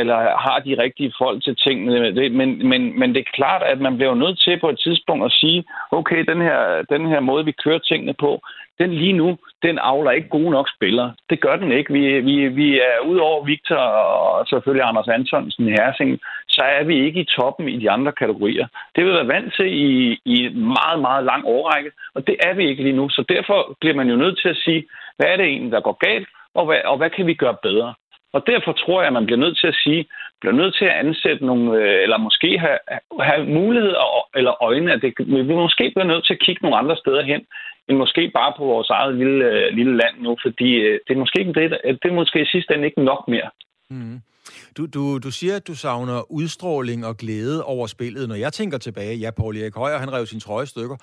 eller 0.00 0.16
har 0.46 0.58
de 0.66 0.82
rigtige 0.82 1.12
folk 1.18 1.42
til 1.42 1.56
tingene, 1.56 2.30
men, 2.30 2.68
men, 2.68 2.98
men 2.98 3.14
det 3.14 3.20
er 3.20 3.34
klart, 3.34 3.62
at 3.62 3.80
man 3.80 3.96
bliver 3.96 4.14
nødt 4.14 4.38
til 4.40 4.60
på 4.60 4.68
et 4.68 4.78
tidspunkt 4.78 5.24
at 5.24 5.32
sige, 5.32 5.64
okay, 5.90 6.24
den 6.24 6.40
her, 6.40 6.82
den 6.90 7.06
her 7.06 7.20
måde, 7.20 7.44
vi 7.44 7.60
kører 7.64 7.78
tingene 7.78 8.14
på, 8.14 8.40
den 8.78 8.90
lige 9.02 9.12
nu, 9.12 9.38
den 9.62 9.78
avler 9.78 10.10
ikke 10.10 10.28
gode 10.28 10.50
nok 10.50 10.68
spillere. 10.76 11.14
Det 11.30 11.40
gør 11.40 11.56
den 11.56 11.72
ikke. 11.72 11.92
Vi, 11.92 12.20
vi, 12.20 12.48
vi 12.48 12.78
er 12.78 12.98
udover 13.10 13.44
Victor 13.44 13.76
og 13.76 14.46
selvfølgelig 14.48 14.84
Anders 14.88 15.08
Antonsen 15.08 15.68
i 15.68 15.70
Hersing, 15.70 16.20
så 16.48 16.62
er 16.64 16.84
vi 16.84 17.04
ikke 17.06 17.20
i 17.20 17.30
toppen 17.38 17.68
i 17.68 17.76
de 17.78 17.90
andre 17.90 18.12
kategorier. 18.12 18.66
Det 18.96 19.04
vil 19.04 19.12
være 19.12 19.28
vant 19.28 19.54
til 19.54 19.66
i, 19.66 20.18
i 20.24 20.48
meget, 20.48 21.00
meget 21.00 21.24
lang 21.24 21.42
årrække, 21.46 21.90
og 22.14 22.26
det 22.26 22.36
er 22.46 22.54
vi 22.54 22.68
ikke 22.68 22.82
lige 22.82 22.96
nu. 22.96 23.08
Så 23.08 23.24
derfor 23.28 23.76
bliver 23.80 23.94
man 23.94 24.08
jo 24.08 24.16
nødt 24.16 24.38
til 24.42 24.48
at 24.48 24.62
sige, 24.64 24.84
hvad 25.16 25.26
er 25.26 25.36
det 25.36 25.46
egentlig, 25.46 25.72
der 25.72 25.80
går 25.80 25.96
galt, 26.06 26.28
og 26.54 26.66
hvad, 26.66 26.80
og 26.84 26.96
hvad 26.96 27.10
kan 27.10 27.26
vi 27.26 27.34
gøre 27.34 27.56
bedre? 27.62 27.94
Og 28.32 28.46
derfor 28.46 28.72
tror 28.72 29.00
jeg, 29.00 29.06
at 29.06 29.12
man 29.12 29.26
bliver 29.26 29.38
nødt 29.44 29.58
til 29.58 29.66
at 29.66 29.80
sige, 29.84 30.06
bliver 30.40 30.54
nødt 30.54 30.74
til 30.74 30.84
at 30.84 30.98
ansætte 31.04 31.46
nogle, 31.46 31.78
øh, 31.78 32.02
eller 32.02 32.16
måske 32.16 32.58
have, 32.58 32.78
have 33.20 33.44
mulighed 33.46 33.94
eller 34.34 34.62
øjne, 34.62 34.92
at 34.92 35.02
det, 35.02 35.12
vi 35.18 35.54
måske 35.66 35.92
bliver 35.94 36.10
nødt 36.12 36.24
til 36.26 36.34
at 36.34 36.40
kigge 36.40 36.62
nogle 36.62 36.76
andre 36.76 36.96
steder 36.96 37.22
hen, 37.22 37.40
end 37.88 37.96
måske 37.96 38.30
bare 38.34 38.52
på 38.56 38.64
vores 38.64 38.90
eget 38.90 39.14
lille, 39.14 39.44
øh, 39.44 39.76
lille 39.76 39.96
land 39.96 40.14
nu, 40.18 40.36
fordi 40.42 40.70
øh, 40.74 41.00
det 41.08 41.14
er 41.14 41.18
måske 41.18 41.40
ikke 41.40 41.60
det, 41.60 41.70
det 42.02 42.10
er 42.10 42.20
måske 42.20 42.42
i 42.42 42.52
sidste 42.54 42.74
ende 42.74 42.86
ikke 42.86 43.04
nok 43.04 43.28
mere. 43.28 43.50
Mm. 43.90 44.20
Du, 44.76 44.86
du, 44.86 45.18
du 45.18 45.30
siger, 45.30 45.56
at 45.56 45.66
du 45.66 45.74
savner 45.74 46.32
udstråling 46.32 47.06
og 47.06 47.16
glæde 47.16 47.64
over 47.64 47.86
spillet. 47.86 48.28
Når 48.28 48.34
jeg 48.34 48.52
tænker 48.52 48.78
tilbage, 48.78 49.16
ja, 49.16 49.30
Paul 49.30 49.56
Erik 49.56 49.74
Højer, 49.74 49.98
han 49.98 50.12
rev 50.12 50.26
sin 50.26 50.40
trøje 50.40 50.66
stykker. 50.66 50.96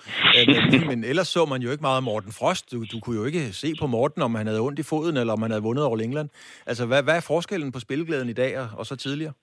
men, 0.71 0.87
men 0.89 1.03
ellers 1.03 1.27
så 1.27 1.45
man 1.45 1.61
jo 1.61 1.71
ikke 1.71 1.81
meget 1.81 2.03
Morten 2.03 2.31
Frost. 2.31 2.71
Du, 2.71 2.83
du 2.91 2.99
kunne 2.99 3.15
jo 3.15 3.25
ikke 3.25 3.53
se 3.53 3.73
på 3.79 3.87
Morten, 3.87 4.21
om 4.21 4.35
han 4.35 4.47
havde 4.47 4.59
ondt 4.59 4.79
i 4.79 4.83
foden, 4.83 5.17
eller 5.17 5.33
om 5.33 5.41
han 5.41 5.51
havde 5.51 5.63
vundet 5.63 5.85
over 5.85 5.97
England. 5.97 6.29
Altså, 6.65 6.85
hvad, 6.85 7.03
hvad 7.03 7.15
er 7.15 7.19
forskellen 7.19 7.71
på 7.71 7.79
spilglæden 7.79 8.29
i 8.29 8.33
dag 8.33 8.59
og, 8.59 8.69
og 8.73 8.85
så 8.85 8.95
tidligere? 8.95 9.33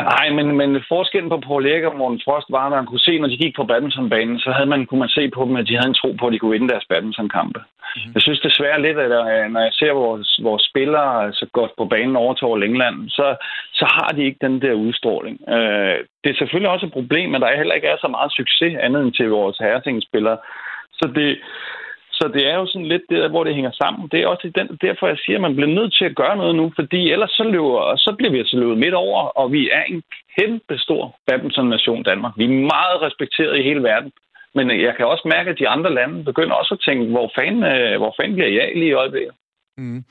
Nej, 0.00 0.30
men, 0.30 0.56
men 0.56 0.84
forskellen 0.88 1.30
på 1.30 1.40
Paul 1.46 1.66
Erik 1.66 1.84
og 1.84 1.96
Morten 1.96 2.20
Frost 2.24 2.46
var, 2.50 2.64
at 2.66 2.70
man 2.70 2.86
kunne 2.86 3.06
se, 3.08 3.18
når 3.18 3.28
de 3.28 3.36
gik 3.36 3.56
på 3.56 3.64
badmintonbanen, 3.64 4.38
så 4.38 4.50
havde 4.50 4.70
man, 4.72 4.86
kunne 4.86 5.00
man 5.00 5.08
se 5.08 5.30
på 5.30 5.44
dem, 5.44 5.56
at 5.56 5.68
de 5.68 5.76
havde 5.76 5.88
en 5.88 6.00
tro 6.00 6.10
på, 6.12 6.26
at 6.26 6.32
de 6.32 6.38
kunne 6.38 6.56
vinde 6.56 6.68
deres 6.68 6.86
badmintonkampe. 6.88 7.60
Mm-hmm. 7.60 8.12
Jeg 8.14 8.22
synes 8.22 8.40
desværre 8.40 8.82
lidt, 8.82 8.98
at 8.98 9.10
øh, 9.10 9.50
når 9.52 9.60
jeg 9.60 9.72
ser 9.72 9.92
vores, 9.92 10.40
vores 10.42 10.62
spillere 10.70 11.32
så 11.32 11.46
godt 11.52 11.72
på 11.78 11.84
banen 11.84 12.16
over 12.16 12.34
til 12.34 12.68
England, 12.68 12.96
så, 13.10 13.26
så 13.72 13.84
har 13.96 14.10
de 14.16 14.24
ikke 14.24 14.46
den 14.46 14.62
der 14.62 14.72
udstråling. 14.72 15.36
Øh, 15.48 15.96
det 16.22 16.30
er 16.30 16.38
selvfølgelig 16.38 16.70
også 16.70 16.86
et 16.86 16.92
problem, 16.98 17.34
at 17.34 17.40
der 17.40 17.56
heller 17.56 17.74
ikke 17.74 17.88
er 17.88 17.98
så 18.00 18.08
meget 18.08 18.32
succes 18.32 18.74
andet 18.80 19.02
end 19.02 19.12
til 19.12 19.28
vores 19.28 19.58
herretingspillere. 19.58 20.38
Så 20.92 21.12
det, 21.14 21.38
så 22.18 22.24
det 22.34 22.42
er 22.50 22.56
jo 22.60 22.66
sådan 22.66 22.90
lidt 22.92 23.06
der, 23.10 23.28
hvor 23.28 23.44
det 23.44 23.54
hænger 23.54 23.74
sammen. 23.82 24.08
Det 24.12 24.18
er 24.20 24.26
også 24.26 24.50
den, 24.58 24.68
derfor, 24.86 25.06
jeg 25.06 25.18
siger, 25.24 25.36
at 25.36 25.46
man 25.46 25.56
bliver 25.56 25.72
nødt 25.78 25.92
til 25.98 26.04
at 26.04 26.16
gøre 26.22 26.36
noget 26.36 26.54
nu, 26.60 26.72
fordi 26.78 27.00
ellers 27.14 27.30
så, 27.30 27.44
løber, 27.54 27.96
så 27.96 28.14
bliver 28.18 28.32
vi 28.32 28.38
altså 28.38 28.56
løbet 28.56 28.78
midt 28.78 28.94
over, 28.94 29.20
og 29.40 29.52
vi 29.52 29.62
er 29.78 29.84
en 29.92 30.02
kæmpe 30.38 30.74
stor 30.78 31.02
badminton-nation 31.26 32.02
Danmark. 32.02 32.32
Vi 32.36 32.44
er 32.44 32.68
meget 32.74 32.96
respekteret 33.06 33.58
i 33.58 33.66
hele 33.68 33.82
verden. 33.82 34.12
Men 34.54 34.64
jeg 34.86 34.94
kan 34.96 35.06
også 35.06 35.24
mærke, 35.34 35.50
at 35.50 35.58
de 35.58 35.68
andre 35.68 35.94
lande 35.94 36.24
begynder 36.24 36.54
også 36.54 36.74
at 36.74 36.84
tænke, 36.86 37.04
hvor 37.14 37.30
fanden, 37.38 37.64
øh, 37.64 37.96
hvor 38.02 38.14
fanden 38.18 38.34
bliver 38.36 38.50
jeg 38.58 38.66
lige 38.74 38.92
i 38.92 39.00
øjeblikket? 39.02 39.34
Mm. 39.78 40.04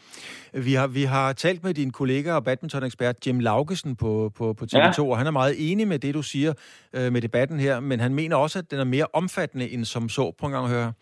Vi 0.68 0.74
har, 0.74 0.88
vi 0.88 1.04
har 1.04 1.34
talt 1.34 1.64
med 1.64 1.74
din 1.74 1.92
kollega 1.92 2.34
og 2.34 2.44
badminton-ekspert 2.44 3.28
Jim 3.28 3.40
Laugesen 3.40 3.96
på, 3.96 4.32
på, 4.38 4.54
på 4.54 4.66
TV2, 4.66 5.04
ja. 5.04 5.10
og 5.10 5.18
han 5.18 5.28
er 5.28 5.32
meget 5.32 5.56
enig 5.72 5.88
med 5.88 6.00
det, 6.00 6.14
du 6.14 6.22
siger 6.22 6.54
øh, 6.96 7.12
med 7.14 7.22
debatten 7.22 7.60
her, 7.60 7.80
men 7.80 8.00
han 8.00 8.14
mener 8.14 8.36
også, 8.36 8.60
at 8.60 8.72
den 8.72 8.80
er 8.80 8.84
mere 8.84 9.08
omfattende 9.14 9.70
end 9.70 9.86
som 9.86 10.10
så. 10.10 10.32
på 10.40 10.46
en 10.46 10.52
gang 10.52 10.66
at 10.66 10.72
høre 10.72 10.94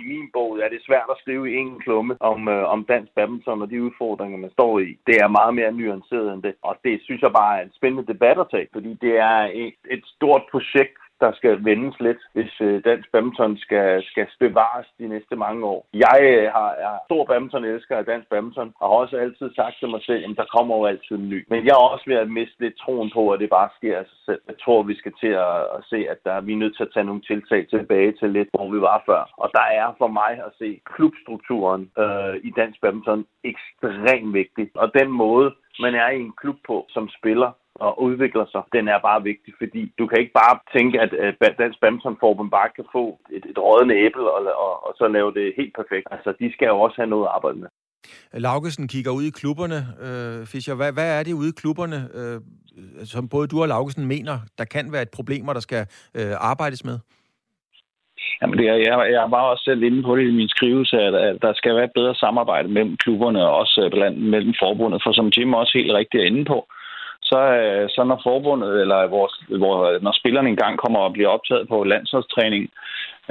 i 0.00 0.08
min 0.12 0.28
bog 0.32 0.50
er 0.58 0.68
det 0.68 0.82
svært 0.82 1.08
at 1.10 1.20
skrive 1.22 1.44
i 1.52 1.56
en 1.56 1.80
klumme 1.84 2.16
om, 2.20 2.48
øh, 2.48 2.64
om 2.74 2.84
dansk 2.84 3.12
badminton 3.14 3.62
og 3.62 3.70
de 3.70 3.82
udfordringer, 3.82 4.38
man 4.38 4.50
står 4.50 4.78
i. 4.78 4.88
Det 5.06 5.16
er 5.24 5.36
meget 5.38 5.54
mere 5.54 5.72
nuanceret 5.72 6.32
end 6.34 6.42
det, 6.42 6.54
og 6.62 6.74
det 6.84 7.00
synes 7.02 7.22
jeg 7.22 7.32
bare 7.32 7.58
er 7.58 7.62
en 7.64 7.76
spændende 7.78 8.12
debat 8.12 8.38
at 8.40 8.50
tage, 8.50 8.68
fordi 8.72 8.90
det 9.04 9.14
er 9.32 9.40
et, 9.64 9.78
et 9.90 10.04
stort 10.14 10.42
projekt, 10.52 11.00
der 11.20 11.32
skal 11.32 11.64
vendes 11.64 11.96
lidt, 12.00 12.22
hvis 12.32 12.52
øh, 12.60 12.84
dansk 12.84 13.12
badminton 13.12 13.56
skal, 13.56 14.02
skal 14.10 14.26
bevares 14.40 14.88
de 14.98 15.08
næste 15.08 15.36
mange 15.36 15.64
år. 15.64 15.86
Jeg 15.94 16.18
øh, 16.22 16.52
har, 16.56 16.70
er 16.86 16.94
stor 17.08 17.24
badminton-elsker 17.24 17.96
af 17.96 18.04
dansk 18.04 18.28
badminton, 18.30 18.72
og 18.80 18.88
har 18.88 18.96
også 19.02 19.16
altid 19.16 19.48
sagt 19.54 19.76
til 19.78 19.88
mig 19.88 20.02
selv, 20.02 20.22
at 20.30 20.36
der 20.36 20.52
kommer 20.56 20.76
jo 20.76 20.84
altid 20.86 21.16
en 21.16 21.28
ny. 21.28 21.46
Men 21.50 21.64
jeg 21.64 21.72
er 21.72 21.92
også 21.94 22.04
ved 22.10 22.16
at 22.16 22.30
miste 22.30 22.60
lidt 22.60 22.76
troen 22.78 23.10
på, 23.14 23.22
at 23.30 23.40
det 23.40 23.50
bare 23.50 23.70
sker 23.76 23.98
af 23.98 24.04
sig 24.06 24.20
selv. 24.28 24.42
Jeg 24.48 24.56
tror, 24.64 24.82
vi 24.82 24.94
skal 25.00 25.12
til 25.20 25.32
at, 25.46 25.56
at 25.76 25.82
se, 25.90 25.98
at 26.12 26.18
der, 26.24 26.40
vi 26.40 26.52
er 26.52 26.62
nødt 26.62 26.76
til 26.76 26.86
at 26.86 26.92
tage 26.94 27.08
nogle 27.10 27.22
tiltag 27.30 27.66
tilbage 27.68 28.12
til 28.12 28.30
lidt, 28.30 28.48
hvor 28.54 28.70
vi 28.74 28.80
var 28.80 29.02
før. 29.06 29.22
Og 29.36 29.50
der 29.58 29.66
er 29.80 29.94
for 29.98 30.10
mig 30.20 30.32
at 30.46 30.52
se 30.58 30.80
klubstrukturen 30.94 31.90
øh, 31.98 32.34
i 32.48 32.50
dansk 32.60 32.80
badminton 32.80 33.26
ekstremt 33.44 34.34
vigtig. 34.34 34.70
Og 34.74 34.88
den 34.98 35.10
måde, 35.10 35.48
man 35.80 35.94
er 35.94 36.08
i 36.10 36.20
en 36.20 36.32
klub 36.40 36.56
på 36.66 36.86
som 36.88 37.08
spiller, 37.18 37.50
og 37.80 38.02
udvikler 38.02 38.46
sig, 38.52 38.62
den 38.76 38.88
er 38.88 38.98
bare 39.08 39.22
vigtig, 39.22 39.52
fordi 39.62 39.82
du 39.98 40.06
kan 40.06 40.18
ikke 40.20 40.38
bare 40.42 40.56
tænke, 40.76 41.00
at 41.00 41.10
Dansk 41.58 41.80
Badmintonforbund 41.80 42.50
bare 42.50 42.70
kan 42.76 42.86
få 42.92 43.04
et, 43.36 43.44
et 43.50 43.58
rådende 43.58 43.94
æble 44.04 44.30
og, 44.36 44.40
og, 44.64 44.72
og 44.86 44.92
så 44.98 45.08
lave 45.08 45.30
det 45.34 45.54
helt 45.56 45.74
perfekt. 45.80 46.06
Altså, 46.10 46.30
de 46.40 46.52
skal 46.52 46.66
jo 46.66 46.80
også 46.80 46.96
have 47.00 47.12
noget 47.14 47.26
at 47.26 47.34
arbejde 47.36 47.58
med. 47.58 47.68
Laugesen 48.32 48.88
kigger 48.88 49.12
ud 49.18 49.24
i 49.30 49.36
klubberne. 49.40 49.80
Øh, 50.06 50.46
Fischer, 50.46 50.74
hvad, 50.74 50.92
hvad 50.92 51.18
er 51.18 51.22
det 51.22 51.32
ude 51.32 51.48
i 51.48 51.60
klubberne, 51.62 52.00
øh, 52.18 52.38
som 53.12 53.28
både 53.28 53.48
du 53.48 53.62
og 53.62 53.68
Laugesen 53.68 54.06
mener, 54.06 54.36
der 54.58 54.64
kan 54.64 54.92
være 54.92 55.02
et 55.02 55.16
problem, 55.18 55.46
der 55.46 55.60
skal 55.68 55.82
øh, 56.18 56.34
arbejdes 56.50 56.84
med? 56.84 56.98
Jamen, 58.42 58.58
det 58.58 58.66
er, 58.68 58.74
jeg, 58.74 59.12
jeg 59.12 59.30
var 59.30 59.42
også 59.42 59.64
selv 59.64 59.82
inde 59.82 60.02
på 60.02 60.16
det 60.16 60.28
i 60.28 60.38
min 60.40 60.48
skrivelse, 60.48 60.96
at, 61.00 61.14
at 61.14 61.36
der 61.42 61.52
skal 61.52 61.74
være 61.76 61.84
et 61.84 61.98
bedre 62.00 62.14
samarbejde 62.14 62.68
mellem 62.68 62.96
klubberne 62.96 63.42
og 63.48 63.56
også 63.56 63.88
blandt, 63.92 64.18
mellem 64.18 64.54
forbundet. 64.62 65.02
For 65.04 65.12
som 65.12 65.32
Jim 65.36 65.54
også 65.54 65.72
helt 65.78 65.92
rigtigt 65.92 66.22
er 66.22 66.26
inde 66.26 66.44
på, 66.44 66.58
øh, 66.58 66.79
så, 67.30 67.40
øh, 67.60 67.88
så 67.94 68.00
når 68.04 68.20
forbundet, 68.28 68.80
eller 68.80 69.06
vores, 69.16 69.34
hvor, 69.62 69.98
når 70.04 70.12
spillerne 70.20 70.48
engang 70.48 70.78
kommer 70.78 71.00
og 71.00 71.12
bliver 71.12 71.28
optaget 71.28 71.68
på 71.68 71.84
landsholdstræning, 71.84 72.70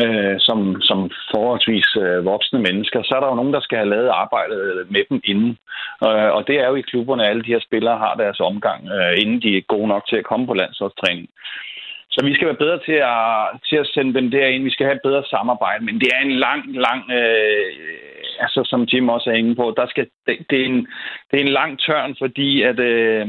øh, 0.03 0.35
som, 0.47 0.59
som 0.81 0.99
forholdsvis 1.33 1.89
øh, 2.03 2.25
voksne 2.25 2.59
mennesker, 2.67 2.99
så 3.03 3.11
er 3.15 3.19
der 3.19 3.29
jo 3.29 3.39
nogen, 3.39 3.53
der 3.53 3.59
skal 3.59 3.77
have 3.77 3.93
lavet 3.95 4.09
arbejdet 4.23 4.61
øh, 4.71 4.91
med 4.93 5.03
dem 5.09 5.21
inden. 5.23 5.57
Øh, 6.07 6.29
og 6.37 6.41
det 6.47 6.55
er 6.59 6.67
jo 6.67 6.75
i 6.75 6.87
klubberne, 6.89 7.27
alle 7.27 7.43
de 7.43 7.53
her 7.53 7.63
spillere 7.67 7.97
har 7.97 8.15
deres 8.15 8.39
omgang, 8.39 8.81
øh, 8.95 9.13
inden 9.21 9.41
de 9.41 9.57
er 9.57 9.71
gode 9.73 9.87
nok 9.87 10.03
til 10.07 10.17
at 10.17 10.29
komme 10.29 10.47
på 10.47 10.53
landsholdstræning. 10.53 11.27
Så 12.11 12.25
vi 12.25 12.33
skal 12.33 12.47
være 12.47 12.63
bedre 12.63 12.79
til 12.87 12.99
at, 13.13 13.25
til 13.69 13.77
at 13.83 13.87
sende 13.93 14.13
dem 14.13 14.31
derind. 14.31 14.63
Vi 14.63 14.75
skal 14.75 14.85
have 14.85 14.95
et 14.95 15.07
bedre 15.07 15.23
samarbejde, 15.23 15.85
men 15.85 15.99
det 15.99 16.09
er 16.15 16.21
en 16.21 16.35
lang, 16.45 16.61
lang, 16.87 17.01
øh, 17.19 17.71
altså 18.39 18.61
som 18.65 18.83
Jim 18.83 19.09
også 19.09 19.29
er 19.29 19.33
inde 19.33 19.55
på, 19.55 19.73
der 19.77 19.87
skal, 19.87 20.07
det, 20.27 20.37
det, 20.49 20.61
er 20.61 20.65
en, 20.65 20.87
det 21.31 21.35
er 21.37 21.43
en 21.45 21.57
lang 21.59 21.79
tørn, 21.79 22.15
fordi 22.19 22.61
at, 22.61 22.79
øh, 22.79 23.27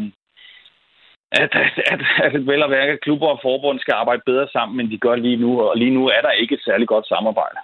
at, 1.32 1.50
at, 1.92 2.00
at 2.24 2.46
vel 2.46 2.62
og 2.62 2.70
værke 2.70 2.98
klubber 3.02 3.26
og 3.26 3.40
forbund 3.42 3.78
skal 3.80 3.92
arbejde 3.92 4.22
bedre 4.26 4.48
sammen, 4.52 4.80
end 4.80 4.90
de 4.90 4.98
gør 4.98 5.14
lige 5.14 5.36
nu. 5.36 5.60
Og 5.60 5.76
lige 5.76 5.90
nu 5.90 6.06
er 6.06 6.20
der 6.22 6.30
ikke 6.30 6.54
et 6.54 6.64
særligt 6.64 6.88
godt 6.88 7.06
samarbejde. 7.08 7.58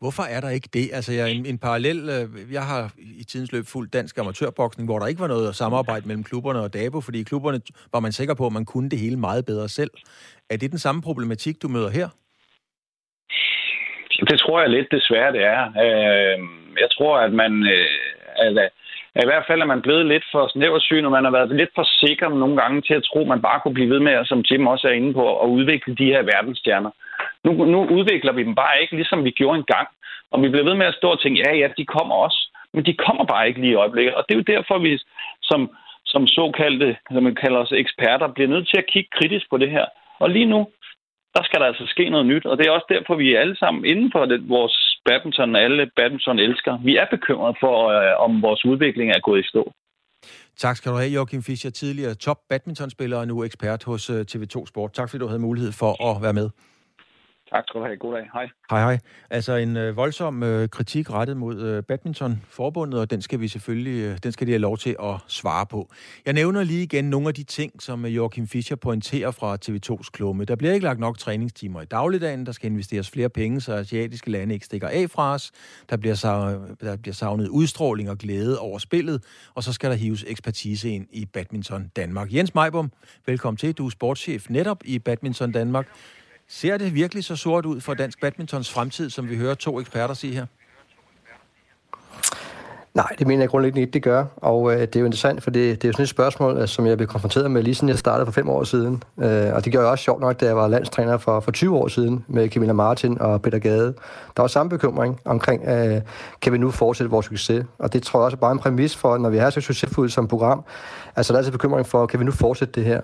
Hvorfor 0.00 0.22
er 0.22 0.40
der 0.40 0.50
ikke 0.50 0.68
det? 0.72 0.90
Altså, 0.92 1.12
jeg, 1.12 1.30
en, 1.30 1.46
en 1.46 1.58
parallel, 1.58 1.98
øh, 2.16 2.52
jeg 2.52 2.62
har 2.62 2.92
i 3.20 3.24
tidens 3.24 3.52
løb 3.52 3.64
fuldt 3.72 3.92
dansk 3.92 4.18
amatørboksning, 4.18 4.88
hvor 4.88 4.98
der 4.98 5.06
ikke 5.06 5.20
var 5.20 5.28
noget 5.28 5.54
samarbejde 5.54 6.08
mellem 6.08 6.24
klubberne 6.24 6.60
og 6.60 6.74
DABO, 6.74 7.00
fordi 7.00 7.20
i 7.20 7.22
klubberne 7.30 7.60
var 7.92 8.00
man 8.00 8.12
sikker 8.12 8.34
på, 8.34 8.46
at 8.46 8.52
man 8.52 8.64
kunne 8.64 8.90
det 8.90 8.98
hele 8.98 9.16
meget 9.16 9.46
bedre 9.46 9.68
selv. 9.68 9.90
Er 10.50 10.56
det 10.56 10.70
den 10.70 10.78
samme 10.78 11.02
problematik, 11.02 11.62
du 11.62 11.68
møder 11.68 11.90
her? 11.90 12.08
Det 14.30 14.38
tror 14.38 14.60
jeg 14.60 14.70
lidt 14.70 14.88
desværre, 14.90 15.32
det 15.32 15.44
er. 15.44 15.62
Øh, 15.84 16.38
jeg 16.82 16.88
tror, 16.96 17.18
at 17.18 17.32
man... 17.32 17.52
At 18.36 18.70
i 19.22 19.30
hvert 19.30 19.46
fald 19.46 19.60
er 19.60 19.72
man 19.74 19.82
blevet 19.82 20.06
lidt 20.06 20.24
for 20.32 20.48
snæversyn, 20.48 21.04
og 21.04 21.10
man 21.10 21.24
har 21.24 21.30
været 21.30 21.56
lidt 21.56 21.70
for 21.74 21.86
sikker 22.02 22.28
nogle 22.28 22.56
gange 22.56 22.82
til 22.82 22.94
at 22.94 23.04
tro, 23.04 23.20
at 23.20 23.26
man 23.26 23.42
bare 23.42 23.60
kunne 23.60 23.74
blive 23.74 23.90
ved 23.90 24.00
med, 24.00 24.24
som 24.24 24.44
Jim 24.50 24.66
også 24.66 24.88
er 24.88 24.92
inde 24.92 25.12
på, 25.14 25.24
at 25.42 25.48
udvikle 25.48 25.94
de 25.94 26.04
her 26.04 26.22
verdensstjerner. 26.22 26.90
Nu, 27.44 27.52
nu 27.64 27.78
udvikler 27.96 28.32
vi 28.32 28.42
dem 28.42 28.54
bare 28.54 28.80
ikke, 28.80 28.94
ligesom 28.96 29.24
vi 29.24 29.30
gjorde 29.30 29.58
engang. 29.58 29.88
Og 30.30 30.42
vi 30.42 30.48
bliver 30.48 30.64
ved 30.64 30.74
med 30.74 30.86
at 30.86 30.94
stå 30.94 31.08
og 31.08 31.20
tænke, 31.20 31.42
ja, 31.46 31.56
ja, 31.56 31.68
de 31.78 31.86
kommer 31.86 32.14
også. 32.14 32.40
Men 32.72 32.86
de 32.86 32.94
kommer 32.94 33.24
bare 33.24 33.48
ikke 33.48 33.60
lige 33.60 33.72
i 33.72 33.80
øjeblikket. 33.82 34.14
Og 34.14 34.24
det 34.28 34.34
er 34.34 34.38
jo 34.38 34.52
derfor, 34.54 34.78
vi 34.78 34.98
som, 35.42 35.70
som 36.04 36.26
såkaldte, 36.26 36.96
som 37.12 37.22
man 37.22 37.34
kalder 37.34 37.58
os 37.58 37.72
eksperter, 37.72 38.28
bliver 38.28 38.48
nødt 38.48 38.68
til 38.68 38.78
at 38.78 38.90
kigge 38.92 39.10
kritisk 39.18 39.50
på 39.50 39.56
det 39.56 39.70
her. 39.70 39.86
Og 40.18 40.30
lige 40.30 40.44
nu, 40.44 40.68
der 41.36 41.42
skal 41.44 41.60
der 41.60 41.66
altså 41.66 41.86
ske 41.86 42.04
noget 42.10 42.26
nyt. 42.26 42.46
Og 42.46 42.58
det 42.58 42.66
er 42.66 42.70
også 42.70 42.88
derfor, 42.94 43.14
vi 43.22 43.34
er 43.34 43.40
alle 43.40 43.56
sammen 43.56 43.84
inden 43.84 44.10
for 44.14 44.24
det, 44.24 44.48
vores 44.48 44.76
badminton, 45.08 45.56
alle 45.56 45.90
badminton 45.96 46.38
elsker. 46.38 46.78
Vi 46.88 46.96
er 46.96 47.06
bekymrede 47.10 47.56
for, 47.60 47.76
øh, 47.94 48.24
om 48.26 48.42
vores 48.42 48.64
udvikling 48.64 49.10
er 49.10 49.20
gået 49.20 49.40
i 49.44 49.48
stå. 49.48 49.72
Tak 50.56 50.76
skal 50.76 50.92
du 50.92 50.96
have, 50.96 51.10
Joachim 51.10 51.42
Fischer, 51.42 51.70
tidligere 51.70 52.14
top 52.14 52.38
badmintonspiller 52.48 53.18
og 53.18 53.26
nu 53.26 53.44
ekspert 53.44 53.84
hos 53.84 54.10
øh, 54.10 54.20
TV2 54.30 54.66
Sport. 54.66 54.92
Tak 54.92 55.10
fordi 55.10 55.20
du 55.20 55.26
havde 55.26 55.42
mulighed 55.48 55.72
for 55.72 55.92
at 56.10 56.22
være 56.22 56.32
med. 56.32 56.50
Tak 57.50 57.64
skal 57.68 57.80
du 57.80 57.86
have. 57.86 57.96
God 57.96 58.14
dag. 58.14 58.30
Hej. 58.32 58.48
Hej, 58.70 58.80
hej. 58.80 58.98
Altså 59.30 59.52
en 59.56 59.76
øh, 59.76 59.96
voldsom 59.96 60.42
øh, 60.42 60.68
kritik 60.68 61.10
rettet 61.10 61.36
mod 61.36 61.60
øh, 61.60 61.82
badmintonforbundet, 61.82 63.00
og 63.00 63.10
den 63.10 63.22
skal 63.22 63.40
vi 63.40 63.48
selvfølgelig, 63.48 64.04
øh, 64.04 64.18
den 64.22 64.32
skal 64.32 64.46
de 64.46 64.52
have 64.52 64.58
lov 64.58 64.78
til 64.78 64.96
at 65.02 65.14
svare 65.28 65.66
på. 65.66 65.90
Jeg 66.26 66.32
nævner 66.32 66.62
lige 66.62 66.82
igen 66.82 67.04
nogle 67.10 67.28
af 67.28 67.34
de 67.34 67.42
ting, 67.42 67.82
som 67.82 68.04
øh, 68.04 68.16
Joachim 68.16 68.48
Fischer 68.48 68.76
pointerer 68.76 69.30
fra 69.30 69.58
TV2's 69.64 70.10
klumme. 70.12 70.44
Der 70.44 70.56
bliver 70.56 70.74
ikke 70.74 70.84
lagt 70.84 71.00
nok 71.00 71.18
træningstimer 71.18 71.82
i 71.82 71.84
dagligdagen, 71.84 72.46
der 72.46 72.52
skal 72.52 72.70
investeres 72.70 73.10
flere 73.10 73.28
penge, 73.28 73.60
så 73.60 73.74
asiatiske 73.74 74.30
lande 74.30 74.54
ikke 74.54 74.66
stikker 74.66 74.88
af 74.88 75.10
fra 75.10 75.34
os. 75.34 75.52
Der 75.90 75.96
bliver, 75.96 76.14
savnet, 76.14 76.76
der 76.80 76.96
bliver 76.96 77.14
savnet 77.14 77.48
udstråling 77.48 78.10
og 78.10 78.18
glæde 78.18 78.58
over 78.58 78.78
spillet, 78.78 79.24
og 79.54 79.62
så 79.62 79.72
skal 79.72 79.90
der 79.90 79.96
hives 79.96 80.24
ekspertise 80.28 80.90
ind 80.90 81.06
i 81.10 81.26
badminton 81.26 81.90
Danmark. 81.96 82.34
Jens 82.34 82.54
Meibom, 82.54 82.92
velkommen 83.26 83.56
til. 83.56 83.72
Du 83.72 83.86
er 83.86 83.90
sportschef 83.90 84.50
netop 84.50 84.78
i 84.84 84.98
badminton 84.98 85.52
Danmark. 85.52 85.88
Ser 86.48 86.78
det 86.78 86.94
virkelig 86.94 87.24
så 87.24 87.36
sort 87.36 87.66
ud 87.66 87.80
for 87.80 87.94
dansk 87.94 88.20
badmintons 88.20 88.70
fremtid, 88.72 89.10
som 89.10 89.28
vi 89.28 89.36
hører 89.36 89.54
to 89.54 89.80
eksperter 89.80 90.14
sige 90.14 90.34
her? 90.34 90.46
Nej, 92.94 93.08
det 93.18 93.26
mener 93.26 93.42
jeg 93.42 93.48
grundlæggende 93.48 93.80
ikke, 93.80 93.92
det 93.92 94.02
gør. 94.02 94.24
Og 94.36 94.72
øh, 94.72 94.80
det 94.80 94.96
er 94.96 95.00
jo 95.00 95.06
interessant, 95.06 95.42
for 95.42 95.50
det, 95.50 95.82
det 95.82 95.84
er 95.84 95.88
jo 95.88 95.92
sådan 95.92 96.02
et 96.02 96.08
spørgsmål, 96.08 96.58
øh, 96.58 96.68
som 96.68 96.86
jeg 96.86 96.96
blev 96.96 97.08
konfronteret 97.08 97.50
med 97.50 97.62
lige 97.62 97.74
siden 97.74 97.88
jeg 97.88 97.98
startede 97.98 98.26
for 98.26 98.32
fem 98.32 98.48
år 98.48 98.64
siden. 98.64 99.02
Øh, 99.22 99.54
og 99.54 99.64
det 99.64 99.72
gjorde 99.72 99.84
jeg 99.84 99.92
også 99.92 100.04
sjovt 100.04 100.20
nok, 100.20 100.40
da 100.40 100.46
jeg 100.46 100.56
var 100.56 100.68
landstræner 100.68 101.18
for, 101.18 101.40
for 101.40 101.50
20 101.50 101.76
år 101.76 101.88
siden 101.88 102.24
med 102.28 102.48
Camilla 102.48 102.72
Martin 102.72 103.20
og 103.20 103.42
Peter 103.42 103.58
Gade. 103.58 103.94
Der 104.36 104.42
var 104.42 104.46
samme 104.46 104.70
bekymring 104.70 105.20
omkring, 105.24 105.64
øh, 105.68 106.00
kan 106.42 106.52
vi 106.52 106.58
nu 106.58 106.70
fortsætte 106.70 107.10
vores 107.10 107.26
succes? 107.26 107.64
Og 107.78 107.92
det 107.92 108.02
tror 108.02 108.20
jeg 108.20 108.24
også 108.24 108.36
er 108.36 108.40
bare 108.40 108.52
en 108.52 108.58
præmis 108.58 108.96
for, 108.96 109.18
når 109.18 109.30
vi 109.30 109.38
er 109.38 109.50
så 109.50 109.60
succesfulde 109.60 110.12
som 110.12 110.28
program. 110.28 110.64
Altså 111.16 111.32
der 111.32 111.36
er 111.36 111.38
altså 111.38 111.52
bekymring 111.52 111.86
for, 111.86 112.06
kan 112.06 112.20
vi 112.20 112.24
nu 112.24 112.32
fortsætte 112.32 112.74
det 112.74 112.84
her? 112.84 113.00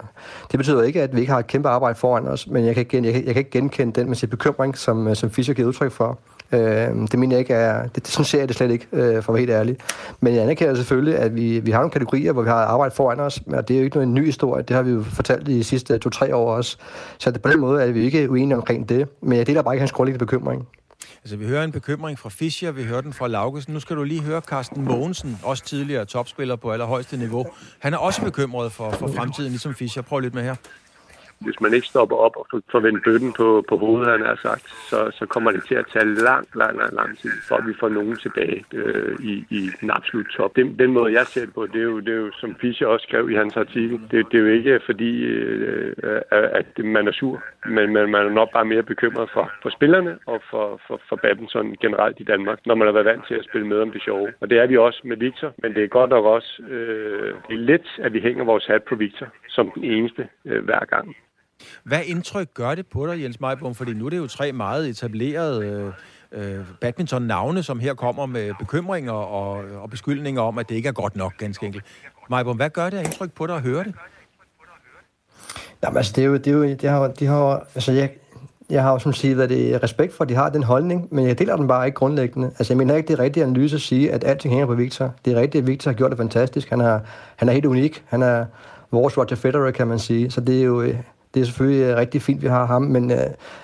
Det 0.50 0.58
betyder 0.58 0.82
ikke, 0.82 1.02
at 1.02 1.14
vi 1.14 1.20
ikke 1.20 1.32
har 1.32 1.38
et 1.38 1.46
kæmpe 1.46 1.68
arbejde 1.68 1.98
foran 1.98 2.26
os, 2.26 2.46
men 2.46 2.66
jeg 2.66 2.74
kan, 2.74 2.86
jeg, 2.92 3.04
jeg, 3.04 3.14
jeg 3.14 3.34
kan 3.34 3.36
ikke 3.36 3.50
genkende 3.50 4.00
den 4.00 4.08
med 4.08 4.16
sin 4.16 4.28
bekymring, 4.28 4.78
som, 4.78 5.08
øh, 5.08 5.16
som 5.16 5.30
Fischer 5.30 5.54
giver 5.54 5.68
udtryk 5.68 5.92
for. 5.92 6.18
Øh, 6.52 6.60
det 6.60 7.18
mener 7.18 7.36
jeg 7.36 7.38
ikke 7.38 7.54
er... 7.54 7.82
Det, 7.82 7.96
det 7.96 8.08
sådan 8.08 8.24
ser 8.24 8.38
jeg 8.38 8.48
det 8.48 8.56
slet 8.56 8.70
ikke, 8.70 8.86
øh, 8.92 9.22
for 9.22 9.32
at 9.32 9.34
være 9.34 9.38
helt 9.38 9.50
ærlig. 9.50 9.76
Men 10.20 10.34
jeg 10.34 10.42
anerkender 10.42 10.74
selvfølgelig, 10.74 11.16
at 11.16 11.34
vi, 11.34 11.60
vi 11.60 11.70
har 11.70 11.78
nogle 11.78 11.90
kategorier, 11.90 12.32
hvor 12.32 12.42
vi 12.42 12.48
har 12.48 12.54
arbejdet 12.56 12.96
foran 12.96 13.20
os, 13.20 13.42
og 13.46 13.68
det 13.68 13.74
er 13.74 13.78
jo 13.78 13.84
ikke 13.84 13.96
noget 13.96 14.08
ny 14.08 14.24
historie. 14.24 14.62
Det 14.62 14.76
har 14.76 14.82
vi 14.82 14.90
jo 14.90 15.02
fortalt 15.02 15.46
de 15.46 15.64
sidste 15.64 15.98
to-tre 15.98 16.36
år 16.36 16.54
også. 16.54 16.76
Så 17.18 17.30
det, 17.30 17.42
på 17.42 17.50
den 17.50 17.60
måde 17.60 17.82
er 17.82 17.92
vi 17.92 18.04
ikke 18.04 18.30
uenige 18.30 18.56
omkring 18.56 18.88
det. 18.88 19.08
Men 19.22 19.38
jeg 19.38 19.46
deler 19.46 19.62
bare 19.62 19.74
ikke 19.74 19.80
hans 19.80 19.92
grundlæggende 19.92 20.26
bekymring. 20.26 20.68
Altså, 21.24 21.36
vi 21.36 21.46
hører 21.46 21.64
en 21.64 21.72
bekymring 21.72 22.18
fra 22.18 22.28
Fischer, 22.28 22.70
vi 22.70 22.84
hører 22.84 23.00
den 23.00 23.12
fra 23.12 23.28
Laugesen. 23.28 23.74
Nu 23.74 23.80
skal 23.80 23.96
du 23.96 24.02
lige 24.02 24.20
høre 24.20 24.40
Carsten 24.40 24.84
Mogensen, 24.84 25.38
også 25.42 25.64
tidligere 25.64 26.04
topspiller 26.04 26.56
på 26.56 26.72
allerhøjeste 26.72 27.16
niveau. 27.16 27.46
Han 27.78 27.94
er 27.94 27.98
også 27.98 28.22
bekymret 28.22 28.72
for, 28.72 28.90
for 28.90 29.06
fremtiden, 29.08 29.50
ligesom 29.50 29.74
Fischer. 29.74 30.02
Prøv 30.02 30.18
lidt 30.18 30.34
med 30.34 30.42
her 30.42 30.54
hvis 31.40 31.60
man 31.60 31.74
ikke 31.74 31.86
stopper 31.86 32.16
op 32.16 32.36
og 32.36 32.62
får 32.72 32.80
vendt 32.80 33.04
bøtten 33.04 33.32
på, 33.32 33.64
på 33.68 33.76
hovedet, 33.76 34.10
han 34.10 34.22
har 34.26 34.38
sagt, 34.42 34.66
så, 34.90 35.10
så 35.18 35.26
kommer 35.26 35.50
det 35.50 35.62
til 35.68 35.74
at 35.74 35.86
tage 35.92 36.04
lang, 36.04 36.46
lang, 36.54 36.78
lang, 36.78 36.92
lang 36.94 37.18
tid, 37.18 37.30
for 37.48 37.54
at 37.56 37.66
vi 37.68 37.74
får 37.80 37.88
nogen 37.88 38.16
tilbage 38.16 38.64
øh, 38.74 39.16
i, 39.20 39.44
i 39.50 39.70
den 39.80 39.90
absolut 39.90 40.26
top. 40.36 40.56
Den, 40.56 40.78
den 40.78 40.92
måde, 40.92 41.12
jeg 41.12 41.26
ser 41.26 41.44
det 41.44 41.54
på, 41.54 41.66
det 41.66 41.80
er, 41.80 41.88
jo, 41.92 42.00
det 42.00 42.12
er 42.14 42.20
jo, 42.24 42.30
som 42.32 42.56
Fischer 42.60 42.86
også 42.86 43.06
skrev 43.08 43.30
i 43.30 43.34
hans 43.34 43.56
artikel, 43.56 44.00
det, 44.10 44.26
det 44.32 44.38
er 44.38 44.42
jo 44.42 44.52
ikke 44.58 44.80
fordi, 44.86 45.10
øh, 45.20 45.92
at 46.30 46.84
man 46.84 47.08
er 47.08 47.12
sur, 47.12 47.42
men, 47.66 47.92
men 47.92 48.10
man 48.10 48.26
er 48.26 48.30
nok 48.30 48.52
bare 48.52 48.64
mere 48.64 48.82
bekymret 48.82 49.30
for, 49.32 49.52
for 49.62 49.70
spillerne 49.70 50.18
og 50.26 50.42
for, 50.50 50.80
for, 50.86 51.00
for 51.08 51.16
badminton 51.16 51.76
generelt 51.80 52.20
i 52.20 52.24
Danmark, 52.24 52.58
når 52.66 52.74
man 52.74 52.86
har 52.86 52.92
været 52.92 53.06
vant 53.06 53.26
til 53.28 53.34
at 53.34 53.44
spille 53.44 53.66
med 53.66 53.78
om 53.80 53.90
det 53.90 54.02
sjove. 54.02 54.28
Og 54.40 54.50
det 54.50 54.58
er 54.58 54.66
vi 54.66 54.76
også 54.76 55.00
med 55.04 55.16
Victor, 55.16 55.52
men 55.62 55.74
det 55.74 55.84
er 55.84 55.88
godt 55.88 56.10
nok 56.10 56.24
også 56.24 56.62
øh, 56.62 57.34
det 57.48 57.54
er 57.54 57.66
lidt, 57.72 57.88
at 57.98 58.12
vi 58.12 58.20
hænger 58.20 58.44
vores 58.44 58.66
hat 58.66 58.82
på 58.82 58.94
Victor 58.94 59.26
som 59.48 59.70
den 59.74 59.84
eneste 59.84 60.28
øh, 60.44 60.64
hver 60.64 60.84
gang. 60.84 61.16
Hvad 61.84 62.00
indtryk 62.06 62.48
gør 62.54 62.74
det 62.74 62.86
på 62.86 63.06
dig, 63.06 63.22
Jens 63.22 63.40
Meibom? 63.40 63.74
Fordi 63.74 63.92
nu 63.92 64.06
er 64.06 64.10
det 64.10 64.18
jo 64.18 64.26
tre 64.26 64.52
meget 64.52 64.88
etablerede 64.88 65.64
øh, 65.64 65.92
øh, 66.32 66.64
badminton-navne, 66.80 67.62
som 67.62 67.80
her 67.80 67.94
kommer 67.94 68.26
med 68.26 68.52
bekymringer 68.58 69.12
og, 69.12 69.64
og 69.82 69.90
beskyldninger 69.90 70.42
om, 70.42 70.58
at 70.58 70.68
det 70.68 70.74
ikke 70.74 70.88
er 70.88 70.92
godt 70.92 71.16
nok, 71.16 71.32
ganske 71.38 71.66
enkelt. 71.66 71.84
Meibom, 72.30 72.56
hvad 72.56 72.70
gør 72.70 72.90
det 72.90 72.98
af 72.98 73.04
indtryk 73.04 73.32
på 73.32 73.46
dig 73.46 73.56
at 73.56 73.62
høre 73.62 73.84
det? 73.84 73.94
Jamen, 75.82 75.96
altså, 75.96 76.12
det 76.16 76.22
er 76.22 76.26
jo, 76.26 76.34
det 76.36 76.46
er 76.46 76.52
jo, 76.52 76.74
de 76.74 76.86
har, 76.86 77.08
de 77.08 77.26
har, 77.26 77.66
altså, 77.74 77.92
jeg, 77.92 78.10
jeg 78.70 78.82
har 78.82 78.92
jo 78.92 78.98
som 78.98 79.12
siger, 79.12 79.42
at 79.42 79.50
det 79.50 79.74
er 79.74 79.82
respekt 79.82 80.14
for, 80.14 80.24
at 80.24 80.28
de 80.28 80.34
har 80.34 80.50
den 80.50 80.62
holdning, 80.62 81.08
men 81.10 81.26
jeg 81.26 81.38
deler 81.38 81.56
den 81.56 81.68
bare 81.68 81.86
ikke 81.86 81.96
grundlæggende. 81.96 82.46
Altså, 82.46 82.72
jeg 82.72 82.78
mener 82.78 82.96
ikke, 82.96 83.08
det 83.08 83.18
er 83.18 83.22
rigtig 83.22 83.42
analyse 83.42 83.76
at 83.76 83.82
sige, 83.82 84.12
at 84.12 84.24
alting 84.24 84.54
hænger 84.54 84.66
på 84.66 84.74
Victor. 84.74 85.14
Det 85.24 85.32
er 85.32 85.40
rigtigt, 85.40 85.62
at 85.62 85.66
Victor 85.68 85.90
har 85.90 85.96
gjort 85.96 86.10
det 86.10 86.18
fantastisk. 86.18 86.70
Han 86.70 86.80
er, 86.80 87.00
han 87.36 87.48
er 87.48 87.52
helt 87.52 87.66
unik. 87.66 88.04
Han 88.06 88.22
er 88.22 88.46
vores 88.90 89.18
Roger 89.18 89.36
Federer, 89.36 89.70
kan 89.70 89.86
man 89.86 89.98
sige. 89.98 90.30
Så 90.30 90.40
det 90.40 90.60
er 90.60 90.64
jo, 90.64 90.82
øh, 90.82 90.94
det 91.34 91.40
er 91.40 91.44
selvfølgelig 91.44 91.82
øh, 91.82 91.96
rigtig 91.96 92.22
fint, 92.22 92.42
vi 92.42 92.48
har 92.48 92.66
ham, 92.66 92.82
men 92.82 93.10
øh, 93.10 93.18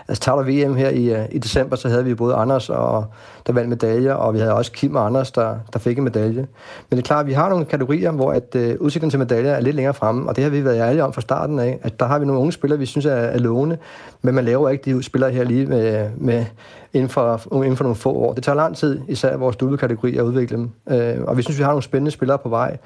altså 0.08 0.22
tager 0.22 0.42
der 0.42 0.66
VM 0.66 0.74
her 0.74 0.88
i, 0.88 1.14
øh, 1.14 1.24
i 1.30 1.38
december, 1.38 1.76
så 1.76 1.88
havde 1.88 2.04
vi 2.04 2.14
både 2.14 2.34
Anders, 2.34 2.70
og, 2.70 3.04
der 3.46 3.52
vandt 3.52 3.68
medaljer, 3.68 4.14
og 4.14 4.34
vi 4.34 4.38
havde 4.38 4.54
også 4.54 4.72
Kim 4.72 4.94
og 4.94 5.06
Anders, 5.06 5.32
der, 5.32 5.56
der 5.72 5.78
fik 5.78 5.98
en 5.98 6.04
medalje. 6.04 6.46
Men 6.90 6.96
det 6.96 6.98
er 6.98 7.02
klart, 7.02 7.20
at 7.20 7.26
vi 7.26 7.32
har 7.32 7.48
nogle 7.48 7.64
kategorier, 7.64 8.10
hvor 8.10 8.32
at, 8.32 8.54
øh, 8.54 8.76
udsigten 8.80 9.10
til 9.10 9.18
medaljer 9.18 9.52
er 9.52 9.60
lidt 9.60 9.76
længere 9.76 9.94
fremme, 9.94 10.28
og 10.28 10.36
det 10.36 10.44
har 10.44 10.50
vi 10.50 10.64
været 10.64 10.78
ærlige 10.78 11.04
om 11.04 11.12
fra 11.12 11.20
starten 11.20 11.58
af, 11.58 11.78
at 11.82 12.00
der 12.00 12.06
har 12.06 12.18
vi 12.18 12.26
nogle 12.26 12.40
unge 12.40 12.52
spillere, 12.52 12.78
vi 12.78 12.86
synes 12.86 13.06
er, 13.06 13.12
er 13.12 13.38
lovende, 13.38 13.78
men 14.22 14.34
man 14.34 14.44
laver 14.44 14.68
ikke 14.68 14.94
de 14.94 15.02
spillere 15.02 15.30
her 15.30 15.44
lige 15.44 15.66
med, 15.66 16.10
med 16.16 16.44
inden, 16.92 17.08
for, 17.08 17.40
inden 17.54 17.76
for 17.76 17.84
nogle 17.84 17.96
få 17.96 18.12
år. 18.12 18.32
Det 18.32 18.44
tager 18.44 18.56
lang 18.56 18.76
tid, 18.76 19.00
især 19.08 19.36
vores 19.36 19.56
dubbelkategori, 19.56 20.16
at 20.16 20.22
udvikle 20.22 20.56
dem. 20.56 20.70
øh, 20.90 21.24
og 21.24 21.36
vi 21.36 21.42
synes, 21.42 21.58
vi 21.58 21.62
har 21.62 21.70
nogle 21.70 21.82
spændende 21.82 22.10
spillere 22.10 22.38
på 22.38 22.48
vej. 22.48 22.76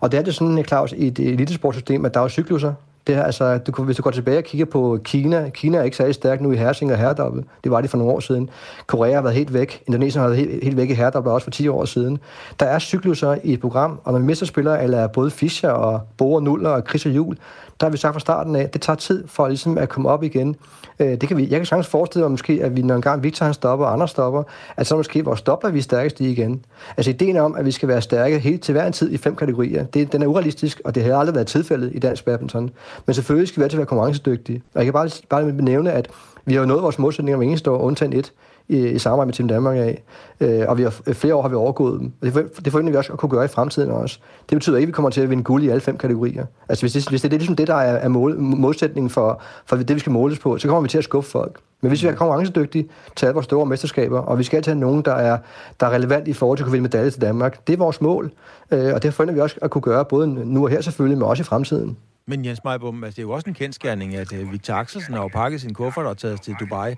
Og 0.00 0.12
det 0.12 0.18
er 0.18 0.22
det 0.22 0.34
sådan, 0.34 0.64
Claus, 0.64 0.92
i 0.92 1.06
et 1.06 1.18
elitesportsystem, 1.18 2.04
at 2.04 2.14
der 2.14 2.20
er 2.20 2.28
cykluser. 2.28 2.72
Det 3.06 3.14
her, 3.14 3.22
altså, 3.22 3.58
du, 3.58 3.82
hvis 3.82 3.96
du 3.96 4.02
går 4.02 4.10
tilbage 4.10 4.38
og 4.38 4.44
kigger 4.44 4.64
på 4.64 4.98
Kina, 5.04 5.48
Kina 5.48 5.78
er 5.78 5.82
ikke 5.82 5.96
særlig 5.96 6.14
stærk 6.14 6.40
nu 6.40 6.52
i 6.52 6.56
herrsing 6.56 6.92
og 6.92 6.98
herredobbel. 6.98 7.44
Det 7.64 7.72
var 7.72 7.80
det 7.80 7.90
for 7.90 7.98
nogle 7.98 8.12
år 8.12 8.20
siden. 8.20 8.50
Korea 8.86 9.14
har 9.14 9.22
været 9.22 9.34
helt 9.34 9.54
væk. 9.54 9.82
Indonesien 9.86 10.20
har 10.20 10.28
været 10.28 10.40
helt, 10.40 10.64
helt 10.64 10.76
væk 10.76 10.90
i 10.90 10.94
herredobbel 10.94 11.32
også 11.32 11.44
for 11.44 11.50
10 11.50 11.68
år 11.68 11.84
siden. 11.84 12.18
Der 12.60 12.66
er 12.66 12.78
cykluser 12.78 13.36
i 13.44 13.52
et 13.52 13.60
program, 13.60 14.00
og 14.04 14.12
når 14.12 14.18
vi 14.18 14.24
mister 14.24 14.46
spillere, 14.46 14.82
eller 14.84 15.06
både 15.06 15.30
Fischer 15.30 15.70
og 15.70 16.00
Bo 16.16 16.32
og 16.32 16.42
Nuller 16.42 16.70
og 16.70 16.82
Chris 16.88 17.06
og 17.06 17.12
Jul, 17.12 17.36
der 17.80 17.86
har 17.86 17.90
vi 17.90 17.96
sagt 17.96 18.14
fra 18.14 18.20
starten 18.20 18.56
af, 18.56 18.62
at 18.62 18.72
det 18.72 18.82
tager 18.82 18.96
tid 18.96 19.28
for 19.28 19.48
ligesom 19.48 19.78
at 19.78 19.88
komme 19.88 20.08
op 20.08 20.22
igen. 20.22 20.56
Øh, 20.98 21.08
det 21.08 21.28
kan 21.28 21.36
vi, 21.36 21.42
jeg 21.42 21.58
kan 21.58 21.66
sagtens 21.66 21.86
forestille 21.86 22.22
mig 22.22 22.30
måske, 22.30 22.60
at 22.62 22.76
vi 22.76 22.82
når 22.82 22.94
en 22.94 23.02
gang 23.02 23.22
Victor 23.22 23.44
han 23.44 23.54
stopper, 23.54 23.86
og 23.86 23.92
andre 23.92 24.08
stopper, 24.08 24.42
at 24.76 24.86
så 24.86 24.96
måske 24.96 25.24
vores 25.24 25.38
stopper 25.38 25.70
vi 25.70 25.78
er 25.78 25.82
stærkest 25.82 26.20
i 26.20 26.30
igen. 26.30 26.64
Altså 26.96 27.10
ideen 27.10 27.36
om, 27.36 27.56
at 27.56 27.64
vi 27.64 27.70
skal 27.70 27.88
være 27.88 28.02
stærke 28.02 28.38
helt 28.38 28.62
til 28.62 28.72
hver 28.72 28.86
en 28.86 28.92
tid 28.92 29.12
i 29.12 29.16
fem 29.16 29.36
kategorier, 29.36 29.84
det, 29.84 30.12
den 30.12 30.22
er 30.22 30.26
urealistisk, 30.26 30.80
og 30.84 30.94
det 30.94 31.04
har 31.04 31.16
aldrig 31.16 31.34
været 31.34 31.46
tilfældet 31.46 31.90
i 31.94 31.98
dansk 31.98 32.24
badminton. 32.24 32.70
Men 33.06 33.14
selvfølgelig 33.14 33.48
skal 33.48 33.60
vi 33.60 33.64
altid 33.64 33.78
være 33.78 33.86
konkurrencedygtige. 33.86 34.62
Og 34.74 34.78
jeg 34.78 34.84
kan 34.84 34.92
bare, 34.92 35.10
bare 35.28 35.52
nævne, 35.52 35.92
at 35.92 36.08
vi 36.44 36.54
har 36.54 36.60
jo 36.60 36.66
nået 36.66 36.82
vores 36.82 36.98
målsætninger 36.98 37.36
om 37.36 37.42
eneste 37.42 37.70
år, 37.70 37.78
undtagen 37.78 38.12
et 38.12 38.32
i, 38.68 38.88
i 38.88 38.98
samarbejde 38.98 39.26
med 39.26 39.34
Team 39.34 39.48
Danmark 39.48 39.76
af. 39.76 40.02
Øh, 40.40 40.64
og 40.68 40.78
vi 40.78 40.82
har, 40.82 40.94
øh, 41.06 41.14
flere 41.14 41.34
år 41.34 41.42
har 41.42 41.48
vi 41.48 41.54
overgået 41.54 42.00
dem. 42.00 42.12
Og 42.20 42.26
det, 42.26 42.32
for, 42.32 42.62
det 42.62 42.72
forventer 42.72 42.92
vi 42.92 42.96
også 42.96 43.12
at 43.12 43.18
kunne 43.18 43.28
gøre 43.28 43.44
i 43.44 43.48
fremtiden 43.48 43.90
også. 43.90 44.18
Det 44.50 44.56
betyder 44.56 44.76
ikke, 44.76 44.84
at 44.84 44.88
vi 44.88 44.92
kommer 44.92 45.10
til 45.10 45.20
at 45.20 45.30
vinde 45.30 45.42
guld 45.42 45.62
i 45.62 45.68
alle 45.68 45.80
fem 45.80 45.98
kategorier. 45.98 46.46
Altså 46.68 46.82
hvis 46.82 46.92
det, 46.92 47.08
hvis 47.08 47.22
det 47.22 47.32
er 47.32 47.36
ligesom 47.38 47.56
det, 47.56 47.66
der 47.66 47.74
er, 47.74 47.96
er 47.96 48.08
mål, 48.08 48.38
modsætningen 48.38 49.10
for, 49.10 49.42
for 49.66 49.76
det, 49.76 49.94
vi 49.94 50.00
skal 50.00 50.12
måles 50.12 50.38
på, 50.38 50.58
så 50.58 50.68
kommer 50.68 50.82
vi 50.82 50.88
til 50.88 50.98
at 50.98 51.04
skuffe 51.04 51.30
folk. 51.30 51.60
Men 51.80 51.88
hvis 51.88 52.02
vi 52.02 52.08
er 52.08 52.14
konkurrencedygtige 52.14 52.88
til 53.16 53.26
alle 53.26 53.34
vores 53.34 53.44
store 53.44 53.66
mesterskaber, 53.66 54.18
og 54.18 54.38
vi 54.38 54.44
skal 54.44 54.62
til 54.62 54.76
nogen, 54.76 55.02
der 55.02 55.14
er, 55.14 55.38
der 55.80 55.86
er 55.86 55.90
relevant 55.90 56.28
i 56.28 56.32
forhold 56.32 56.58
til 56.58 56.62
at 56.62 56.66
kunne 56.66 56.72
vinde 56.72 56.82
medalje 56.82 57.10
til 57.10 57.20
Danmark, 57.20 57.66
det 57.66 57.72
er 57.72 57.76
vores 57.76 58.00
mål. 58.00 58.32
Øh, 58.70 58.94
og 58.94 59.02
det 59.02 59.14
forventer 59.14 59.34
vi 59.34 59.40
også 59.40 59.56
at 59.62 59.70
kunne 59.70 59.82
gøre, 59.82 60.04
både 60.04 60.26
nu 60.26 60.64
og 60.64 60.70
her 60.70 60.80
selvfølgelig, 60.80 61.18
men 61.18 61.28
også 61.28 61.40
i 61.40 61.44
fremtiden. 61.44 61.96
Men 62.26 62.44
Jens 62.44 62.64
Meibum, 62.64 63.04
altså 63.04 63.16
det 63.16 63.22
er 63.22 63.26
jo 63.26 63.30
også 63.30 63.48
en 63.48 63.54
kendskærning, 63.54 64.16
at 64.16 64.32
uh, 64.32 64.52
Victor 64.52 64.74
Axelsen 64.74 65.14
har 65.14 65.22
jo 65.22 65.28
pakket 65.28 65.60
sin 65.60 65.74
kuffert 65.74 66.06
og 66.06 66.18
taget 66.18 66.42
til 66.42 66.54
Dubai. 66.60 66.94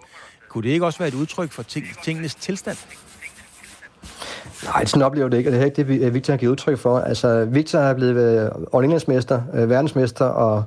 Kunne 0.53 0.63
det 0.63 0.69
ikke 0.69 0.87
også 0.87 0.99
være 0.99 1.09
et 1.09 1.15
udtryk 1.15 1.53
for 1.53 1.63
ting, 1.63 1.87
tingenes 2.03 2.35
tilstand? 2.35 2.77
Nej, 4.65 4.85
sådan 4.85 5.03
oplever 5.03 5.29
det 5.29 5.39
ikke, 5.39 5.51
og 5.51 5.53
det 5.53 5.61
er 5.61 5.65
ikke 5.65 6.05
det, 6.05 6.15
Victor 6.15 6.33
har 6.33 6.39
givet 6.39 6.51
udtryk 6.51 6.79
for. 6.79 6.99
Altså, 6.99 7.45
Victor 7.45 7.79
er 7.79 7.95
blevet 7.95 8.45
øh, 8.45 8.51
all 8.75 9.03
mester, 9.09 9.43
øh, 9.55 9.71
verdensmester 9.71 10.25
og 10.25 10.65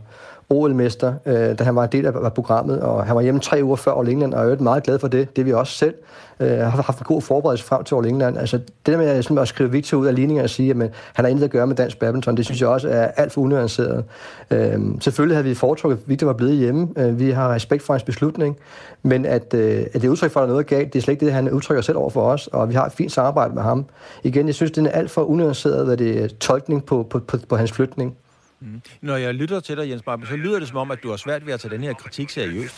OL-mester, 0.50 1.14
øh, 1.26 1.60
da 1.60 1.64
han 1.64 1.76
var 1.76 1.84
en 1.84 1.91
del 1.91 2.06
af 2.06 2.34
programmet, 2.34 2.80
og 2.82 3.06
han 3.06 3.16
var 3.16 3.22
hjemme 3.22 3.39
tre 3.39 3.60
uger 3.64 3.76
før 3.76 3.91
All 3.91 4.10
England, 4.10 4.34
og 4.34 4.46
jeg 4.46 4.52
er 4.52 4.64
meget 4.64 4.84
glad 4.84 5.00
for 5.00 5.08
det. 5.08 5.36
Det 5.36 5.41
er 5.41 5.46
vi 5.46 5.54
også 5.54 5.74
selv. 5.74 5.93
Øh, 6.39 6.58
har 6.58 6.70
haft 6.70 7.00
en 7.00 7.06
god 7.06 7.22
forberedelse 7.22 7.66
frem 7.66 7.84
til 7.84 7.96
All 7.96 8.06
England. 8.06 8.38
Altså, 8.38 8.58
det 8.58 8.68
der 8.86 8.98
med 8.98 9.08
at, 9.08 9.38
at 9.38 9.48
skrive 9.48 9.72
Victor 9.72 9.98
ud 9.98 10.08
af 10.08 10.16
ligninger 10.16 10.43
og 10.43 10.50
sige, 10.50 10.72
at 10.72 10.78
han 11.14 11.26
har 11.26 11.28
intet 11.28 11.43
at 11.43 11.52
gøre 11.52 11.68
med 11.68 11.76
dansk 11.76 12.00
badminton, 12.00 12.38
det 12.38 12.46
synes 12.46 12.62
jeg 12.62 12.70
også 12.70 12.89
er 12.89 13.08
alt 13.08 13.32
for 13.32 13.41
unuanceret. 13.41 14.04
Øh, 14.52 14.80
selvfølgelig 15.02 15.38
havde 15.38 15.48
vi 15.48 15.56
foretrukket, 15.56 15.98
at 15.98 16.10
Victor 16.10 16.28
var 16.28 16.34
blevet 16.34 16.56
hjemme. 16.56 16.88
Øh, 16.98 17.20
vi 17.20 17.32
har 17.32 17.54
respekt 17.54 17.84
for 17.84 17.93
hans 17.93 18.04
beslutning, 18.04 18.58
men 19.04 19.26
at, 19.26 19.54
øh, 19.54 19.80
at 19.80 19.93
det 19.93 20.04
er 20.04 20.10
udtryk 20.10 20.32
for, 20.32 20.39
at 20.39 20.50
noget 20.50 20.68
galt, 20.68 20.93
det 20.93 21.00
er 21.00 21.04
slet 21.04 21.12
ikke 21.12 21.26
det, 21.26 21.34
han 21.34 21.52
udtrykker 21.52 21.82
selv 21.82 21.98
over 21.98 22.10
for 22.10 22.22
os, 22.22 22.48
og 22.48 22.70
vi 22.70 22.74
har 22.74 22.86
et 22.86 22.91
fint 22.91 23.12
samarbejde 23.12 23.54
med 23.54 23.62
ham. 23.62 23.86
Igen, 24.24 24.48
jeg 24.48 24.56
synes, 24.56 24.72
det 24.72 24.86
er 24.86 24.89
alt 24.89 25.12
for 25.12 25.22
unuanceret, 25.22 25.86
hvad 25.86 25.98
det 25.98 26.24
er 26.24 26.28
tolkning 26.28 26.86
på, 26.86 27.08
på, 27.10 27.20
på, 27.20 27.38
på 27.50 27.56
hans 27.56 27.72
flytning. 27.72 28.16
Mm. 28.60 28.82
Når 29.01 29.16
jeg 29.16 29.34
lytter 29.34 29.60
til 29.60 29.78
dig, 29.78 29.89
Jens 29.89 30.01
Barbe, 30.01 30.28
så 30.28 30.36
lyder 30.36 30.60
det 30.60 30.68
som 30.68 30.78
om, 30.78 30.91
at 30.91 31.03
du 31.03 31.10
har 31.10 31.18
svært 31.18 31.45
ved 31.45 31.53
at 31.53 31.60
tage 31.60 31.74
den 31.74 31.84
her 31.84 31.93
kritik 31.93 32.30
seriøst. 32.30 32.76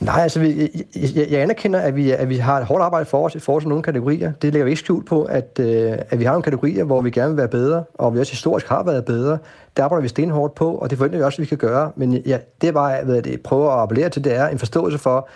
Nej, 0.00 0.22
altså 0.22 0.40
jeg, 0.40 0.68
jeg, 0.96 1.26
jeg 1.30 1.40
anerkender, 1.40 1.80
at 1.80 1.96
vi, 1.96 2.10
at 2.10 2.28
vi 2.28 2.36
har 2.36 2.60
et 2.60 2.66
hårdt 2.66 2.82
arbejde 2.82 3.06
for 3.06 3.24
os 3.24 3.34
i 3.34 3.38
forhold 3.38 3.62
til 3.62 3.68
nogle 3.68 3.82
kategorier. 3.82 4.32
Det 4.32 4.52
lægger 4.52 4.64
vi 4.64 4.70
ikke 4.70 4.80
skjult 4.80 5.06
på, 5.06 5.22
at, 5.22 5.60
øh, 5.60 5.92
at 6.10 6.18
vi 6.18 6.24
har 6.24 6.32
nogle 6.32 6.42
kategorier, 6.42 6.84
hvor 6.84 7.00
vi 7.00 7.10
gerne 7.10 7.28
vil 7.28 7.36
være 7.36 7.48
bedre, 7.48 7.84
og 7.94 8.14
vi 8.14 8.20
også 8.20 8.32
historisk 8.32 8.68
har 8.68 8.82
været 8.82 9.04
bedre. 9.04 9.38
Der 9.76 9.84
arbejder 9.84 10.02
vi 10.02 10.08
stenhårdt 10.08 10.54
på, 10.54 10.74
og 10.74 10.90
det 10.90 10.98
forventer 10.98 11.18
vi 11.18 11.24
også, 11.24 11.36
at 11.36 11.40
vi 11.40 11.46
kan 11.46 11.58
gøre. 11.58 11.92
Men 11.96 12.12
ja, 12.12 12.38
det 12.60 12.68
er 12.68 12.72
bare, 12.72 13.04
hvad 13.04 13.22
jeg 13.26 13.40
prøver 13.40 13.70
at 13.70 13.82
appellere 13.82 14.08
til, 14.08 14.24
det 14.24 14.36
er 14.36 14.48
en 14.48 14.58
forståelse 14.58 14.98
for, 14.98 15.28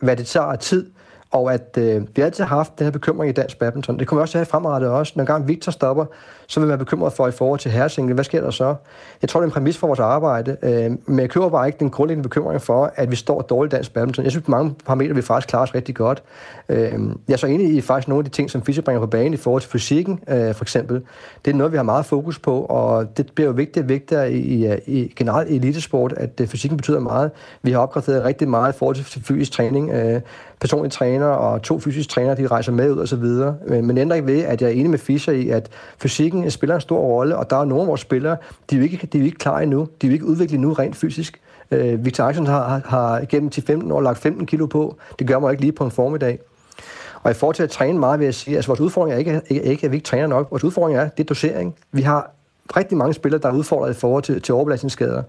hvad 0.00 0.16
det 0.16 0.26
tager 0.26 0.56
tid, 0.56 0.90
og 1.32 1.54
at 1.54 1.78
øh, 1.78 2.02
vi 2.16 2.22
altid 2.22 2.44
har 2.44 2.56
haft 2.56 2.78
den 2.78 2.84
her 2.84 2.90
bekymring 2.90 3.30
i 3.30 3.32
dansk 3.32 3.58
badminton. 3.58 3.98
Det 3.98 4.06
kommer 4.06 4.20
vi 4.20 4.22
også 4.22 4.38
have 4.38 4.46
fremadrettet 4.46 4.90
også. 4.90 5.12
Når 5.16 5.24
gang 5.24 5.48
Victor 5.48 5.72
stopper, 5.72 6.04
så 6.46 6.60
vil 6.60 6.66
man 6.66 6.68
være 6.68 6.78
bekymret 6.78 7.12
for 7.12 7.28
i 7.28 7.30
forhold 7.30 7.60
til 7.60 7.70
herresinglen. 7.70 8.14
Hvad 8.14 8.24
sker 8.24 8.40
der 8.40 8.50
så? 8.50 8.74
Jeg 9.22 9.28
tror, 9.28 9.40
det 9.40 9.44
er 9.44 9.48
en 9.48 9.52
præmis 9.52 9.78
for 9.78 9.86
vores 9.86 10.00
arbejde, 10.00 10.56
øh, 10.62 10.90
men 11.06 11.20
jeg 11.20 11.30
køber 11.30 11.48
bare 11.48 11.66
ikke 11.66 11.78
den 11.78 11.90
grundlæggende 11.90 12.28
bekymring 12.28 12.62
for, 12.62 12.92
at 12.96 13.10
vi 13.10 13.16
står 13.16 13.40
dårligt 13.40 13.72
i 13.72 13.76
dansk 13.76 13.94
badminton. 13.94 14.24
Jeg 14.24 14.32
synes, 14.32 14.44
på 14.44 14.50
mange 14.50 14.74
parametre 14.86 15.14
vi 15.14 15.22
faktisk 15.22 15.48
klarer 15.48 15.62
os 15.62 15.74
rigtig 15.74 15.94
godt. 15.94 16.22
Øh, 16.68 16.92
jeg 17.28 17.32
er 17.32 17.36
så 17.36 17.46
enig 17.46 17.74
i 17.74 17.80
faktisk 17.80 18.08
nogle 18.08 18.20
af 18.20 18.24
de 18.24 18.30
ting, 18.30 18.50
som 18.50 18.62
Fischer 18.62 18.82
bringer 18.82 19.00
på 19.00 19.06
banen 19.06 19.34
i 19.34 19.36
forhold 19.36 19.62
til 19.62 19.70
fysikken, 19.70 20.20
øh, 20.28 20.54
for 20.54 20.64
eksempel. 20.64 21.02
Det 21.44 21.50
er 21.50 21.56
noget, 21.56 21.72
vi 21.72 21.76
har 21.76 21.84
meget 21.84 22.06
fokus 22.06 22.38
på, 22.38 22.60
og 22.60 23.16
det 23.16 23.32
bliver 23.34 23.48
jo 23.48 23.54
vigtigt 23.54 23.84
og 23.84 23.88
vigtigere 23.88 24.32
i, 24.32 24.66
i, 24.66 24.74
i 24.86 25.12
generelt 25.16 25.50
i 25.50 25.56
elitesport, 25.56 26.12
at 26.16 26.40
øh, 26.40 26.48
fysikken 26.48 26.76
betyder 26.76 27.00
meget. 27.00 27.30
Vi 27.62 27.70
har 27.72 27.78
opgraderet 27.78 28.24
rigtig 28.24 28.48
meget 28.48 28.74
i 28.74 28.78
forhold 28.78 28.96
til 28.96 29.24
fysisk 29.24 29.52
træning. 29.52 29.90
Øh, 29.90 30.20
personlige 30.62 30.90
træner 30.90 31.26
og 31.26 31.62
to 31.62 31.80
fysiske 31.80 32.10
trænere, 32.10 32.36
de 32.36 32.46
rejser 32.46 32.72
med 32.72 32.90
ud 32.90 32.98
og 32.98 33.08
så 33.08 33.16
videre. 33.16 33.56
Men, 33.68 33.86
men 33.86 33.98
ændrer 33.98 34.16
ikke 34.16 34.28
ved, 34.28 34.42
at 34.42 34.62
jeg 34.62 34.68
er 34.68 34.72
enig 34.72 34.90
med 34.90 34.98
Fischer 34.98 35.32
i, 35.32 35.48
at 35.48 35.68
fysikken 35.98 36.50
spiller 36.50 36.74
en 36.74 36.80
stor 36.80 36.98
rolle, 36.98 37.36
og 37.36 37.50
der 37.50 37.56
er 37.56 37.64
nogle 37.64 37.82
af 37.82 37.88
vores 37.88 38.00
spillere, 38.00 38.36
de 38.70 38.74
er 38.74 38.78
jo 38.78 38.84
ikke, 38.84 39.08
de 39.12 39.18
er 39.18 39.22
ikke 39.22 39.38
klar 39.38 39.58
endnu. 39.58 39.88
De 40.00 40.06
er 40.06 40.08
jo 40.08 40.12
ikke 40.12 40.24
udviklet 40.24 40.54
endnu 40.54 40.72
rent 40.72 40.96
fysisk. 40.96 41.40
Øh, 41.70 42.04
Victor 42.04 42.24
Axelsen 42.24 42.46
har, 42.46 42.82
har 42.84 43.24
gennem 43.28 43.50
til 43.50 43.62
15 43.62 43.92
år 43.92 44.00
lagt 44.00 44.18
15 44.18 44.46
kilo 44.46 44.66
på. 44.66 44.96
Det 45.18 45.26
gør 45.26 45.38
man 45.38 45.50
ikke 45.50 45.60
lige 45.60 45.72
på 45.72 45.84
en 45.84 45.90
formiddag. 45.90 46.38
Og 47.22 47.30
i 47.30 47.34
forhold 47.34 47.54
til 47.56 47.62
at 47.62 47.70
træne 47.70 47.98
meget, 47.98 48.18
vil 48.18 48.24
jeg 48.24 48.34
sige, 48.34 48.54
at 48.54 48.56
altså, 48.56 48.68
vores 48.68 48.80
udfordring 48.80 49.14
er 49.14 49.18
ikke, 49.18 49.40
ikke, 49.48 49.62
ikke, 49.62 49.84
at 49.84 49.90
vi 49.90 49.96
ikke 49.96 50.06
træner 50.06 50.26
nok. 50.26 50.50
Vores 50.50 50.64
udfordring 50.64 50.98
er, 50.98 51.08
det 51.08 51.22
er 51.22 51.28
dosering. 51.28 51.74
Vi 51.92 52.02
har 52.02 52.30
rigtig 52.76 52.98
mange 52.98 53.14
spillere, 53.14 53.40
der 53.42 53.48
er 53.48 53.52
udfordret 53.52 53.90
i 53.90 53.94
forhold 53.94 54.22
til, 54.22 54.42
til 54.42 54.54
overbelastningsskader. 54.54 55.22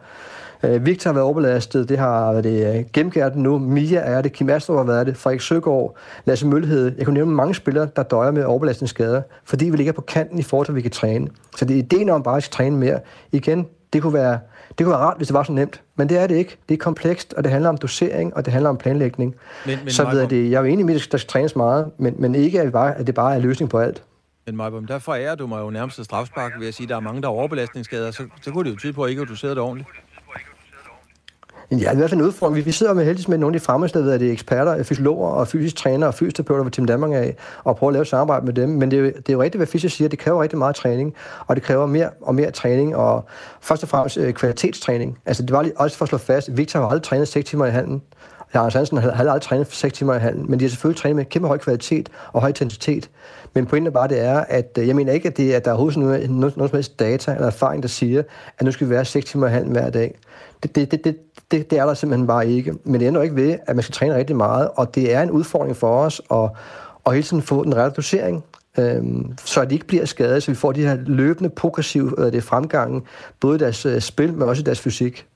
Øh, 0.64 0.86
Victor 0.86 1.09
har 1.09 1.14
været 1.14 1.26
overbelastet, 1.26 1.89
det 1.89 1.97
har 1.97 2.32
været 2.32 2.43
det 2.43 2.78
øh, 2.78 2.86
Gemgert 2.93 3.36
nu, 3.36 3.57
Mia 3.57 3.99
er 3.99 4.22
det, 4.22 4.34
Kim 4.34 4.49
Astrup 4.49 4.78
har 4.78 4.84
været 4.84 5.07
det, 5.07 5.18
Frederik 5.18 5.41
Søgaard, 5.41 5.95
Lasse 6.26 6.47
Mølhed. 6.47 6.91
Jeg 6.97 7.05
kunne 7.05 7.14
nævne 7.14 7.32
mange 7.32 7.55
spillere, 7.55 7.88
der 7.95 8.03
døjer 8.03 8.32
med 8.32 8.43
overbelastningsskader, 8.43 9.22
fordi 9.45 9.70
vi 9.70 9.78
ligger 9.78 9.93
på 9.93 10.01
kanten 10.01 10.39
i 10.39 10.43
forhold 10.43 10.66
til, 10.66 10.72
at 10.72 10.76
vi 10.76 10.82
kan 10.82 10.91
træne. 10.91 11.28
Så 11.57 11.66
det 11.66 11.74
er 11.74 11.78
ideen 11.78 12.09
om 12.09 12.24
bare 12.24 12.38
at 12.38 12.43
træne 12.43 12.78
mere. 12.78 12.99
Igen, 13.32 13.68
det 13.93 14.01
kunne 14.01 14.14
være 14.14 14.39
det 14.78 14.86
kunne 14.86 14.91
være 14.91 15.01
rart, 15.01 15.18
hvis 15.18 15.28
det 15.28 15.34
var 15.34 15.43
så 15.43 15.51
nemt, 15.51 15.82
men 15.95 16.09
det 16.09 16.18
er 16.18 16.28
det 16.28 16.36
ikke. 16.36 16.57
Det 16.70 16.74
er 16.74 16.78
komplekst, 16.78 17.34
og 17.34 17.43
det 17.43 17.51
handler 17.51 17.70
om 17.70 17.78
dosering, 17.78 18.36
og 18.36 18.45
det 18.45 18.53
handler 18.53 18.70
om 18.70 18.78
planlægning. 18.78 19.36
Men, 19.66 19.80
men 19.84 19.91
så 19.91 20.09
ved 20.09 20.28
det, 20.28 20.51
jeg 20.51 20.57
er 20.57 20.61
jo 20.61 20.68
enig 20.68 20.86
med, 20.86 20.95
at 20.95 21.07
der 21.11 21.18
skal 21.18 21.30
trænes 21.30 21.55
meget, 21.55 21.91
men, 21.97 22.16
men 22.20 22.36
ikke, 22.36 22.61
at, 22.61 22.72
bare, 22.72 22.95
at 22.95 23.07
det 23.07 23.16
bare 23.16 23.36
er 23.36 23.39
løsning 23.39 23.70
på 23.70 23.80
alt. 23.80 24.03
Men 24.45 24.55
Majbom, 24.55 24.86
der 24.86 24.99
forærer 24.99 25.36
du 25.36 25.47
mig 25.47 25.59
jo 25.59 25.70
nærmest 25.70 26.03
strafspark 26.03 26.51
ved 26.59 26.68
at 26.68 26.74
sige, 26.74 26.86
at 26.86 26.89
der 26.89 26.95
er 26.95 26.99
mange, 26.99 27.22
der 27.22 27.28
er 27.28 27.32
overbelastningsskader, 27.32 28.11
så, 28.11 28.24
så 28.41 28.51
kunne 28.51 28.64
det 28.64 28.72
jo 28.72 28.76
tyde 28.80 28.93
på, 28.93 29.03
at 29.03 29.09
ikke 29.09 29.22
at 29.22 29.28
du 29.28 29.36
sidder 29.36 29.55
det 29.55 29.64
ordentligt. 29.64 29.89
Ja, 31.72 31.91
i 31.91 31.95
hvert 31.95 32.09
fald 32.09 32.22
en 32.22 32.28
udfordring. 32.28 32.55
Vi, 32.55 32.61
vi 32.61 32.72
sidder 32.72 32.93
med 32.93 33.05
heldigvis 33.05 33.28
med 33.28 33.38
nogle 33.38 33.55
af 33.55 33.59
de 33.59 33.66
fremmeste 33.66 34.07
der 34.07 34.14
er 34.14 34.32
eksperter, 34.32 34.84
fysiologer 34.84 35.30
og 35.30 35.47
fysisk 35.47 35.76
træner 35.76 36.07
og 36.07 36.14
fysioterapeuter 36.14 36.64
fra 36.64 36.70
Team 36.70 36.88
Danmark 36.88 37.11
af, 37.11 37.36
og 37.64 37.76
prøver 37.76 37.89
at 37.91 37.93
lave 37.93 38.01
et 38.01 38.07
samarbejde 38.07 38.45
med 38.45 38.53
dem. 38.53 38.70
Men 38.70 38.91
det 38.91 38.99
er, 38.99 39.03
det 39.03 39.30
er 39.30 39.34
jo 39.34 39.41
rigtigt, 39.41 39.59
hvad 39.59 39.68
Fischer 39.68 39.89
siger, 39.89 40.09
det 40.09 40.20
kræver 40.20 40.41
rigtig 40.41 40.57
meget 40.57 40.76
træning, 40.76 41.14
og 41.47 41.55
det 41.55 41.64
kræver 41.64 41.86
mere 41.86 42.09
og 42.22 42.36
mere 42.36 42.51
træning, 42.51 42.95
og 42.95 43.26
først 43.61 43.84
og 43.84 43.89
fremmest 43.89 44.18
øh, 44.18 44.34
kvalitetstræning. 44.34 45.18
Altså 45.26 45.43
det 45.43 45.51
var 45.51 45.61
lige 45.61 45.78
også 45.78 45.97
for 45.97 46.05
at 46.05 46.09
slå 46.09 46.18
fast, 46.18 46.57
Victor 46.57 46.80
har 46.80 46.88
aldrig 46.88 47.03
trænet 47.03 47.28
6 47.28 47.49
timer 47.49 47.66
i 47.66 47.72
handen. 47.72 48.01
Lars 48.53 48.74
Hansen 48.74 48.97
har 48.97 49.11
aldrig 49.11 49.41
trænet 49.41 49.68
6 49.72 49.97
timer 49.97 50.16
i 50.16 50.20
handen, 50.20 50.45
men 50.49 50.59
de 50.59 50.66
har 50.66 50.70
selvfølgelig 50.70 51.01
trænet 51.01 51.16
med 51.16 51.26
kæmpe 51.26 51.47
høj 51.47 51.57
kvalitet 51.57 52.09
og 52.34 52.41
høj 52.41 52.49
intensitet. 52.49 53.09
Men 53.54 53.66
pointen 53.66 53.88
er 53.88 53.91
bare, 53.91 54.08
det 54.08 54.20
er, 54.20 54.39
at 54.39 54.78
øh, 54.80 54.88
jeg 54.88 54.95
mener 54.95 55.14
ikke, 55.14 55.28
at, 55.28 55.38
det, 55.38 55.54
at 55.54 55.66
der 55.66 55.72
er 55.72 55.76
overhovedet 55.76 55.99
noget, 55.99 56.30
noget, 56.30 56.58
noget 56.58 56.70
som 56.70 56.78
helst 56.78 56.99
data 56.99 57.34
eller 57.34 57.47
erfaring, 57.47 57.84
der 57.84 57.89
siger, 57.89 58.24
at 58.58 58.66
nu 58.66 58.72
skal 58.72 58.88
vi 58.88 58.91
være 58.91 59.06
6 59.06 59.26
timer 59.26 59.47
i 59.47 59.51
handen 59.51 59.72
hver 59.72 59.89
dag. 59.89 60.18
Det, 60.64 60.76
det, 60.76 60.91
det, 60.91 61.04
det, 61.04 61.18
det, 61.51 61.70
det 61.72 61.80
er 61.80 61.86
der 61.86 61.93
simpelthen 61.93 62.28
bare 62.28 62.49
ikke. 62.49 62.74
Men 62.84 62.99
det 62.99 63.08
ender 63.08 63.22
ikke 63.22 63.36
ved, 63.36 63.58
at 63.68 63.76
man 63.76 63.84
skal 63.84 63.93
træne 63.93 64.16
rigtig 64.16 64.36
meget, 64.36 64.70
og 64.76 64.95
det 64.95 65.14
er 65.14 65.22
en 65.22 65.32
udfordring 65.32 65.78
for 65.78 65.97
os 65.97 66.22
at, 66.32 66.49
at 67.06 67.14
hele 67.14 67.24
tiden 67.24 67.43
få 67.43 67.64
den 67.64 67.76
rette 67.76 67.95
dosering, 67.95 68.43
øhm, 68.78 69.38
så 69.45 69.66
de 69.66 69.74
ikke 69.74 69.88
bliver 69.88 70.06
skadet, 70.06 70.43
så 70.43 70.51
vi 70.51 70.56
får 70.56 70.72
de 70.72 70.82
her 70.82 70.97
løbende 71.06 71.49
progressive 71.49 72.26
øh, 72.26 72.32
det 72.32 72.43
fremgangen, 72.43 73.01
både 73.39 73.56
i 73.56 73.60
deres 73.60 73.86
øh, 73.86 74.01
spil, 74.01 74.34
men 74.34 74.41
også 74.41 74.62
i 74.62 74.64
deres 74.64 74.80
fysik. 74.80 75.28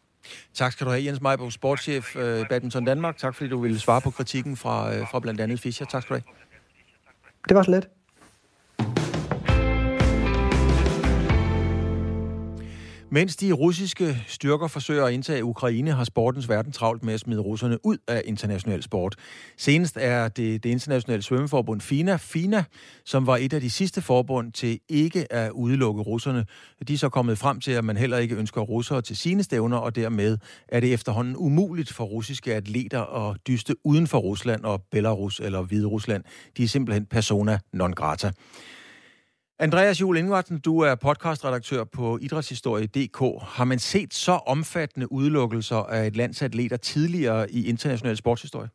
Tak 0.53 0.71
skal 0.71 0.85
du 0.85 0.91
have, 0.91 1.05
Jens 1.05 1.21
Meibo, 1.21 1.49
sportschef 1.49 2.15
i 2.15 2.19
øh, 2.19 2.45
Badminton 2.49 2.85
Danmark. 2.85 3.17
Tak 3.17 3.35
fordi 3.35 3.49
du 3.49 3.61
ville 3.61 3.79
svare 3.79 4.01
på 4.01 4.11
kritikken 4.11 4.57
fra, 4.57 4.95
øh, 4.95 5.07
fra 5.11 5.19
blandt 5.19 5.41
andet 5.41 5.59
Fischer. 5.59 5.85
Tak 5.85 6.01
skal 6.01 6.15
du 6.15 6.21
have. 6.21 6.33
Det 7.49 7.55
var 7.55 7.63
så 7.63 7.71
let. 7.71 7.87
Mens 13.09 13.35
de 13.35 13.51
russiske 13.51 14.23
styrker 14.27 14.67
forsøger 14.67 15.05
at 15.05 15.13
indtage 15.13 15.43
Ukraine, 15.43 15.91
har 15.91 16.03
sportens 16.03 16.49
verden 16.49 16.71
travlt 16.71 17.03
med 17.03 17.13
at 17.13 17.19
smide 17.19 17.39
russerne 17.39 17.85
ud 17.85 17.97
af 18.07 18.21
international 18.25 18.83
sport. 18.83 19.15
Senest 19.57 19.97
er 19.99 20.27
det 20.27 20.63
det 20.63 20.69
internationale 20.69 21.23
svømmeforbund 21.23 21.81
FINA, 21.81 22.15
FINA, 22.15 22.63
som 23.05 23.27
var 23.27 23.37
et 23.37 23.53
af 23.53 23.61
de 23.61 23.69
sidste 23.69 24.01
forbund 24.01 24.51
til 24.51 24.79
ikke 24.89 25.33
at 25.33 25.51
udelukke 25.51 26.01
russerne. 26.01 26.45
De 26.87 26.93
er 26.93 26.97
så 26.97 27.09
kommet 27.09 27.37
frem 27.37 27.59
til, 27.59 27.71
at 27.71 27.85
man 27.85 27.97
heller 27.97 28.17
ikke 28.17 28.35
ønsker 28.35 28.61
russere 28.61 29.01
til 29.01 29.17
sine 29.17 29.43
stævner, 29.43 29.77
og 29.77 29.95
dermed 29.95 30.37
er 30.67 30.79
det 30.79 30.93
efterhånden 30.93 31.35
umuligt 31.37 31.93
for 31.93 32.03
russiske 32.03 32.55
atleter 32.55 33.29
at 33.29 33.37
dyste 33.47 33.75
uden 33.83 34.07
for 34.07 34.17
Rusland 34.17 34.63
og 34.63 34.83
Belarus 34.91 35.39
eller 35.39 35.61
Hvide 35.61 35.87
Rusland. 35.87 36.23
De 36.57 36.63
er 36.63 36.67
simpelthen 36.67 37.05
persona 37.05 37.59
non 37.73 37.93
grata. 37.93 38.31
Andreas 39.59 40.01
Juhl 40.01 40.17
Ingvartsen, 40.17 40.59
du 40.59 40.79
er 40.79 40.95
podcastredaktør 40.95 41.83
på 41.83 42.17
idrætshistorie.dk. 42.21 43.19
Har 43.41 43.63
man 43.63 43.79
set 43.79 44.13
så 44.13 44.31
omfattende 44.31 45.11
udelukkelser 45.11 45.75
af 45.75 46.07
et 46.07 46.15
lands 46.15 46.41
atleter 46.41 46.77
tidligere 46.77 47.51
i 47.51 47.69
international 47.69 48.17
sportshistorie? 48.17 48.69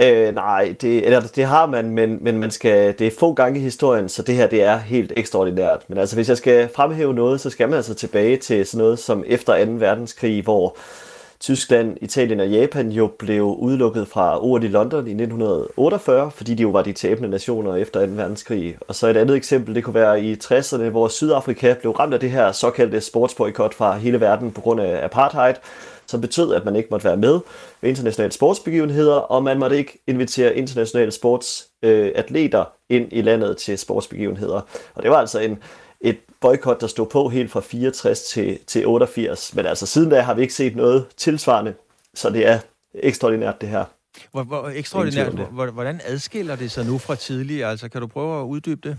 Øh, 0.00 0.34
nej, 0.34 0.74
det, 0.80 1.06
eller, 1.06 1.20
det 1.20 1.44
har 1.44 1.66
man, 1.66 1.90
men, 1.90 2.24
men 2.24 2.38
man 2.38 2.50
skal, 2.50 2.98
det 2.98 3.06
er 3.06 3.10
få 3.18 3.32
gange 3.34 3.60
i 3.60 3.62
historien, 3.62 4.08
så 4.08 4.22
det 4.22 4.34
her 4.34 4.46
det 4.46 4.62
er 4.62 4.76
helt 4.76 5.12
ekstraordinært. 5.16 5.84
Men 5.88 5.98
altså, 5.98 6.16
hvis 6.16 6.28
jeg 6.28 6.36
skal 6.36 6.68
fremhæve 6.76 7.14
noget, 7.14 7.40
så 7.40 7.50
skal 7.50 7.68
man 7.68 7.76
altså 7.76 7.94
tilbage 7.94 8.36
til 8.36 8.66
sådan 8.66 8.84
noget 8.84 8.98
som 8.98 9.24
efter 9.26 9.64
2. 9.64 9.72
verdenskrig, 9.72 10.42
hvor 10.42 10.76
Tyskland, 11.40 11.96
Italien 12.00 12.40
og 12.40 12.48
Japan 12.48 12.92
jo 12.92 13.06
blev 13.18 13.44
udelukket 13.44 14.08
fra 14.08 14.44
OL 14.44 14.64
i 14.64 14.68
London 14.68 15.06
i 15.06 15.10
1948, 15.10 16.30
fordi 16.30 16.54
de 16.54 16.62
jo 16.62 16.68
var 16.68 16.82
de 16.82 16.92
tabende 16.92 17.28
nationer 17.28 17.76
efter 17.76 18.06
2. 18.06 18.12
verdenskrig. 18.12 18.76
Og 18.88 18.94
så 18.94 19.08
et 19.08 19.16
andet 19.16 19.36
eksempel, 19.36 19.74
det 19.74 19.84
kunne 19.84 19.94
være 19.94 20.22
i 20.22 20.34
60'erne, 20.44 20.82
hvor 20.82 21.08
Sydafrika 21.08 21.74
blev 21.80 21.92
ramt 21.92 22.14
af 22.14 22.20
det 22.20 22.30
her 22.30 22.52
såkaldte 22.52 23.00
sportsboykot 23.00 23.74
fra 23.74 23.96
hele 23.96 24.20
verden 24.20 24.52
på 24.52 24.60
grund 24.60 24.80
af 24.80 25.04
apartheid, 25.04 25.54
som 26.06 26.20
betød, 26.20 26.54
at 26.54 26.64
man 26.64 26.76
ikke 26.76 26.88
måtte 26.90 27.04
være 27.04 27.16
med 27.16 27.40
ved 27.80 27.90
internationale 27.90 28.32
sportsbegivenheder, 28.32 29.14
og 29.14 29.42
man 29.42 29.58
måtte 29.58 29.76
ikke 29.76 30.02
invitere 30.06 30.56
internationale 30.56 31.10
sportsatleter 31.10 32.60
øh, 32.60 32.96
ind 32.96 33.08
i 33.12 33.22
landet 33.22 33.56
til 33.56 33.78
sportsbegivenheder. 33.78 34.60
Og 34.94 35.02
det 35.02 35.10
var 35.10 35.16
altså 35.16 35.38
en, 35.38 35.58
boykot, 36.40 36.80
der 36.80 36.86
stod 36.86 37.06
på 37.06 37.28
helt 37.28 37.50
fra 37.50 37.60
64 37.60 38.22
til, 38.22 38.58
til 38.66 38.86
88. 38.86 39.54
Men 39.54 39.66
altså 39.66 39.86
siden 39.86 40.10
da 40.10 40.20
har 40.20 40.34
vi 40.34 40.42
ikke 40.42 40.54
set 40.54 40.76
noget 40.76 41.06
tilsvarende, 41.16 41.74
så 42.14 42.30
det 42.30 42.46
er 42.46 42.58
ekstraordinært 42.94 43.60
det 43.60 43.68
her. 43.68 43.84
Hvor, 44.32 44.42
hvor 44.42 44.68
ekstraordinært, 44.74 45.32
hvordan 45.72 46.00
adskiller 46.04 46.56
det 46.56 46.70
sig 46.70 46.86
nu 46.86 46.98
fra 46.98 47.14
tidligere? 47.14 47.70
Altså, 47.70 47.88
kan 47.88 48.00
du 48.00 48.06
prøve 48.06 48.40
at 48.40 48.44
uddybe 48.44 48.88
det? 48.88 48.98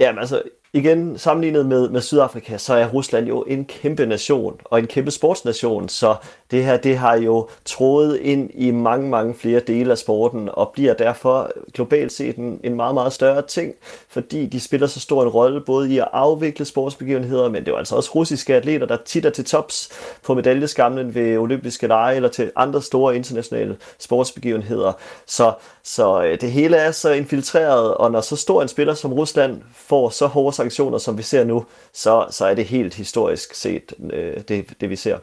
Jamen 0.00 0.18
altså, 0.18 0.42
igen, 0.72 1.18
sammenlignet 1.18 1.66
med, 1.66 1.88
med 1.88 2.00
Sydafrika, 2.00 2.58
så 2.58 2.74
er 2.74 2.86
Rusland 2.86 3.26
jo 3.26 3.42
en 3.42 3.64
kæmpe 3.64 4.06
nation, 4.06 4.60
og 4.64 4.78
en 4.78 4.86
kæmpe 4.86 5.10
sportsnation, 5.10 5.88
så 5.88 6.16
det 6.50 6.64
her 6.64 6.76
det 6.76 6.96
har 6.96 7.16
jo 7.16 7.48
trådet 7.64 8.16
ind 8.16 8.50
i 8.54 8.70
mange, 8.70 9.08
mange 9.08 9.34
flere 9.34 9.60
dele 9.60 9.90
af 9.90 9.98
sporten, 9.98 10.48
og 10.52 10.70
bliver 10.72 10.94
derfor 10.94 11.50
globalt 11.72 12.12
set 12.12 12.36
en, 12.36 12.60
en 12.64 12.74
meget, 12.74 12.94
meget 12.94 13.12
større 13.12 13.42
ting, 13.42 13.74
fordi 14.08 14.46
de 14.46 14.60
spiller 14.60 14.86
så 14.86 15.00
stor 15.00 15.22
en 15.22 15.28
rolle 15.28 15.60
både 15.60 15.92
i 15.92 15.98
at 15.98 16.08
afvikle 16.12 16.64
sportsbegivenheder, 16.64 17.48
men 17.48 17.62
det 17.62 17.68
er 17.68 17.72
jo 17.72 17.78
altså 17.78 17.96
også 17.96 18.10
russiske 18.14 18.54
atleter, 18.54 18.86
der 18.86 18.96
tit 19.04 19.24
er 19.24 19.30
til 19.30 19.44
tops 19.44 19.90
på 20.22 20.34
medaljeskamlen 20.34 21.14
ved 21.14 21.38
olympiske 21.38 21.86
lege 21.86 22.16
eller 22.16 22.28
til 22.28 22.50
andre 22.56 22.82
store 22.82 23.16
internationale 23.16 23.76
sportsbegivenheder. 23.98 24.92
Så, 25.26 25.52
så 25.82 26.22
øh, 26.24 26.40
det 26.40 26.52
hele 26.52 26.76
er 26.76 26.90
så 26.90 27.10
infiltreret, 27.10 27.94
og 27.94 28.12
når 28.12 28.20
så 28.20 28.36
stor 28.36 28.62
en 28.62 28.68
spiller 28.68 28.94
som 28.94 29.12
Rusland 29.12 29.62
får 29.74 30.08
så 30.08 30.26
hårde 30.26 30.56
sanktioner, 30.56 30.98
som 30.98 31.18
vi 31.18 31.22
ser 31.22 31.44
nu, 31.44 31.64
så, 31.92 32.26
så 32.30 32.46
er 32.46 32.54
det 32.54 32.64
helt 32.64 32.94
historisk 32.94 33.54
set, 33.54 33.92
øh, 34.12 34.40
det, 34.48 34.80
det 34.80 34.90
vi 34.90 34.96
ser. 34.96 35.16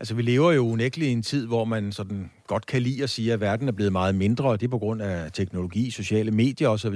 Altså, 0.00 0.14
vi 0.14 0.22
lever 0.22 0.52
jo 0.52 0.68
unægteligt 0.68 1.08
i 1.08 1.12
en 1.12 1.22
tid, 1.22 1.46
hvor 1.46 1.64
man 1.64 1.92
sådan 1.92 2.30
godt 2.46 2.66
kan 2.66 2.82
lide 2.82 3.02
at 3.02 3.10
sige, 3.10 3.32
at 3.32 3.40
verden 3.40 3.68
er 3.68 3.72
blevet 3.72 3.92
meget 3.92 4.14
mindre, 4.14 4.44
og 4.44 4.60
det 4.60 4.66
er 4.66 4.70
på 4.70 4.78
grund 4.78 5.02
af 5.02 5.32
teknologi, 5.32 5.90
sociale 5.90 6.30
medier 6.30 6.68
osv. 6.68 6.94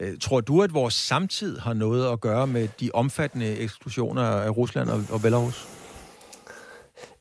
Øh, 0.00 0.18
tror 0.20 0.40
du, 0.40 0.62
at 0.62 0.74
vores 0.74 0.94
samtid 0.94 1.58
har 1.58 1.72
noget 1.72 2.12
at 2.12 2.20
gøre 2.20 2.46
med 2.46 2.68
de 2.80 2.90
omfattende 2.94 3.56
eksklusioner 3.56 4.22
af 4.22 4.56
Rusland 4.56 4.88
og 5.10 5.20
Belarus? 5.22 5.68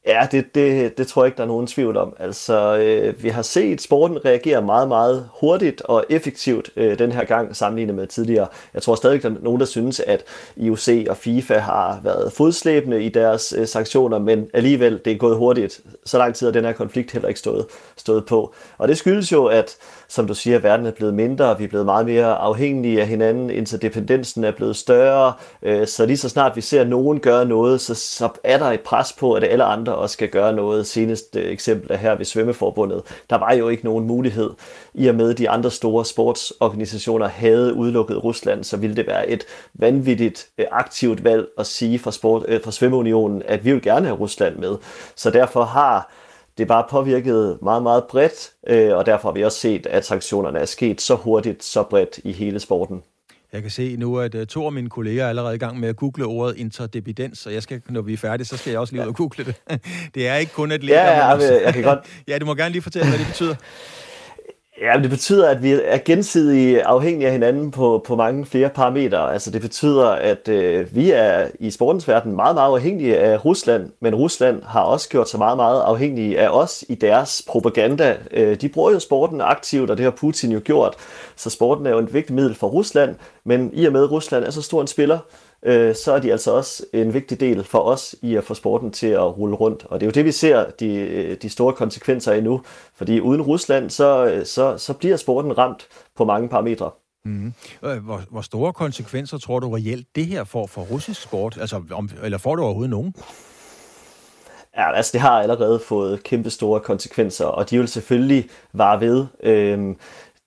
Ja, 0.07 0.27
det, 0.31 0.55
det, 0.55 0.97
det 0.97 1.07
tror 1.07 1.23
jeg 1.23 1.27
ikke, 1.27 1.37
der 1.37 1.43
er 1.43 1.47
nogen 1.47 1.67
tvivl 1.67 1.97
om. 1.97 2.15
Altså, 2.19 2.77
øh, 2.77 3.23
vi 3.23 3.29
har 3.29 3.41
set 3.41 3.81
sporten 3.81 4.25
reagere 4.25 4.61
meget, 4.61 4.87
meget 4.87 5.29
hurtigt 5.39 5.81
og 5.81 6.05
effektivt 6.09 6.69
øh, 6.75 6.99
den 6.99 7.11
her 7.11 7.23
gang 7.23 7.55
sammenlignet 7.55 7.95
med 7.95 8.07
tidligere. 8.07 8.47
Jeg 8.73 8.81
tror 8.81 8.95
stadig, 8.95 9.23
der 9.23 9.29
er 9.29 9.33
nogen, 9.41 9.59
der 9.59 9.65
synes, 9.65 9.99
at 9.99 10.23
IOC 10.55 11.05
og 11.09 11.17
FIFA 11.17 11.57
har 11.57 11.99
været 12.03 12.33
fodslæbende 12.33 13.03
i 13.03 13.09
deres 13.09 13.53
øh, 13.57 13.67
sanktioner, 13.67 14.19
men 14.19 14.49
alligevel, 14.53 14.99
det 15.05 15.13
er 15.13 15.17
gået 15.17 15.37
hurtigt. 15.37 15.81
Så 16.05 16.17
lang 16.17 16.35
tid 16.35 16.47
har 16.47 16.51
den 16.51 16.65
her 16.65 16.73
konflikt 16.73 17.11
heller 17.11 17.27
ikke 17.27 17.39
stået, 17.39 17.65
stået 17.97 18.25
på. 18.25 18.53
Og 18.77 18.87
det 18.87 18.97
skyldes 18.97 19.31
jo, 19.31 19.45
at 19.45 19.77
som 20.07 20.27
du 20.27 20.33
siger, 20.33 20.59
verden 20.59 20.85
er 20.85 20.91
blevet 20.91 21.13
mindre, 21.13 21.57
vi 21.57 21.63
er 21.63 21.67
blevet 21.67 21.85
meget 21.85 22.05
mere 22.05 22.35
afhængige 22.35 23.01
af 23.01 23.07
hinanden, 23.07 23.49
interdependensen 23.49 24.43
er 24.43 24.51
blevet 24.51 24.75
større, 24.75 25.33
øh, 25.61 25.87
så 25.87 26.05
lige 26.05 26.17
så 26.17 26.29
snart 26.29 26.55
vi 26.55 26.61
ser 26.61 26.83
nogen 26.83 27.19
gøre 27.19 27.45
noget, 27.45 27.81
så, 27.81 27.95
så 27.95 28.29
er 28.43 28.57
der 28.57 28.65
et 28.65 28.81
pres 28.81 29.13
på, 29.13 29.33
at 29.33 29.43
alle 29.43 29.63
andre 29.63 29.96
og 29.97 30.09
skal 30.09 30.29
gøre 30.29 30.53
noget. 30.53 30.87
Senest 30.87 31.35
øh, 31.35 31.51
eksempel 31.51 31.91
er 31.91 31.97
her 31.97 32.15
ved 32.15 32.25
Svømmeforbundet. 32.25 33.01
Der 33.29 33.35
var 33.35 33.53
jo 33.53 33.69
ikke 33.69 33.85
nogen 33.85 34.07
mulighed. 34.07 34.49
I 34.93 35.07
og 35.07 35.15
med 35.15 35.33
de 35.33 35.49
andre 35.49 35.71
store 35.71 36.05
sportsorganisationer 36.05 37.27
havde 37.27 37.73
udelukket 37.73 38.23
Rusland, 38.23 38.63
så 38.63 38.77
ville 38.77 38.95
det 38.95 39.07
være 39.07 39.29
et 39.29 39.43
vanvittigt 39.73 40.47
øh, 40.57 40.65
aktivt 40.71 41.23
valg 41.23 41.47
at 41.57 41.65
sige 41.65 41.99
fra, 41.99 42.11
sport, 42.11 42.45
øh, 42.47 42.63
fra 42.63 42.71
Svømmeunionen, 42.71 43.43
at 43.45 43.65
vi 43.65 43.71
vil 43.71 43.81
gerne 43.81 44.05
have 44.05 44.19
Rusland 44.19 44.55
med. 44.55 44.77
Så 45.15 45.29
derfor 45.29 45.63
har 45.63 46.11
det 46.57 46.67
bare 46.67 46.85
påvirket 46.89 47.57
meget, 47.61 47.83
meget 47.83 48.03
bredt, 48.03 48.51
øh, 48.67 48.97
og 48.97 49.05
derfor 49.05 49.29
har 49.29 49.33
vi 49.33 49.43
også 49.43 49.59
set, 49.59 49.85
at 49.85 50.05
sanktionerne 50.05 50.59
er 50.59 50.65
sket 50.65 51.01
så 51.01 51.15
hurtigt, 51.15 51.63
så 51.63 51.83
bredt 51.83 52.19
i 52.23 52.31
hele 52.31 52.59
sporten. 52.59 53.03
Jeg 53.57 53.63
kan 53.63 53.71
se 53.71 53.95
nu, 53.95 54.17
at 54.17 54.35
uh, 54.35 54.43
to 54.43 54.65
af 54.65 54.71
mine 54.71 54.89
kolleger 54.89 55.25
er 55.25 55.29
allerede 55.29 55.55
i 55.55 55.57
gang 55.57 55.79
med 55.79 55.89
at 55.89 55.95
google 55.95 56.25
ordet 56.25 56.57
interdependens, 56.57 57.45
og 57.45 57.53
jeg 57.53 57.63
skal, 57.63 57.81
når 57.89 58.01
vi 58.01 58.13
er 58.13 58.17
færdige, 58.17 58.47
så 58.47 58.57
skal 58.57 58.71
jeg 58.71 58.79
også 58.79 58.93
lige 58.93 59.03
ud 59.03 59.07
og 59.07 59.15
google 59.15 59.45
det. 59.45 59.55
det 60.15 60.27
er 60.27 60.35
ikke 60.35 60.53
kun 60.53 60.71
et 60.71 60.83
Ja, 60.83 61.03
ja, 61.03 61.27
jeg, 61.27 61.61
jeg 61.65 61.73
kan 61.73 61.83
godt... 61.83 61.99
ja, 62.27 62.37
du 62.37 62.45
må 62.45 62.55
gerne 62.55 62.71
lige 62.71 62.81
fortælle, 62.81 63.09
hvad 63.09 63.19
det 63.19 63.27
betyder. 63.27 63.55
Ja, 64.81 64.99
det 65.01 65.09
betyder, 65.09 65.49
at 65.49 65.63
vi 65.63 65.71
er 65.71 65.97
gensidigt 66.05 66.79
afhængige 66.79 67.27
af 67.27 67.31
hinanden 67.31 67.71
på, 67.71 68.03
på 68.07 68.15
mange 68.15 68.45
flere 68.45 68.69
parametre. 68.69 69.33
Altså 69.33 69.51
det 69.51 69.61
betyder, 69.61 70.09
at 70.09 70.47
øh, 70.47 70.95
vi 70.95 71.11
er 71.11 71.47
i 71.59 71.71
sportens 71.71 72.07
verden 72.07 72.35
meget, 72.35 72.55
meget 72.55 72.73
afhængige 72.73 73.19
af 73.19 73.45
Rusland, 73.45 73.89
men 73.99 74.15
Rusland 74.15 74.63
har 74.63 74.81
også 74.81 75.09
gjort 75.09 75.29
sig 75.29 75.37
meget, 75.37 75.57
meget 75.57 75.81
afhængige 75.81 76.39
af 76.39 76.49
os 76.49 76.85
i 76.89 76.95
deres 76.95 77.43
propaganda. 77.47 78.17
Øh, 78.31 78.61
de 78.61 78.69
bruger 78.69 78.91
jo 78.91 78.99
sporten 78.99 79.41
aktivt, 79.41 79.89
og 79.89 79.97
det 79.97 80.03
har 80.03 80.11
Putin 80.11 80.51
jo 80.51 80.61
gjort. 80.63 80.95
Så 81.35 81.49
sporten 81.49 81.85
er 81.85 81.91
jo 81.91 81.99
et 81.99 82.13
vigtigt 82.13 82.35
middel 82.35 82.55
for 82.55 82.67
Rusland, 82.67 83.15
men 83.43 83.69
i 83.73 83.85
og 83.85 83.93
med, 83.93 84.03
at 84.03 84.11
Rusland 84.11 84.43
er 84.45 84.51
så 84.51 84.61
stor 84.61 84.81
en 84.81 84.87
spiller, 84.87 85.15
øh, 85.17 85.46
så 85.95 86.13
er 86.15 86.19
de 86.19 86.31
altså 86.31 86.51
også 86.51 86.85
en 86.93 87.13
vigtig 87.13 87.39
del 87.39 87.63
for 87.63 87.79
os 87.79 88.15
i 88.21 88.35
at 88.35 88.43
få 88.43 88.53
sporten 88.53 88.91
til 88.91 89.07
at 89.07 89.37
rulle 89.37 89.55
rundt. 89.55 89.85
Og 89.85 89.99
det 89.99 90.05
er 90.05 90.07
jo 90.07 90.11
det, 90.11 90.25
vi 90.25 90.31
ser 90.31 90.69
de, 90.69 91.35
de 91.35 91.49
store 91.49 91.73
konsekvenser 91.73 92.31
af 92.31 92.43
nu. 92.43 92.61
Fordi 92.95 93.19
uden 93.19 93.41
Rusland, 93.41 93.89
så, 93.89 94.41
så, 94.45 94.77
så 94.77 94.93
bliver 94.93 95.17
sporten 95.17 95.57
ramt 95.57 95.87
på 96.15 96.25
mange 96.25 96.49
parametre. 96.49 96.91
Mm. 97.25 97.53
Hvor, 97.79 98.21
hvor 98.31 98.41
store 98.41 98.73
konsekvenser 98.73 99.37
tror 99.37 99.59
du 99.59 99.69
reelt 99.69 100.07
det 100.15 100.25
her 100.25 100.43
får 100.43 100.67
for 100.67 100.81
russisk 100.81 101.21
sport? 101.21 101.57
Altså, 101.61 101.83
om, 101.91 102.09
eller 102.23 102.37
får 102.37 102.55
du 102.55 102.63
overhovedet 102.63 102.89
nogen? 102.89 103.15
Ja, 104.77 104.95
altså 104.95 105.11
det 105.13 105.21
har 105.21 105.41
allerede 105.41 105.79
fået 105.79 106.23
kæmpe 106.23 106.49
store 106.49 106.79
konsekvenser, 106.79 107.45
og 107.45 107.69
de 107.69 107.77
vil 107.77 107.87
selvfølgelig 107.87 108.49
vare 108.73 108.99
ved. 108.99 109.25
Øhm, 109.43 109.97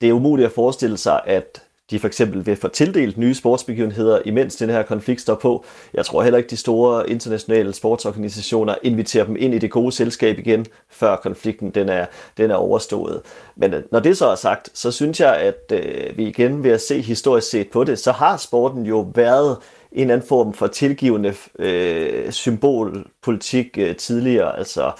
det 0.00 0.08
er 0.08 0.12
umuligt 0.12 0.46
at 0.46 0.52
forestille 0.52 0.96
sig, 0.96 1.20
at 1.24 1.62
de 1.90 1.98
for 1.98 2.06
eksempel 2.06 2.46
vil 2.46 2.56
få 2.56 2.68
tildelt 2.68 3.18
nye 3.18 3.34
sportsbegivenheder, 3.34 4.20
imens 4.24 4.56
den 4.56 4.70
her 4.70 4.82
konflikt 4.82 5.20
står 5.20 5.34
på. 5.34 5.64
Jeg 5.94 6.04
tror 6.04 6.22
heller 6.22 6.38
ikke, 6.38 6.50
de 6.50 6.56
store 6.56 7.10
internationale 7.10 7.72
sportsorganisationer 7.72 8.74
inviterer 8.82 9.24
dem 9.24 9.36
ind 9.38 9.54
i 9.54 9.58
det 9.58 9.70
gode 9.70 9.92
selskab 9.92 10.38
igen, 10.38 10.66
før 10.90 11.16
konflikten 11.16 11.70
den 11.70 11.88
er, 11.88 12.06
den 12.36 12.50
er 12.50 12.54
overstået. 12.54 13.20
Men 13.56 13.74
øh, 13.74 13.82
når 13.92 14.00
det 14.00 14.16
så 14.18 14.26
er 14.26 14.34
sagt, 14.34 14.70
så 14.74 14.90
synes 14.90 15.20
jeg, 15.20 15.36
at 15.36 15.72
øh, 15.72 16.16
vi 16.16 16.26
igen 16.26 16.64
ved 16.64 16.70
at 16.70 16.80
se 16.80 17.00
historisk 17.00 17.50
set 17.50 17.70
på 17.70 17.84
det, 17.84 17.98
så 17.98 18.12
har 18.12 18.36
sporten 18.36 18.86
jo 18.86 19.10
været 19.14 19.56
en 19.92 20.00
eller 20.00 20.14
anden 20.14 20.28
form 20.28 20.52
for 20.52 20.66
tilgivende 20.66 21.34
øh, 21.58 22.32
symbolpolitik 22.32 23.78
øh, 23.78 23.96
tidligere. 23.96 24.58
Altså, 24.58 24.92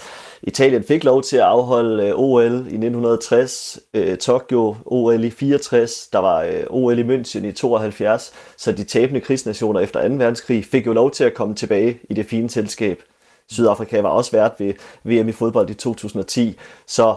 Italien 0.43 0.85
fik 0.85 1.05
lov 1.05 1.23
til 1.23 1.37
at 1.37 1.43
afholde 1.43 2.07
øh, 2.07 2.15
OL 2.15 2.53
i 2.53 2.57
1960, 2.57 3.79
øh, 3.95 4.19
Tokyo 4.19 4.77
OL 4.87 5.25
i 5.25 5.31
64, 5.31 6.09
der 6.13 6.19
var 6.19 6.43
øh, 6.43 6.65
OL 6.71 6.99
i 6.99 7.03
München 7.03 7.47
i 7.47 7.53
72, 7.53 8.33
så 8.57 8.73
de 8.73 8.85
tabende 8.85 9.21
krigsnationer 9.21 9.81
efter 9.81 10.09
2. 10.09 10.15
verdenskrig 10.15 10.65
fik 10.65 10.87
jo 10.87 10.93
lov 10.93 11.11
til 11.11 11.25
at 11.25 11.35
komme 11.35 11.55
tilbage 11.55 12.01
i 12.11 12.15
det 12.15 12.27
fine 12.27 12.51
selskab. 12.51 13.03
Sydafrika 13.49 14.01
var 14.01 14.09
også 14.09 14.33
vært 14.33 14.53
ved 14.59 14.75
VM 15.05 15.29
i 15.29 15.33
fodbold 15.33 15.71
i 15.71 15.75
2010, 15.75 16.57
så 16.87 17.17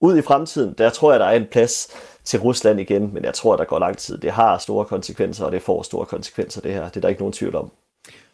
ud 0.00 0.18
i 0.18 0.22
fremtiden, 0.22 0.74
der 0.78 0.90
tror 0.90 1.12
jeg, 1.12 1.20
der 1.20 1.26
er 1.26 1.36
en 1.36 1.46
plads 1.50 1.88
til 2.24 2.40
Rusland 2.40 2.80
igen, 2.80 3.14
men 3.14 3.24
jeg 3.24 3.34
tror, 3.34 3.56
der 3.56 3.64
går 3.64 3.78
lang 3.78 3.96
tid. 3.96 4.18
Det 4.18 4.30
har 4.30 4.58
store 4.58 4.84
konsekvenser, 4.84 5.44
og 5.44 5.52
det 5.52 5.62
får 5.62 5.82
store 5.82 6.06
konsekvenser, 6.06 6.60
det 6.60 6.72
her. 6.72 6.88
Det 6.88 6.96
er 6.96 7.00
der 7.00 7.08
ikke 7.08 7.20
nogen 7.20 7.32
tvivl 7.32 7.54
om. 7.54 7.70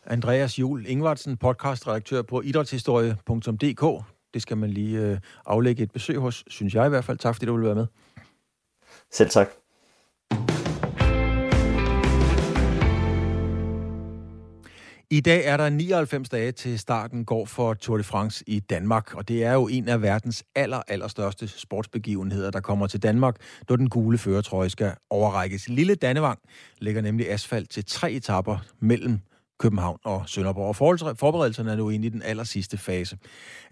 Andreas 0.06 0.58
Jul 0.58 0.84
Ingvartsen, 0.88 1.36
podcastredaktør 1.36 2.22
på 2.22 2.40
idrætshistorie.dk. 2.40 4.04
Det 4.34 4.42
skal 4.42 4.56
man 4.56 4.70
lige 4.70 4.98
øh, 5.00 5.18
aflægge 5.46 5.82
et 5.82 5.90
besøg 5.90 6.16
hos, 6.16 6.44
synes 6.46 6.74
jeg 6.74 6.86
i 6.86 6.88
hvert 6.88 7.04
fald. 7.04 7.18
Tak 7.18 7.34
fordi 7.34 7.46
du 7.46 7.56
vil 7.56 7.64
være 7.64 7.74
med. 7.74 7.86
Selv 9.12 9.30
tak. 9.30 9.48
I 15.10 15.20
dag 15.20 15.44
er 15.44 15.56
der 15.56 15.68
99 15.68 16.28
dage 16.28 16.52
til 16.52 16.78
starten 16.78 17.24
går 17.24 17.44
for 17.44 17.74
Tour 17.74 17.96
de 17.96 18.04
France 18.04 18.44
i 18.46 18.60
Danmark, 18.60 19.14
og 19.14 19.28
det 19.28 19.44
er 19.44 19.52
jo 19.52 19.68
en 19.68 19.88
af 19.88 20.02
verdens 20.02 20.44
aller, 20.54 20.82
aller 20.88 21.08
største 21.08 21.48
sportsbegivenheder, 21.48 22.50
der 22.50 22.60
kommer 22.60 22.86
til 22.86 23.02
Danmark, 23.02 23.36
når 23.68 23.76
den 23.76 23.88
gule 23.88 24.18
føretrøje 24.18 24.70
skal 24.70 24.92
overrækkes. 25.10 25.68
Lille 25.68 25.94
Dannevang 25.94 26.38
lægger 26.78 27.02
nemlig 27.02 27.30
asfalt 27.30 27.70
til 27.70 27.84
tre 27.84 28.12
etapper 28.12 28.58
mellem 28.80 29.20
København 29.64 29.98
og 30.04 30.18
Sønderborg. 30.32 30.68
Og 30.68 30.76
forberedelserne 31.24 31.70
er 31.72 31.76
nu 31.76 31.86
inde 31.90 32.06
i 32.06 32.14
den 32.16 32.22
aller 32.30 32.46
sidste 32.54 32.76
fase. 32.86 33.14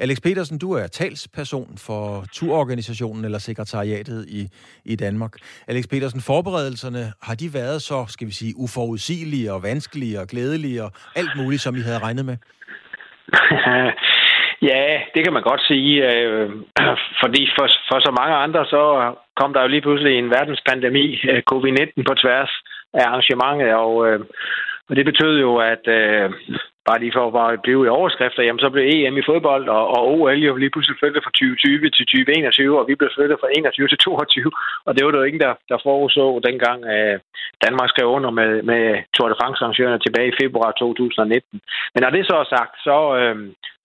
Alex 0.05 0.19
Petersen, 0.27 0.59
du 0.65 0.69
er 0.81 0.87
talsperson 0.87 1.69
for 1.87 2.05
turorganisationen 2.37 3.25
eller 3.25 3.39
sekretariatet 3.39 4.21
i, 4.39 4.43
i 4.93 4.95
Danmark. 4.97 5.33
Alex 5.69 5.85
Petersen, 5.93 6.21
forberedelserne, 6.33 7.03
har 7.27 7.35
de 7.43 7.47
været 7.55 7.83
så, 7.83 7.99
skal 8.15 8.27
vi 8.27 8.33
sige, 8.33 8.53
uforudsigelige 8.65 9.53
og 9.55 9.63
vanskelige 9.63 10.21
og 10.21 10.27
glædelige 10.33 10.79
og 10.87 10.91
alt 11.17 11.33
muligt, 11.41 11.63
som 11.63 11.75
I 11.81 11.83
havde 11.89 12.05
regnet 12.07 12.25
med? 12.31 12.37
Ja, 14.71 15.01
det 15.15 15.25
kan 15.25 15.33
man 15.33 15.43
godt 15.43 15.63
sige, 15.71 15.93
øh, 16.11 16.51
fordi 17.23 17.43
for, 17.57 17.67
for 17.91 17.99
så 18.07 18.11
mange 18.21 18.37
andre, 18.45 18.65
så 18.67 18.83
kom 19.37 19.53
der 19.53 19.63
jo 19.63 19.69
lige 19.69 19.81
pludselig 19.87 20.19
en 20.19 20.31
verdenspandemi, 20.31 21.07
øh, 21.31 21.43
covid-19 21.51 22.03
på 22.09 22.15
tværs 22.23 22.53
af 22.95 23.05
arrangementet, 23.09 23.75
og 23.75 23.93
øh, 24.09 24.21
og 24.89 24.97
det 24.97 25.05
betød 25.05 25.35
jo, 25.41 25.57
at 25.57 25.85
øh, 25.99 26.31
bare 26.89 27.01
lige 27.01 27.17
for 27.17 27.25
at 27.25 27.63
blive 27.63 27.87
i 27.87 27.95
overskrifter, 27.99 28.43
jamen 28.43 28.63
så 28.65 28.71
blev 28.71 28.85
EM 28.93 29.17
i 29.19 29.29
fodbold 29.31 29.69
og, 29.69 29.85
og 29.97 30.01
OL 30.15 30.39
jo 30.49 30.57
lige 30.57 30.71
pludselig 30.75 30.99
flyttet 30.99 31.25
fra 31.25 31.31
2020 31.31 31.91
til 31.97 32.05
2021, 32.07 32.79
og 32.81 32.89
vi 32.89 32.95
blev 32.95 33.11
flyttet 33.17 33.41
fra 33.41 33.49
21 33.57 33.89
til 33.89 33.99
22, 33.99 34.51
og 34.87 34.91
det 34.95 35.05
var 35.05 35.11
der 35.11 35.19
jo 35.19 35.29
ingen, 35.29 35.45
der, 35.47 35.55
der 35.71 35.85
forudså 35.87 36.25
dengang 36.49 36.81
øh, 36.95 37.17
Danmark 37.65 37.89
skrev 37.91 38.09
under 38.17 38.31
med, 38.31 38.51
med 38.71 38.83
Tour 39.15 39.29
de 39.29 39.41
France-arrangørerne 39.41 40.03
tilbage 40.03 40.33
i 40.33 40.39
februar 40.43 40.71
2019. 40.73 41.61
Men 41.95 42.01
når 42.03 42.11
det 42.11 42.27
så 42.27 42.37
er 42.43 42.53
sagt, 42.57 42.75
så, 42.87 42.99
øh, 43.21 43.37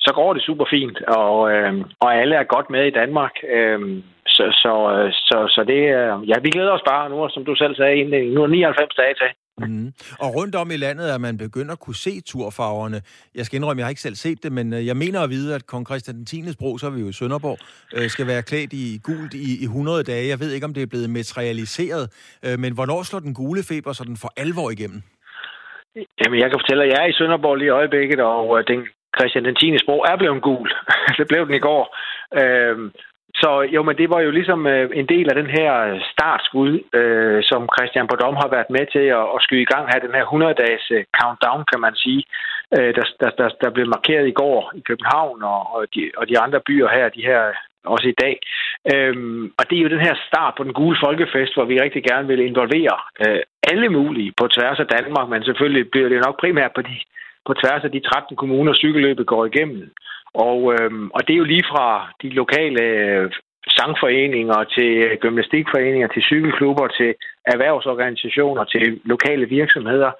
så 0.06 0.12
går 0.20 0.34
det 0.34 0.41
super 0.43 0.66
fint, 0.76 0.98
og, 1.22 1.36
øh, 1.54 1.74
og 2.04 2.10
alle 2.20 2.36
er 2.36 2.54
godt 2.56 2.70
med 2.70 2.84
i 2.88 2.98
Danmark. 3.02 3.36
Øh, 3.56 3.80
så, 4.36 4.45
så, 4.64 4.74
øh, 4.95 5.10
så, 5.28 5.38
så 5.56 5.62
det, 5.72 5.82
ja, 6.32 6.38
vi 6.45 6.50
glæder 6.56 6.74
os 6.78 6.89
bare 6.91 7.10
nu, 7.10 7.30
som 7.30 7.45
du 7.45 7.56
selv 7.56 7.76
sagde, 7.76 8.04
nu 8.36 8.43
er 8.43 8.48
99 8.48 8.95
dage 8.95 9.14
til 9.14 9.30
Mm. 9.58 9.93
Og 10.20 10.36
rundt 10.36 10.55
om 10.55 10.72
i 10.72 10.78
landet 10.78 11.14
er 11.14 11.18
man 11.18 11.38
begyndt 11.38 11.72
at 11.72 11.80
kunne 11.80 11.95
se 11.95 12.22
turfarverne. 12.22 13.01
Jeg 13.36 13.45
skal 13.45 13.55
indrømme, 13.58 13.80
jeg 13.80 13.86
har 13.86 13.89
ikke 13.89 14.01
selv 14.01 14.16
set 14.16 14.43
det, 14.43 14.51
men 14.51 14.74
øh, 14.74 14.86
jeg 14.86 14.97
mener 14.97 15.22
at 15.22 15.30
vide, 15.30 15.55
at 15.55 15.68
kong 15.68 15.86
Christian 15.86 16.26
10. 16.26 16.43
bro, 16.60 16.78
så 16.78 16.86
er 16.86 16.91
vi 16.91 17.01
jo 17.01 17.10
i 17.10 17.14
Sønderborg, 17.14 17.58
øh, 17.95 18.10
skal 18.10 18.28
være 18.28 18.43
klædt 18.43 18.74
i 18.74 18.99
gult 19.03 19.34
i, 19.34 19.62
i 19.62 19.64
100 19.64 20.03
dage. 20.03 20.28
Jeg 20.28 20.39
ved 20.39 20.51
ikke, 20.51 20.66
om 20.66 20.74
det 20.74 20.84
er 20.84 20.91
blevet 20.93 21.10
materialiseret, 21.10 22.05
øh, 22.45 22.60
men 22.60 22.74
hvornår 22.74 23.03
slår 23.03 23.20
den 23.20 23.34
gule 23.34 23.64
feber 23.70 23.93
så 23.93 24.03
den 24.03 24.18
for 24.18 24.32
alvor 24.38 24.70
igennem? 24.70 25.01
Jamen, 26.22 26.39
jeg 26.41 26.49
kan 26.49 26.60
fortælle, 26.62 26.84
at 26.84 26.89
jeg 26.89 26.99
er 27.03 27.10
i 27.10 27.18
Sønderborg 27.18 27.55
lige 27.55 27.68
i 27.68 27.78
øjeblikket, 27.80 28.20
og 28.20 28.60
øh, 28.60 28.64
den 28.68 28.80
Christian 29.18 29.45
den 29.45 29.55
10. 29.55 29.78
sprog 29.84 30.05
er 30.12 30.18
blevet 30.18 30.41
gul. 30.41 30.70
det 31.20 31.28
blev 31.28 31.41
den 31.47 31.55
i 31.60 31.66
går. 31.70 31.84
Øhm, 32.41 32.91
så 33.42 33.50
jo, 33.76 33.82
men 33.84 33.98
det 33.98 34.10
var 34.10 34.22
jo 34.22 34.32
ligesom 34.32 34.68
øh, 34.68 34.90
en 34.94 35.08
del 35.14 35.30
af 35.30 35.36
den 35.36 35.50
her 35.58 35.72
øh, 35.88 36.02
startskud, 36.12 36.72
øh, 37.00 37.44
som 37.44 37.70
Christian 37.76 38.08
Bodom 38.08 38.36
har 38.44 38.50
været 38.56 38.70
med 38.70 38.86
til 38.96 39.06
at, 39.20 39.26
at 39.36 39.40
skyde 39.46 39.66
i 39.66 39.72
gang 39.74 39.86
her, 39.88 40.06
den 40.06 40.18
her 40.18 40.26
100-dages 40.26 40.86
øh, 40.92 41.04
countdown, 41.18 41.64
kan 41.72 41.80
man 41.86 41.96
sige, 41.96 42.24
øh, 42.78 42.96
der, 42.98 43.06
der, 43.22 43.30
der, 43.40 43.50
der 43.64 43.70
blev 43.70 43.88
markeret 43.96 44.28
i 44.28 44.38
går 44.42 44.72
i 44.80 44.82
København 44.90 45.44
og, 45.44 45.62
og, 45.76 45.82
de, 45.96 46.12
og 46.18 46.30
de 46.30 46.40
andre 46.40 46.60
byer 46.68 46.90
her, 46.96 47.10
de 47.10 47.28
her 47.30 47.42
også 47.96 48.08
i 48.08 48.20
dag. 48.24 48.36
Øhm, 48.94 49.44
og 49.58 49.64
det 49.70 49.78
er 49.78 49.84
jo 49.86 49.96
den 49.96 50.08
her 50.08 50.16
start 50.28 50.54
på 50.58 50.64
den 50.64 50.74
gule 50.74 50.98
folkefest, 51.06 51.54
hvor 51.54 51.66
vi 51.66 51.82
rigtig 51.82 52.04
gerne 52.04 52.28
vil 52.28 52.40
involvere 52.40 52.98
øh, 53.24 53.42
alle 53.72 53.90
mulige 53.90 54.34
på 54.38 54.48
tværs 54.48 54.80
af 54.80 54.88
Danmark, 54.88 55.30
men 55.30 55.44
selvfølgelig 55.44 55.92
bliver 55.92 56.10
det 56.10 56.22
nok 56.26 56.40
primært 56.40 56.72
på, 56.76 56.82
de, 56.82 56.96
på 57.48 57.54
tværs 57.54 57.84
af 57.84 57.91
de 57.91 58.00
13 58.00 58.36
kommuner, 58.36 58.74
cykelløbet 58.74 59.26
går 59.28 59.45
igennem. 59.45 59.91
Og, 60.34 60.60
øh, 60.74 60.91
og 61.16 61.22
det 61.28 61.34
er 61.34 61.41
jo 61.43 61.52
lige 61.54 61.70
fra 61.72 61.88
de 62.22 62.30
lokale 62.30 62.84
øh, 62.84 63.32
sangforeninger 63.78 64.60
til 64.76 65.18
gymnastikforeninger, 65.24 66.08
til 66.08 66.22
cykelklubber, 66.22 66.88
til 66.88 67.16
erhvervsorganisationer, 67.54 68.64
til 68.64 69.02
lokale 69.06 69.45
virksomheder. 69.45 70.12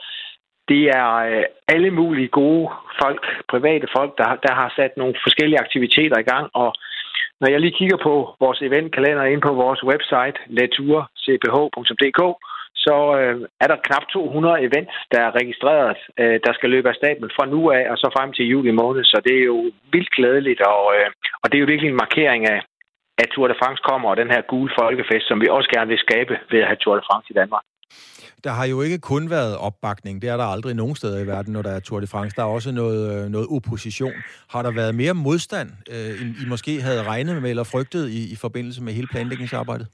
Det 0.72 0.84
er 1.00 1.12
øh, 1.30 1.44
alle 1.68 1.92
mulige 1.92 2.28
gode 2.28 2.70
folk, 3.02 3.22
private 3.50 3.88
folk, 3.98 4.18
der, 4.18 4.30
der 4.46 4.54
har 4.54 4.74
sat 4.76 4.94
nogle 4.98 5.16
forskellige 5.26 5.60
aktiviteter 5.66 6.18
i 6.20 6.30
gang. 6.32 6.50
Og 6.54 6.70
når 7.42 7.50
jeg 7.50 7.60
lige 7.62 7.78
kigger 7.80 7.98
på 8.04 8.36
vores 8.40 8.62
eventkalender 8.62 9.24
ind 9.24 9.42
på 9.42 9.54
vores 9.54 9.84
website, 9.84 10.38
leturcph.dk, 10.58 12.22
så 12.88 12.98
øh, 13.20 13.36
er 13.64 13.68
der 13.70 13.84
knap 13.88 14.06
200 14.14 14.66
events, 14.68 14.96
der 15.14 15.20
er 15.28 15.38
registreret, 15.40 16.00
øh, 16.22 16.38
der 16.46 16.54
skal 16.58 16.70
løbe 16.70 16.90
af 16.90 17.00
stablen 17.00 17.32
fra 17.38 17.46
nu 17.54 17.62
af 17.78 17.84
og 17.92 17.98
så 18.02 18.08
frem 18.16 18.30
til 18.34 18.50
juli 18.54 18.72
måned. 18.82 19.04
Så 19.04 19.18
det 19.26 19.36
er 19.42 19.46
jo 19.54 19.60
vildt 19.94 20.12
glædeligt, 20.18 20.62
og, 20.76 20.84
øh, 20.98 21.08
og 21.42 21.46
det 21.48 21.56
er 21.56 21.64
jo 21.64 21.72
virkelig 21.74 21.92
en 21.92 22.04
markering 22.06 22.42
af, 22.56 22.60
at 23.22 23.28
Tour 23.34 23.48
de 23.48 23.60
France 23.62 23.82
kommer, 23.90 24.08
og 24.10 24.18
den 24.22 24.30
her 24.34 24.42
gule 24.52 24.72
folkefest, 24.82 25.26
som 25.28 25.42
vi 25.42 25.48
også 25.58 25.70
gerne 25.76 25.90
vil 25.94 26.06
skabe 26.08 26.34
ved 26.52 26.60
at 26.64 26.70
have 26.70 26.82
Tour 26.84 26.96
de 26.96 27.08
France 27.10 27.28
i 27.34 27.38
Danmark. 27.42 27.66
Der 28.44 28.52
har 28.60 28.66
jo 28.74 28.82
ikke 28.82 29.00
kun 29.00 29.30
været 29.30 29.58
opbakning. 29.58 30.22
Det 30.22 30.30
er 30.30 30.38
der 30.38 30.48
aldrig 30.56 30.74
nogen 30.76 30.96
steder 30.96 31.20
i 31.24 31.28
verden, 31.28 31.54
når 31.54 31.62
der 31.62 31.72
er 31.72 31.80
Tour 31.80 32.00
de 32.00 32.08
France. 32.08 32.36
Der 32.36 32.44
er 32.44 32.52
også 32.58 32.72
noget, 32.72 33.02
øh, 33.14 33.30
noget 33.36 33.48
opposition. 33.56 34.14
Har 34.54 34.62
der 34.62 34.72
været 34.72 34.96
mere 34.96 35.14
modstand, 35.14 35.70
øh, 35.94 36.22
end 36.22 36.30
I 36.44 36.46
måske 36.54 36.82
havde 36.82 37.04
regnet 37.04 37.42
med 37.42 37.50
eller 37.50 37.64
frygtet 37.64 38.10
i, 38.10 38.22
i 38.34 38.36
forbindelse 38.36 38.84
med 38.84 38.94
hele 38.94 39.08
planlægningsarbejdet? 39.08 39.88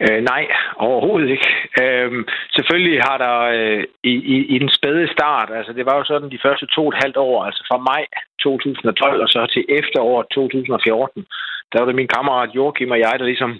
Øh, 0.00 0.20
nej, 0.32 0.44
overhovedet 0.76 1.30
ikke. 1.30 1.50
Øh, 1.82 2.24
selvfølgelig 2.56 3.00
har 3.08 3.18
der 3.18 3.36
øh, 3.56 3.84
i, 4.02 4.14
i, 4.34 4.36
i 4.54 4.58
den 4.58 4.70
spæde 4.76 5.08
start, 5.12 5.50
altså 5.58 5.72
det 5.72 5.86
var 5.86 5.96
jo 5.96 6.04
sådan 6.04 6.30
de 6.30 6.44
første 6.44 6.66
to 6.66 6.82
og 6.86 6.92
et 6.92 7.02
halvt 7.02 7.16
år, 7.16 7.44
altså 7.44 7.62
fra 7.68 7.78
maj 7.90 8.04
2012 8.42 9.22
og 9.22 9.28
så 9.28 9.46
til 9.54 9.64
efteråret 9.68 10.26
2014, 10.30 11.26
der 11.72 11.78
var 11.78 11.86
det 11.86 11.94
min 11.94 12.14
kammerat 12.16 12.50
Joachim 12.56 12.90
og 12.90 12.98
jeg, 12.98 13.14
der 13.18 13.24
ligesom 13.24 13.52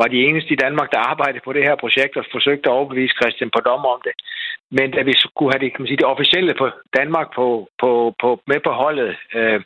var 0.00 0.08
de 0.08 0.24
eneste 0.28 0.52
i 0.52 0.62
Danmark, 0.64 0.88
der 0.92 1.08
arbejdede 1.10 1.44
på 1.44 1.52
det 1.52 1.66
her 1.68 1.76
projekt 1.76 2.16
og 2.16 2.24
forsøgte 2.32 2.68
at 2.68 2.74
overbevise 2.76 3.14
Christian 3.20 3.50
på 3.50 3.60
dom 3.60 3.84
om 3.94 4.00
det. 4.04 4.14
Men 4.70 4.90
da 4.90 5.02
vi 5.02 5.12
skulle 5.16 5.52
have 5.52 5.62
det, 5.64 5.72
kan 5.72 5.80
man 5.80 5.88
sige, 5.88 5.96
det 5.96 6.12
officielle 6.14 6.54
på 6.54 6.70
Danmark 6.98 7.28
på, 7.34 7.68
på, 7.80 8.14
på, 8.20 8.28
med 8.46 8.60
på 8.64 8.70
holdet, 8.70 9.16
øh, 9.34 9.60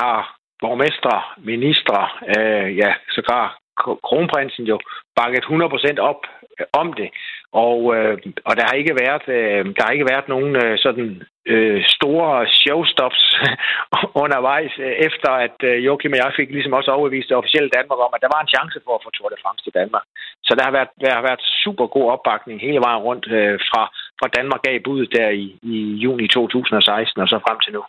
har 0.00 0.36
borgmestre, 0.60 1.22
ministre, 1.38 1.98
øh, 2.36 2.76
ja, 2.76 2.94
sågar 3.14 3.63
kronprinsen 4.08 4.64
jo 4.64 4.78
bakket 5.16 5.44
100% 5.44 5.98
op 6.10 6.20
øh, 6.60 6.66
om 6.72 6.92
det. 6.92 7.08
Og, 7.52 7.78
øh, 7.96 8.16
og 8.48 8.52
der 8.56 8.64
har 8.68 8.76
ikke 8.82 8.96
været 9.04 9.26
øh, 9.36 9.64
der 9.76 9.82
har 9.84 9.92
ikke 9.92 10.10
været 10.12 10.28
nogen 10.28 10.52
øh, 10.62 10.78
sådan 10.78 11.22
øh, 11.52 11.80
store 11.96 12.46
showstops 12.62 13.22
undervejs 14.24 14.74
øh, 14.78 14.94
efter 15.08 15.30
at 15.46 15.58
øh, 15.68 15.84
Joachim 15.86 16.14
og 16.14 16.18
jeg 16.18 16.32
fik 16.38 16.50
ligesom 16.50 16.72
også 16.78 16.90
overbevist 16.90 17.28
det 17.28 17.40
officielle 17.40 17.74
Danmark 17.76 18.00
om 18.06 18.14
at 18.16 18.22
der 18.24 18.34
var 18.34 18.40
en 18.42 18.54
chance 18.56 18.78
for 18.84 18.94
at 18.94 19.04
få 19.04 19.10
Tour 19.10 19.28
de 19.28 19.42
France 19.42 19.62
til 19.64 19.76
Danmark. 19.80 20.06
Så 20.46 20.52
der 20.58 20.64
har 20.64 20.74
været 20.78 20.90
der 21.04 21.12
har 21.18 21.24
været 21.28 21.42
super 21.64 21.86
god 21.86 22.06
opbakning 22.14 22.56
hele 22.60 22.80
vejen 22.86 23.02
rundt 23.08 23.26
øh, 23.38 23.58
fra 23.70 23.82
fra 24.20 24.28
Danmark 24.38 24.62
gav 24.62 24.80
budet 24.86 25.08
der 25.16 25.28
i, 25.44 25.46
i 25.62 25.76
juni 26.04 26.26
2016 26.28 27.22
og 27.22 27.28
så 27.28 27.38
frem 27.46 27.58
til 27.64 27.72
nu. 27.72 27.82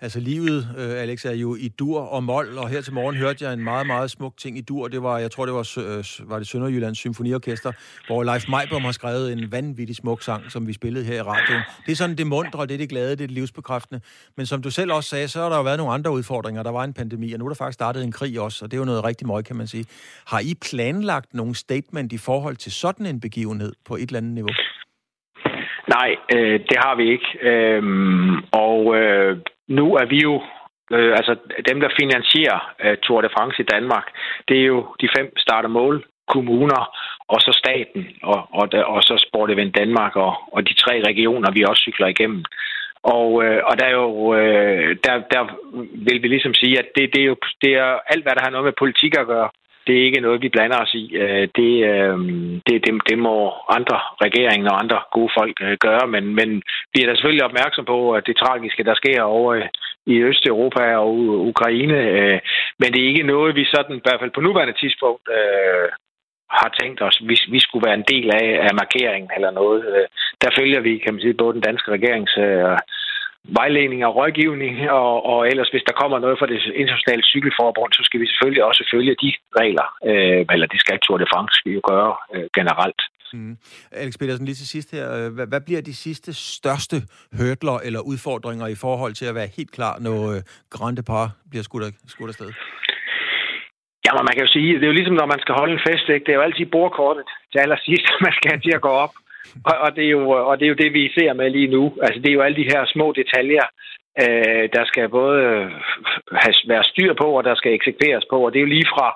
Altså 0.00 0.20
livet, 0.20 0.68
øh, 0.78 0.90
Alex, 0.90 1.24
er 1.24 1.32
jo 1.32 1.54
i 1.54 1.68
dur 1.68 2.00
og 2.00 2.24
mol, 2.24 2.58
og 2.58 2.68
her 2.68 2.80
til 2.80 2.92
morgen 2.92 3.16
hørte 3.16 3.44
jeg 3.44 3.52
en 3.52 3.64
meget, 3.64 3.86
meget 3.86 4.10
smuk 4.10 4.36
ting 4.38 4.58
i 4.58 4.60
dur. 4.60 4.88
Det 4.88 5.02
var, 5.02 5.18
jeg 5.18 5.30
tror, 5.30 5.46
det 5.46 5.54
var, 5.54 5.78
øh, 5.78 6.30
var 6.30 6.38
det 6.38 6.48
Sønderjyllands 6.48 6.98
Symfoniorkester, 6.98 7.72
hvor 8.06 8.24
Leif 8.24 8.48
Meibom 8.48 8.82
har 8.82 8.92
skrevet 8.92 9.32
en 9.32 9.52
vanvittig 9.52 9.96
smuk 9.96 10.22
sang, 10.22 10.50
som 10.52 10.66
vi 10.66 10.72
spillede 10.72 11.04
her 11.04 11.14
i 11.14 11.22
radioen. 11.22 11.62
Det 11.86 11.92
er 11.92 11.96
sådan 11.96 12.16
det 12.16 12.26
mundre, 12.26 12.66
det 12.66 12.74
er 12.74 12.78
det 12.78 12.88
glade, 12.88 13.10
det 13.10 13.12
er 13.12 13.16
det 13.16 13.30
livsbekræftende. 13.30 14.00
Men 14.36 14.46
som 14.46 14.62
du 14.62 14.70
selv 14.70 14.92
også 14.92 15.10
sagde, 15.10 15.28
så 15.28 15.42
har 15.42 15.48
der 15.48 15.56
jo 15.56 15.62
været 15.62 15.78
nogle 15.78 15.92
andre 15.92 16.10
udfordringer. 16.10 16.62
Der 16.62 16.70
var 16.70 16.84
en 16.84 16.92
pandemi, 16.92 17.32
og 17.32 17.38
nu 17.38 17.44
er 17.44 17.48
der 17.48 17.54
faktisk 17.56 17.74
startet 17.74 18.04
en 18.04 18.12
krig 18.12 18.40
også, 18.40 18.64
og 18.64 18.70
det 18.70 18.76
er 18.76 18.78
jo 18.78 18.84
noget 18.84 19.04
rigtig 19.04 19.26
møg, 19.26 19.44
kan 19.44 19.56
man 19.56 19.66
sige. 19.66 19.84
Har 20.26 20.40
I 20.40 20.54
planlagt 20.54 21.34
nogle 21.34 21.54
statement 21.54 22.12
i 22.12 22.18
forhold 22.18 22.56
til 22.56 22.72
sådan 22.72 23.06
en 23.06 23.20
begivenhed 23.20 23.72
på 23.84 23.96
et 23.96 24.02
eller 24.02 24.16
andet 24.16 24.32
niveau? 24.32 24.50
Nej, 25.96 26.10
øh, 26.34 26.60
det 26.70 26.78
har 26.84 26.94
vi 26.94 27.10
ikke. 27.14 27.28
Øhm, 27.50 28.36
og 28.66 28.96
øh, 28.96 29.38
nu 29.68 29.86
er 29.94 30.06
vi 30.12 30.18
jo, 30.28 30.42
øh, 30.96 31.12
altså 31.18 31.36
dem, 31.68 31.80
der 31.80 31.96
finansierer 32.00 32.60
øh, 32.84 32.96
Tour 32.96 33.20
de 33.20 33.28
France 33.36 33.62
i 33.62 33.70
Danmark, 33.74 34.06
det 34.48 34.56
er 34.60 34.64
jo 34.64 34.86
de 35.00 35.08
fem 35.16 35.38
starter 35.38 35.68
mål 35.68 36.04
kommuner, 36.28 36.82
og 37.28 37.40
så 37.40 37.52
staten, 37.62 38.02
og, 38.22 38.40
og, 38.58 38.68
og 38.94 39.02
så 39.02 39.24
Sport 39.26 39.50
Event 39.50 39.76
Danmark, 39.76 40.16
og, 40.16 40.32
og 40.52 40.68
de 40.68 40.74
tre 40.74 40.94
regioner, 41.10 41.50
vi 41.52 41.64
også 41.68 41.82
cykler 41.82 42.06
igennem. 42.06 42.44
Og, 43.02 43.44
øh, 43.44 43.60
og 43.68 43.78
der 43.78 43.86
er 43.86 43.96
jo, 44.02 44.34
øh, 44.34 44.96
der, 45.04 45.14
der 45.34 45.42
vil 46.06 46.22
vi 46.22 46.28
ligesom 46.28 46.54
sige, 46.54 46.78
at 46.78 46.88
det, 46.96 47.14
det, 47.14 47.20
er 47.22 47.30
jo 47.32 47.36
det 47.62 47.72
er 47.74 47.90
alt, 48.12 48.22
hvad 48.24 48.34
der 48.34 48.42
har 48.44 48.50
noget 48.50 48.64
med 48.64 48.80
politik 48.82 49.12
at 49.18 49.26
gøre, 49.26 49.48
det 49.86 49.94
er 49.98 50.04
ikke 50.04 50.20
noget, 50.20 50.42
vi 50.42 50.48
blander 50.48 50.78
os 50.84 50.94
i. 50.94 51.04
Øh, 51.16 51.48
det, 51.58 51.72
øh, 51.92 52.18
det, 52.66 52.76
det, 52.84 52.92
det 53.08 53.18
må 53.18 53.36
andre 53.76 53.98
regeringer 54.24 54.70
og 54.70 54.80
andre 54.82 54.98
gode 55.12 55.32
folk 55.38 55.56
øh, 55.60 55.76
gøre, 55.86 56.06
men, 56.06 56.34
men 56.34 56.62
vi 56.92 56.98
er 57.02 57.06
da 57.06 57.14
selvfølgelig 57.14 57.44
opmærksom 57.44 57.84
på, 57.84 58.12
at 58.12 58.26
det 58.26 58.36
tragiske, 58.36 58.84
der 58.84 58.94
sker 58.94 59.22
over 59.22 59.68
i 60.06 60.14
Østeuropa 60.18 60.96
og 60.96 61.14
Ukraine, 61.52 61.98
men 62.80 62.88
det 62.92 63.00
er 63.02 63.08
ikke 63.08 63.22
noget, 63.22 63.56
vi 63.56 63.64
sådan, 63.64 63.96
i 63.96 64.00
hvert 64.04 64.20
fald 64.20 64.30
på 64.34 64.40
nuværende 64.40 64.78
tidspunkt, 64.80 65.28
har 66.50 66.70
tænkt 66.80 67.02
os, 67.02 67.16
hvis 67.26 67.42
vi 67.52 67.60
skulle 67.60 67.86
være 67.86 67.98
en 68.00 68.10
del 68.12 68.30
af, 68.30 68.48
af 68.68 68.74
markeringen 68.74 69.30
eller 69.36 69.50
noget. 69.50 70.06
Der 70.42 70.50
følger 70.58 70.80
vi, 70.80 70.98
kan 70.98 71.14
man 71.14 71.20
sige, 71.20 71.34
både 71.34 71.54
den 71.54 71.60
danske 71.68 71.90
regerings 71.90 72.34
vejledning 73.44 74.00
og 74.06 74.16
rådgivning, 74.16 74.90
og, 74.90 75.26
og 75.32 75.48
ellers 75.50 75.70
hvis 75.70 75.86
der 75.88 75.94
kommer 76.00 76.18
noget 76.18 76.38
fra 76.38 76.46
det 76.46 76.58
internationale 76.82 77.24
cykelforbund, 77.32 77.92
så 77.92 78.02
skal 78.04 78.20
vi 78.20 78.26
selvfølgelig 78.26 78.64
også 78.64 78.82
følge 78.94 79.14
de 79.22 79.30
regler, 79.60 79.86
øh, 80.10 80.44
eller 80.54 80.66
det 80.66 80.80
skal 80.80 80.98
Tour 80.98 81.18
de 81.18 81.26
France 81.32 81.56
jo 81.76 81.80
gøre 81.90 82.12
øh, 82.34 82.46
generelt. 82.58 83.02
Mm. 83.32 83.56
Alex 83.92 84.14
Petersen, 84.18 84.46
lige 84.46 84.60
til 84.62 84.68
sidst 84.68 84.90
her. 84.96 85.06
Øh, 85.16 85.28
hvad, 85.34 85.46
hvad 85.46 85.60
bliver 85.60 85.82
de 85.82 85.94
sidste 85.94 86.30
største 86.34 86.96
hurdler 87.38 87.78
eller 87.86 88.00
udfordringer 88.00 88.66
i 88.66 88.78
forhold 88.84 89.12
til 89.14 89.26
at 89.26 89.34
være 89.34 89.50
helt 89.56 89.72
klar, 89.72 89.94
når 90.06 90.18
øh, 90.32 90.40
Grand 90.70 90.96
Depart 90.96 91.30
bliver 91.50 91.62
skudt, 91.62 91.84
skudt 92.14 92.30
afsted? 92.32 92.50
Ja, 94.06 94.10
men 94.16 94.24
man 94.28 94.34
kan 94.34 94.44
jo 94.46 94.52
sige, 94.56 94.74
det 94.74 94.84
er 94.84 94.92
jo 94.92 94.98
ligesom, 95.00 95.16
når 95.20 95.28
man 95.34 95.40
skal 95.44 95.54
holde 95.60 95.74
en 95.76 95.86
fest, 95.88 96.06
ikke? 96.08 96.24
det 96.24 96.32
er 96.32 96.38
jo 96.40 96.46
altid 96.48 96.66
bordkortet 96.76 97.24
til 97.52 97.58
allersidst, 97.64 98.06
man 98.26 98.32
skal 98.36 98.50
have 98.52 98.62
til 98.66 98.74
at 98.78 98.84
gå 98.88 98.92
op. 99.04 99.14
Og, 99.64 99.74
og, 99.84 99.96
det 99.96 100.04
er 100.04 100.10
jo, 100.10 100.30
og 100.30 100.58
det 100.58 100.64
er 100.64 100.68
jo 100.68 100.82
det, 100.82 100.92
vi 100.92 101.12
ser 101.18 101.32
med 101.32 101.50
lige 101.50 101.72
nu. 101.76 101.92
Altså, 102.02 102.20
det 102.20 102.28
er 102.28 102.38
jo 102.38 102.40
alle 102.40 102.56
de 102.56 102.70
her 102.72 102.82
små 102.86 103.12
detaljer, 103.12 103.66
øh, 104.22 104.68
der 104.76 104.84
skal 104.84 105.08
både 105.08 105.42
have, 106.42 106.54
være 106.68 106.84
styr 106.84 107.12
på, 107.14 107.26
og 107.38 107.44
der 107.44 107.54
skal 107.54 107.72
eksekveres 107.72 108.24
på. 108.30 108.36
Og 108.44 108.52
det 108.52 108.58
er 108.58 108.66
jo 108.66 108.74
lige 108.76 108.92
fra 108.94 109.08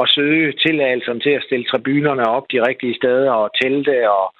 at 0.00 0.08
søge 0.08 0.52
tilladelsen 0.52 1.20
til 1.20 1.30
at 1.30 1.42
stille 1.42 1.64
tribunerne 1.64 2.24
op 2.36 2.46
de 2.52 2.66
rigtige 2.68 2.94
steder, 2.94 3.32
og 3.32 3.50
telte, 3.62 4.10
og, 4.10 4.34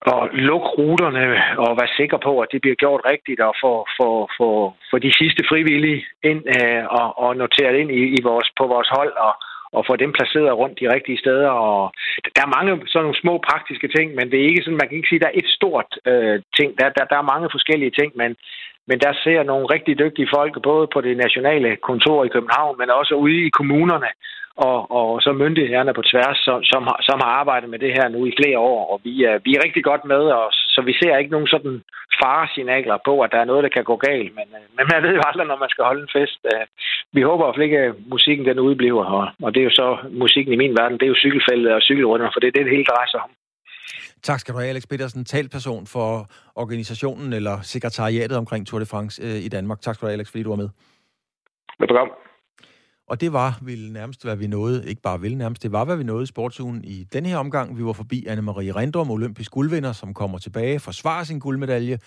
og 0.00 0.28
lukke 0.32 0.68
ruterne, 0.68 1.24
og 1.58 1.70
være 1.80 1.96
sikker 1.96 2.18
på, 2.26 2.40
at 2.40 2.48
det 2.52 2.60
bliver 2.60 2.76
gjort 2.76 3.00
rigtigt, 3.12 3.40
og 3.40 3.54
få 3.62 3.86
for, 3.98 4.30
for, 4.36 4.76
for 4.90 4.98
de 4.98 5.12
sidste 5.20 5.42
frivillige 5.48 6.04
ind 6.22 6.42
øh, 6.56 6.84
og, 7.00 7.18
og 7.24 7.36
noteret 7.36 7.76
ind 7.80 7.90
i, 7.90 8.02
i 8.18 8.20
vores, 8.22 8.48
på 8.58 8.64
vores 8.66 8.88
hold, 8.88 9.12
og, 9.26 9.34
og 9.76 9.82
få 9.88 9.94
dem 9.96 10.12
placeret 10.18 10.58
rundt 10.60 10.80
de 10.80 10.92
rigtige 10.94 11.22
steder. 11.24 11.50
Og 11.70 11.92
der 12.36 12.42
er 12.44 12.54
mange 12.56 12.72
sådan 12.86 13.04
nogle 13.04 13.22
små 13.22 13.34
praktiske 13.48 13.88
ting, 13.96 14.08
men 14.18 14.26
det 14.30 14.38
er 14.38 14.50
ikke 14.50 14.62
sådan, 14.62 14.80
man 14.80 14.88
kan 14.88 14.96
ikke 14.98 15.10
sige, 15.10 15.20
at 15.20 15.24
der 15.24 15.32
er 15.32 15.40
et 15.42 15.50
stort 15.58 15.90
øh, 16.10 16.36
ting. 16.58 16.68
Der, 16.78 16.86
der, 16.96 17.04
der 17.10 17.18
er 17.18 17.30
mange 17.32 17.48
forskellige 17.54 17.96
ting, 17.98 18.10
men, 18.20 18.30
men 18.88 18.98
der 19.04 19.12
ser 19.24 19.42
nogle 19.42 19.66
rigtig 19.74 19.94
dygtige 19.98 20.32
folk, 20.36 20.52
både 20.62 20.86
på 20.94 21.00
det 21.00 21.16
nationale 21.16 21.70
kontor 21.88 22.24
i 22.24 22.32
København, 22.34 22.74
men 22.78 22.90
også 22.90 23.14
ude 23.14 23.46
i 23.46 23.56
kommunerne, 23.58 24.10
og, 24.56 24.78
og 24.98 25.22
så 25.22 25.32
myndighederne 25.32 25.94
på 25.94 26.02
tværs, 26.02 26.38
som, 26.46 26.62
som, 26.62 26.82
har, 26.82 26.98
som 27.08 27.18
har 27.24 27.30
arbejdet 27.40 27.68
med 27.70 27.78
det 27.78 27.92
her 27.98 28.08
nu 28.08 28.26
i 28.26 28.36
flere 28.40 28.58
år, 28.58 28.92
og 28.92 29.00
vi 29.04 29.24
er, 29.24 29.38
vi 29.44 29.50
er 29.54 29.64
rigtig 29.64 29.84
godt 29.84 30.04
med, 30.04 30.22
og, 30.38 30.48
så 30.74 30.80
vi 30.82 30.92
ser 30.92 31.16
ikke 31.16 31.30
nogen 31.30 31.46
sådan 31.46 31.82
faresignaler 32.22 32.98
på, 33.08 33.14
at 33.20 33.32
der 33.32 33.40
er 33.40 33.50
noget, 33.50 33.64
der 33.64 33.76
kan 33.76 33.84
gå 33.84 33.96
galt, 33.96 34.32
men, 34.38 34.48
øh, 34.58 34.66
men 34.76 34.84
man 34.92 35.02
ved 35.02 35.14
jo 35.14 35.22
aldrig, 35.28 35.46
når 35.46 35.58
man 35.64 35.72
skal 35.72 35.84
holde 35.84 36.02
en 36.02 36.14
fest. 36.16 36.40
Øh. 36.54 36.66
Vi 37.16 37.22
håber 37.22 37.44
at 37.46 37.62
ikke, 37.62 37.78
at 37.78 37.94
musikken 38.14 38.46
den 38.46 38.58
udbliver, 38.58 39.04
og, 39.04 39.24
og 39.42 39.54
det 39.54 39.60
er 39.60 39.64
jo 39.64 39.70
så 39.70 39.88
musikken 40.22 40.52
i 40.52 40.56
min 40.56 40.76
verden, 40.80 40.98
det 40.98 41.06
er 41.06 41.12
jo 41.14 41.22
cykelfeltet 41.24 41.72
og 41.74 41.82
cykelrunder, 41.82 42.28
for 42.32 42.40
det 42.40 42.48
er 42.48 42.52
det, 42.52 42.64
det 42.66 42.74
hele 42.76 42.84
drejer 42.84 43.08
sig 43.10 43.20
om. 43.20 43.30
Tak 44.22 44.40
skal 44.40 44.54
du 44.54 44.58
have, 44.58 44.68
Alex 44.68 44.86
Petersen, 44.90 45.24
talperson 45.24 45.86
for 45.86 46.30
organisationen 46.54 47.32
eller 47.32 47.60
sekretariatet 47.62 48.38
omkring 48.38 48.66
Tour 48.66 48.78
de 48.78 48.86
France 48.86 49.22
øh, 49.22 49.44
i 49.46 49.48
Danmark. 49.48 49.80
Tak 49.80 49.94
skal 49.94 50.06
du 50.06 50.08
have, 50.08 50.18
Alex, 50.18 50.30
fordi 50.30 50.42
du 50.42 50.48
var 50.48 50.56
med. 50.56 50.68
Velbekomme. 51.78 52.12
Og 53.08 53.20
det 53.20 53.32
var 53.32 53.58
vel 53.62 53.92
nærmest, 53.92 54.24
hvad 54.24 54.36
vi 54.36 54.46
nåede. 54.46 54.88
Ikke 54.88 55.02
bare 55.02 55.22
vel 55.22 55.36
nærmest, 55.36 55.62
det 55.62 55.72
var, 55.72 55.84
hvad 55.84 55.96
vi 55.96 56.04
nåede 56.04 56.22
i 56.22 56.26
sportsugen 56.26 56.84
i 56.84 57.04
denne 57.12 57.28
her 57.28 57.36
omgang. 57.36 57.78
Vi 57.78 57.84
var 57.84 57.92
forbi 57.92 58.26
Anne-Marie 58.28 58.76
Rindrum, 58.76 59.10
olympisk 59.10 59.50
guldvinder, 59.50 59.92
som 59.92 60.14
kommer 60.14 60.38
tilbage, 60.38 60.80
forsvarer 60.80 61.24
sin 61.24 61.38
guldmedalje. 61.38 61.98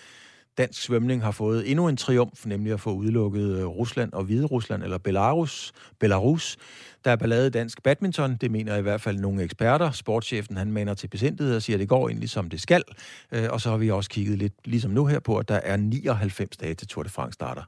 Dansk 0.58 0.82
svømning 0.82 1.22
har 1.22 1.30
fået 1.30 1.70
endnu 1.70 1.88
en 1.88 1.96
triumf, 1.96 2.46
nemlig 2.46 2.72
at 2.72 2.80
få 2.80 2.92
udelukket 2.92 3.58
øh, 3.58 3.66
Rusland 3.66 4.12
og 4.12 4.24
Hvide 4.24 4.46
Rusland, 4.46 4.82
eller 4.82 4.98
Belarus. 4.98 5.72
Belarus. 5.98 6.56
Der 7.04 7.10
er 7.10 7.16
ballade 7.16 7.50
dansk 7.50 7.82
badminton, 7.82 8.36
det 8.36 8.50
mener 8.50 8.76
i 8.76 8.82
hvert 8.82 9.00
fald 9.00 9.18
nogle 9.18 9.42
eksperter. 9.42 9.90
Sportschefen 9.90 10.56
han 10.56 10.72
maner 10.72 10.94
til 10.94 11.08
besindighed 11.08 11.56
og 11.56 11.62
siger, 11.62 11.76
at 11.76 11.80
det 11.80 11.88
går 11.88 12.08
egentlig 12.08 12.30
som 12.30 12.50
det 12.50 12.60
skal. 12.60 12.82
Øh, 13.32 13.48
og 13.50 13.60
så 13.60 13.70
har 13.70 13.76
vi 13.76 13.90
også 13.90 14.10
kigget 14.10 14.38
lidt, 14.38 14.54
ligesom 14.64 14.90
nu 14.90 15.06
her, 15.06 15.20
på, 15.20 15.36
at 15.36 15.48
der 15.48 15.60
er 15.62 15.76
99 15.76 16.56
dage 16.56 16.74
til 16.74 16.88
Tour 16.88 17.02
de 17.02 17.08
France 17.08 17.34
starter 17.34 17.62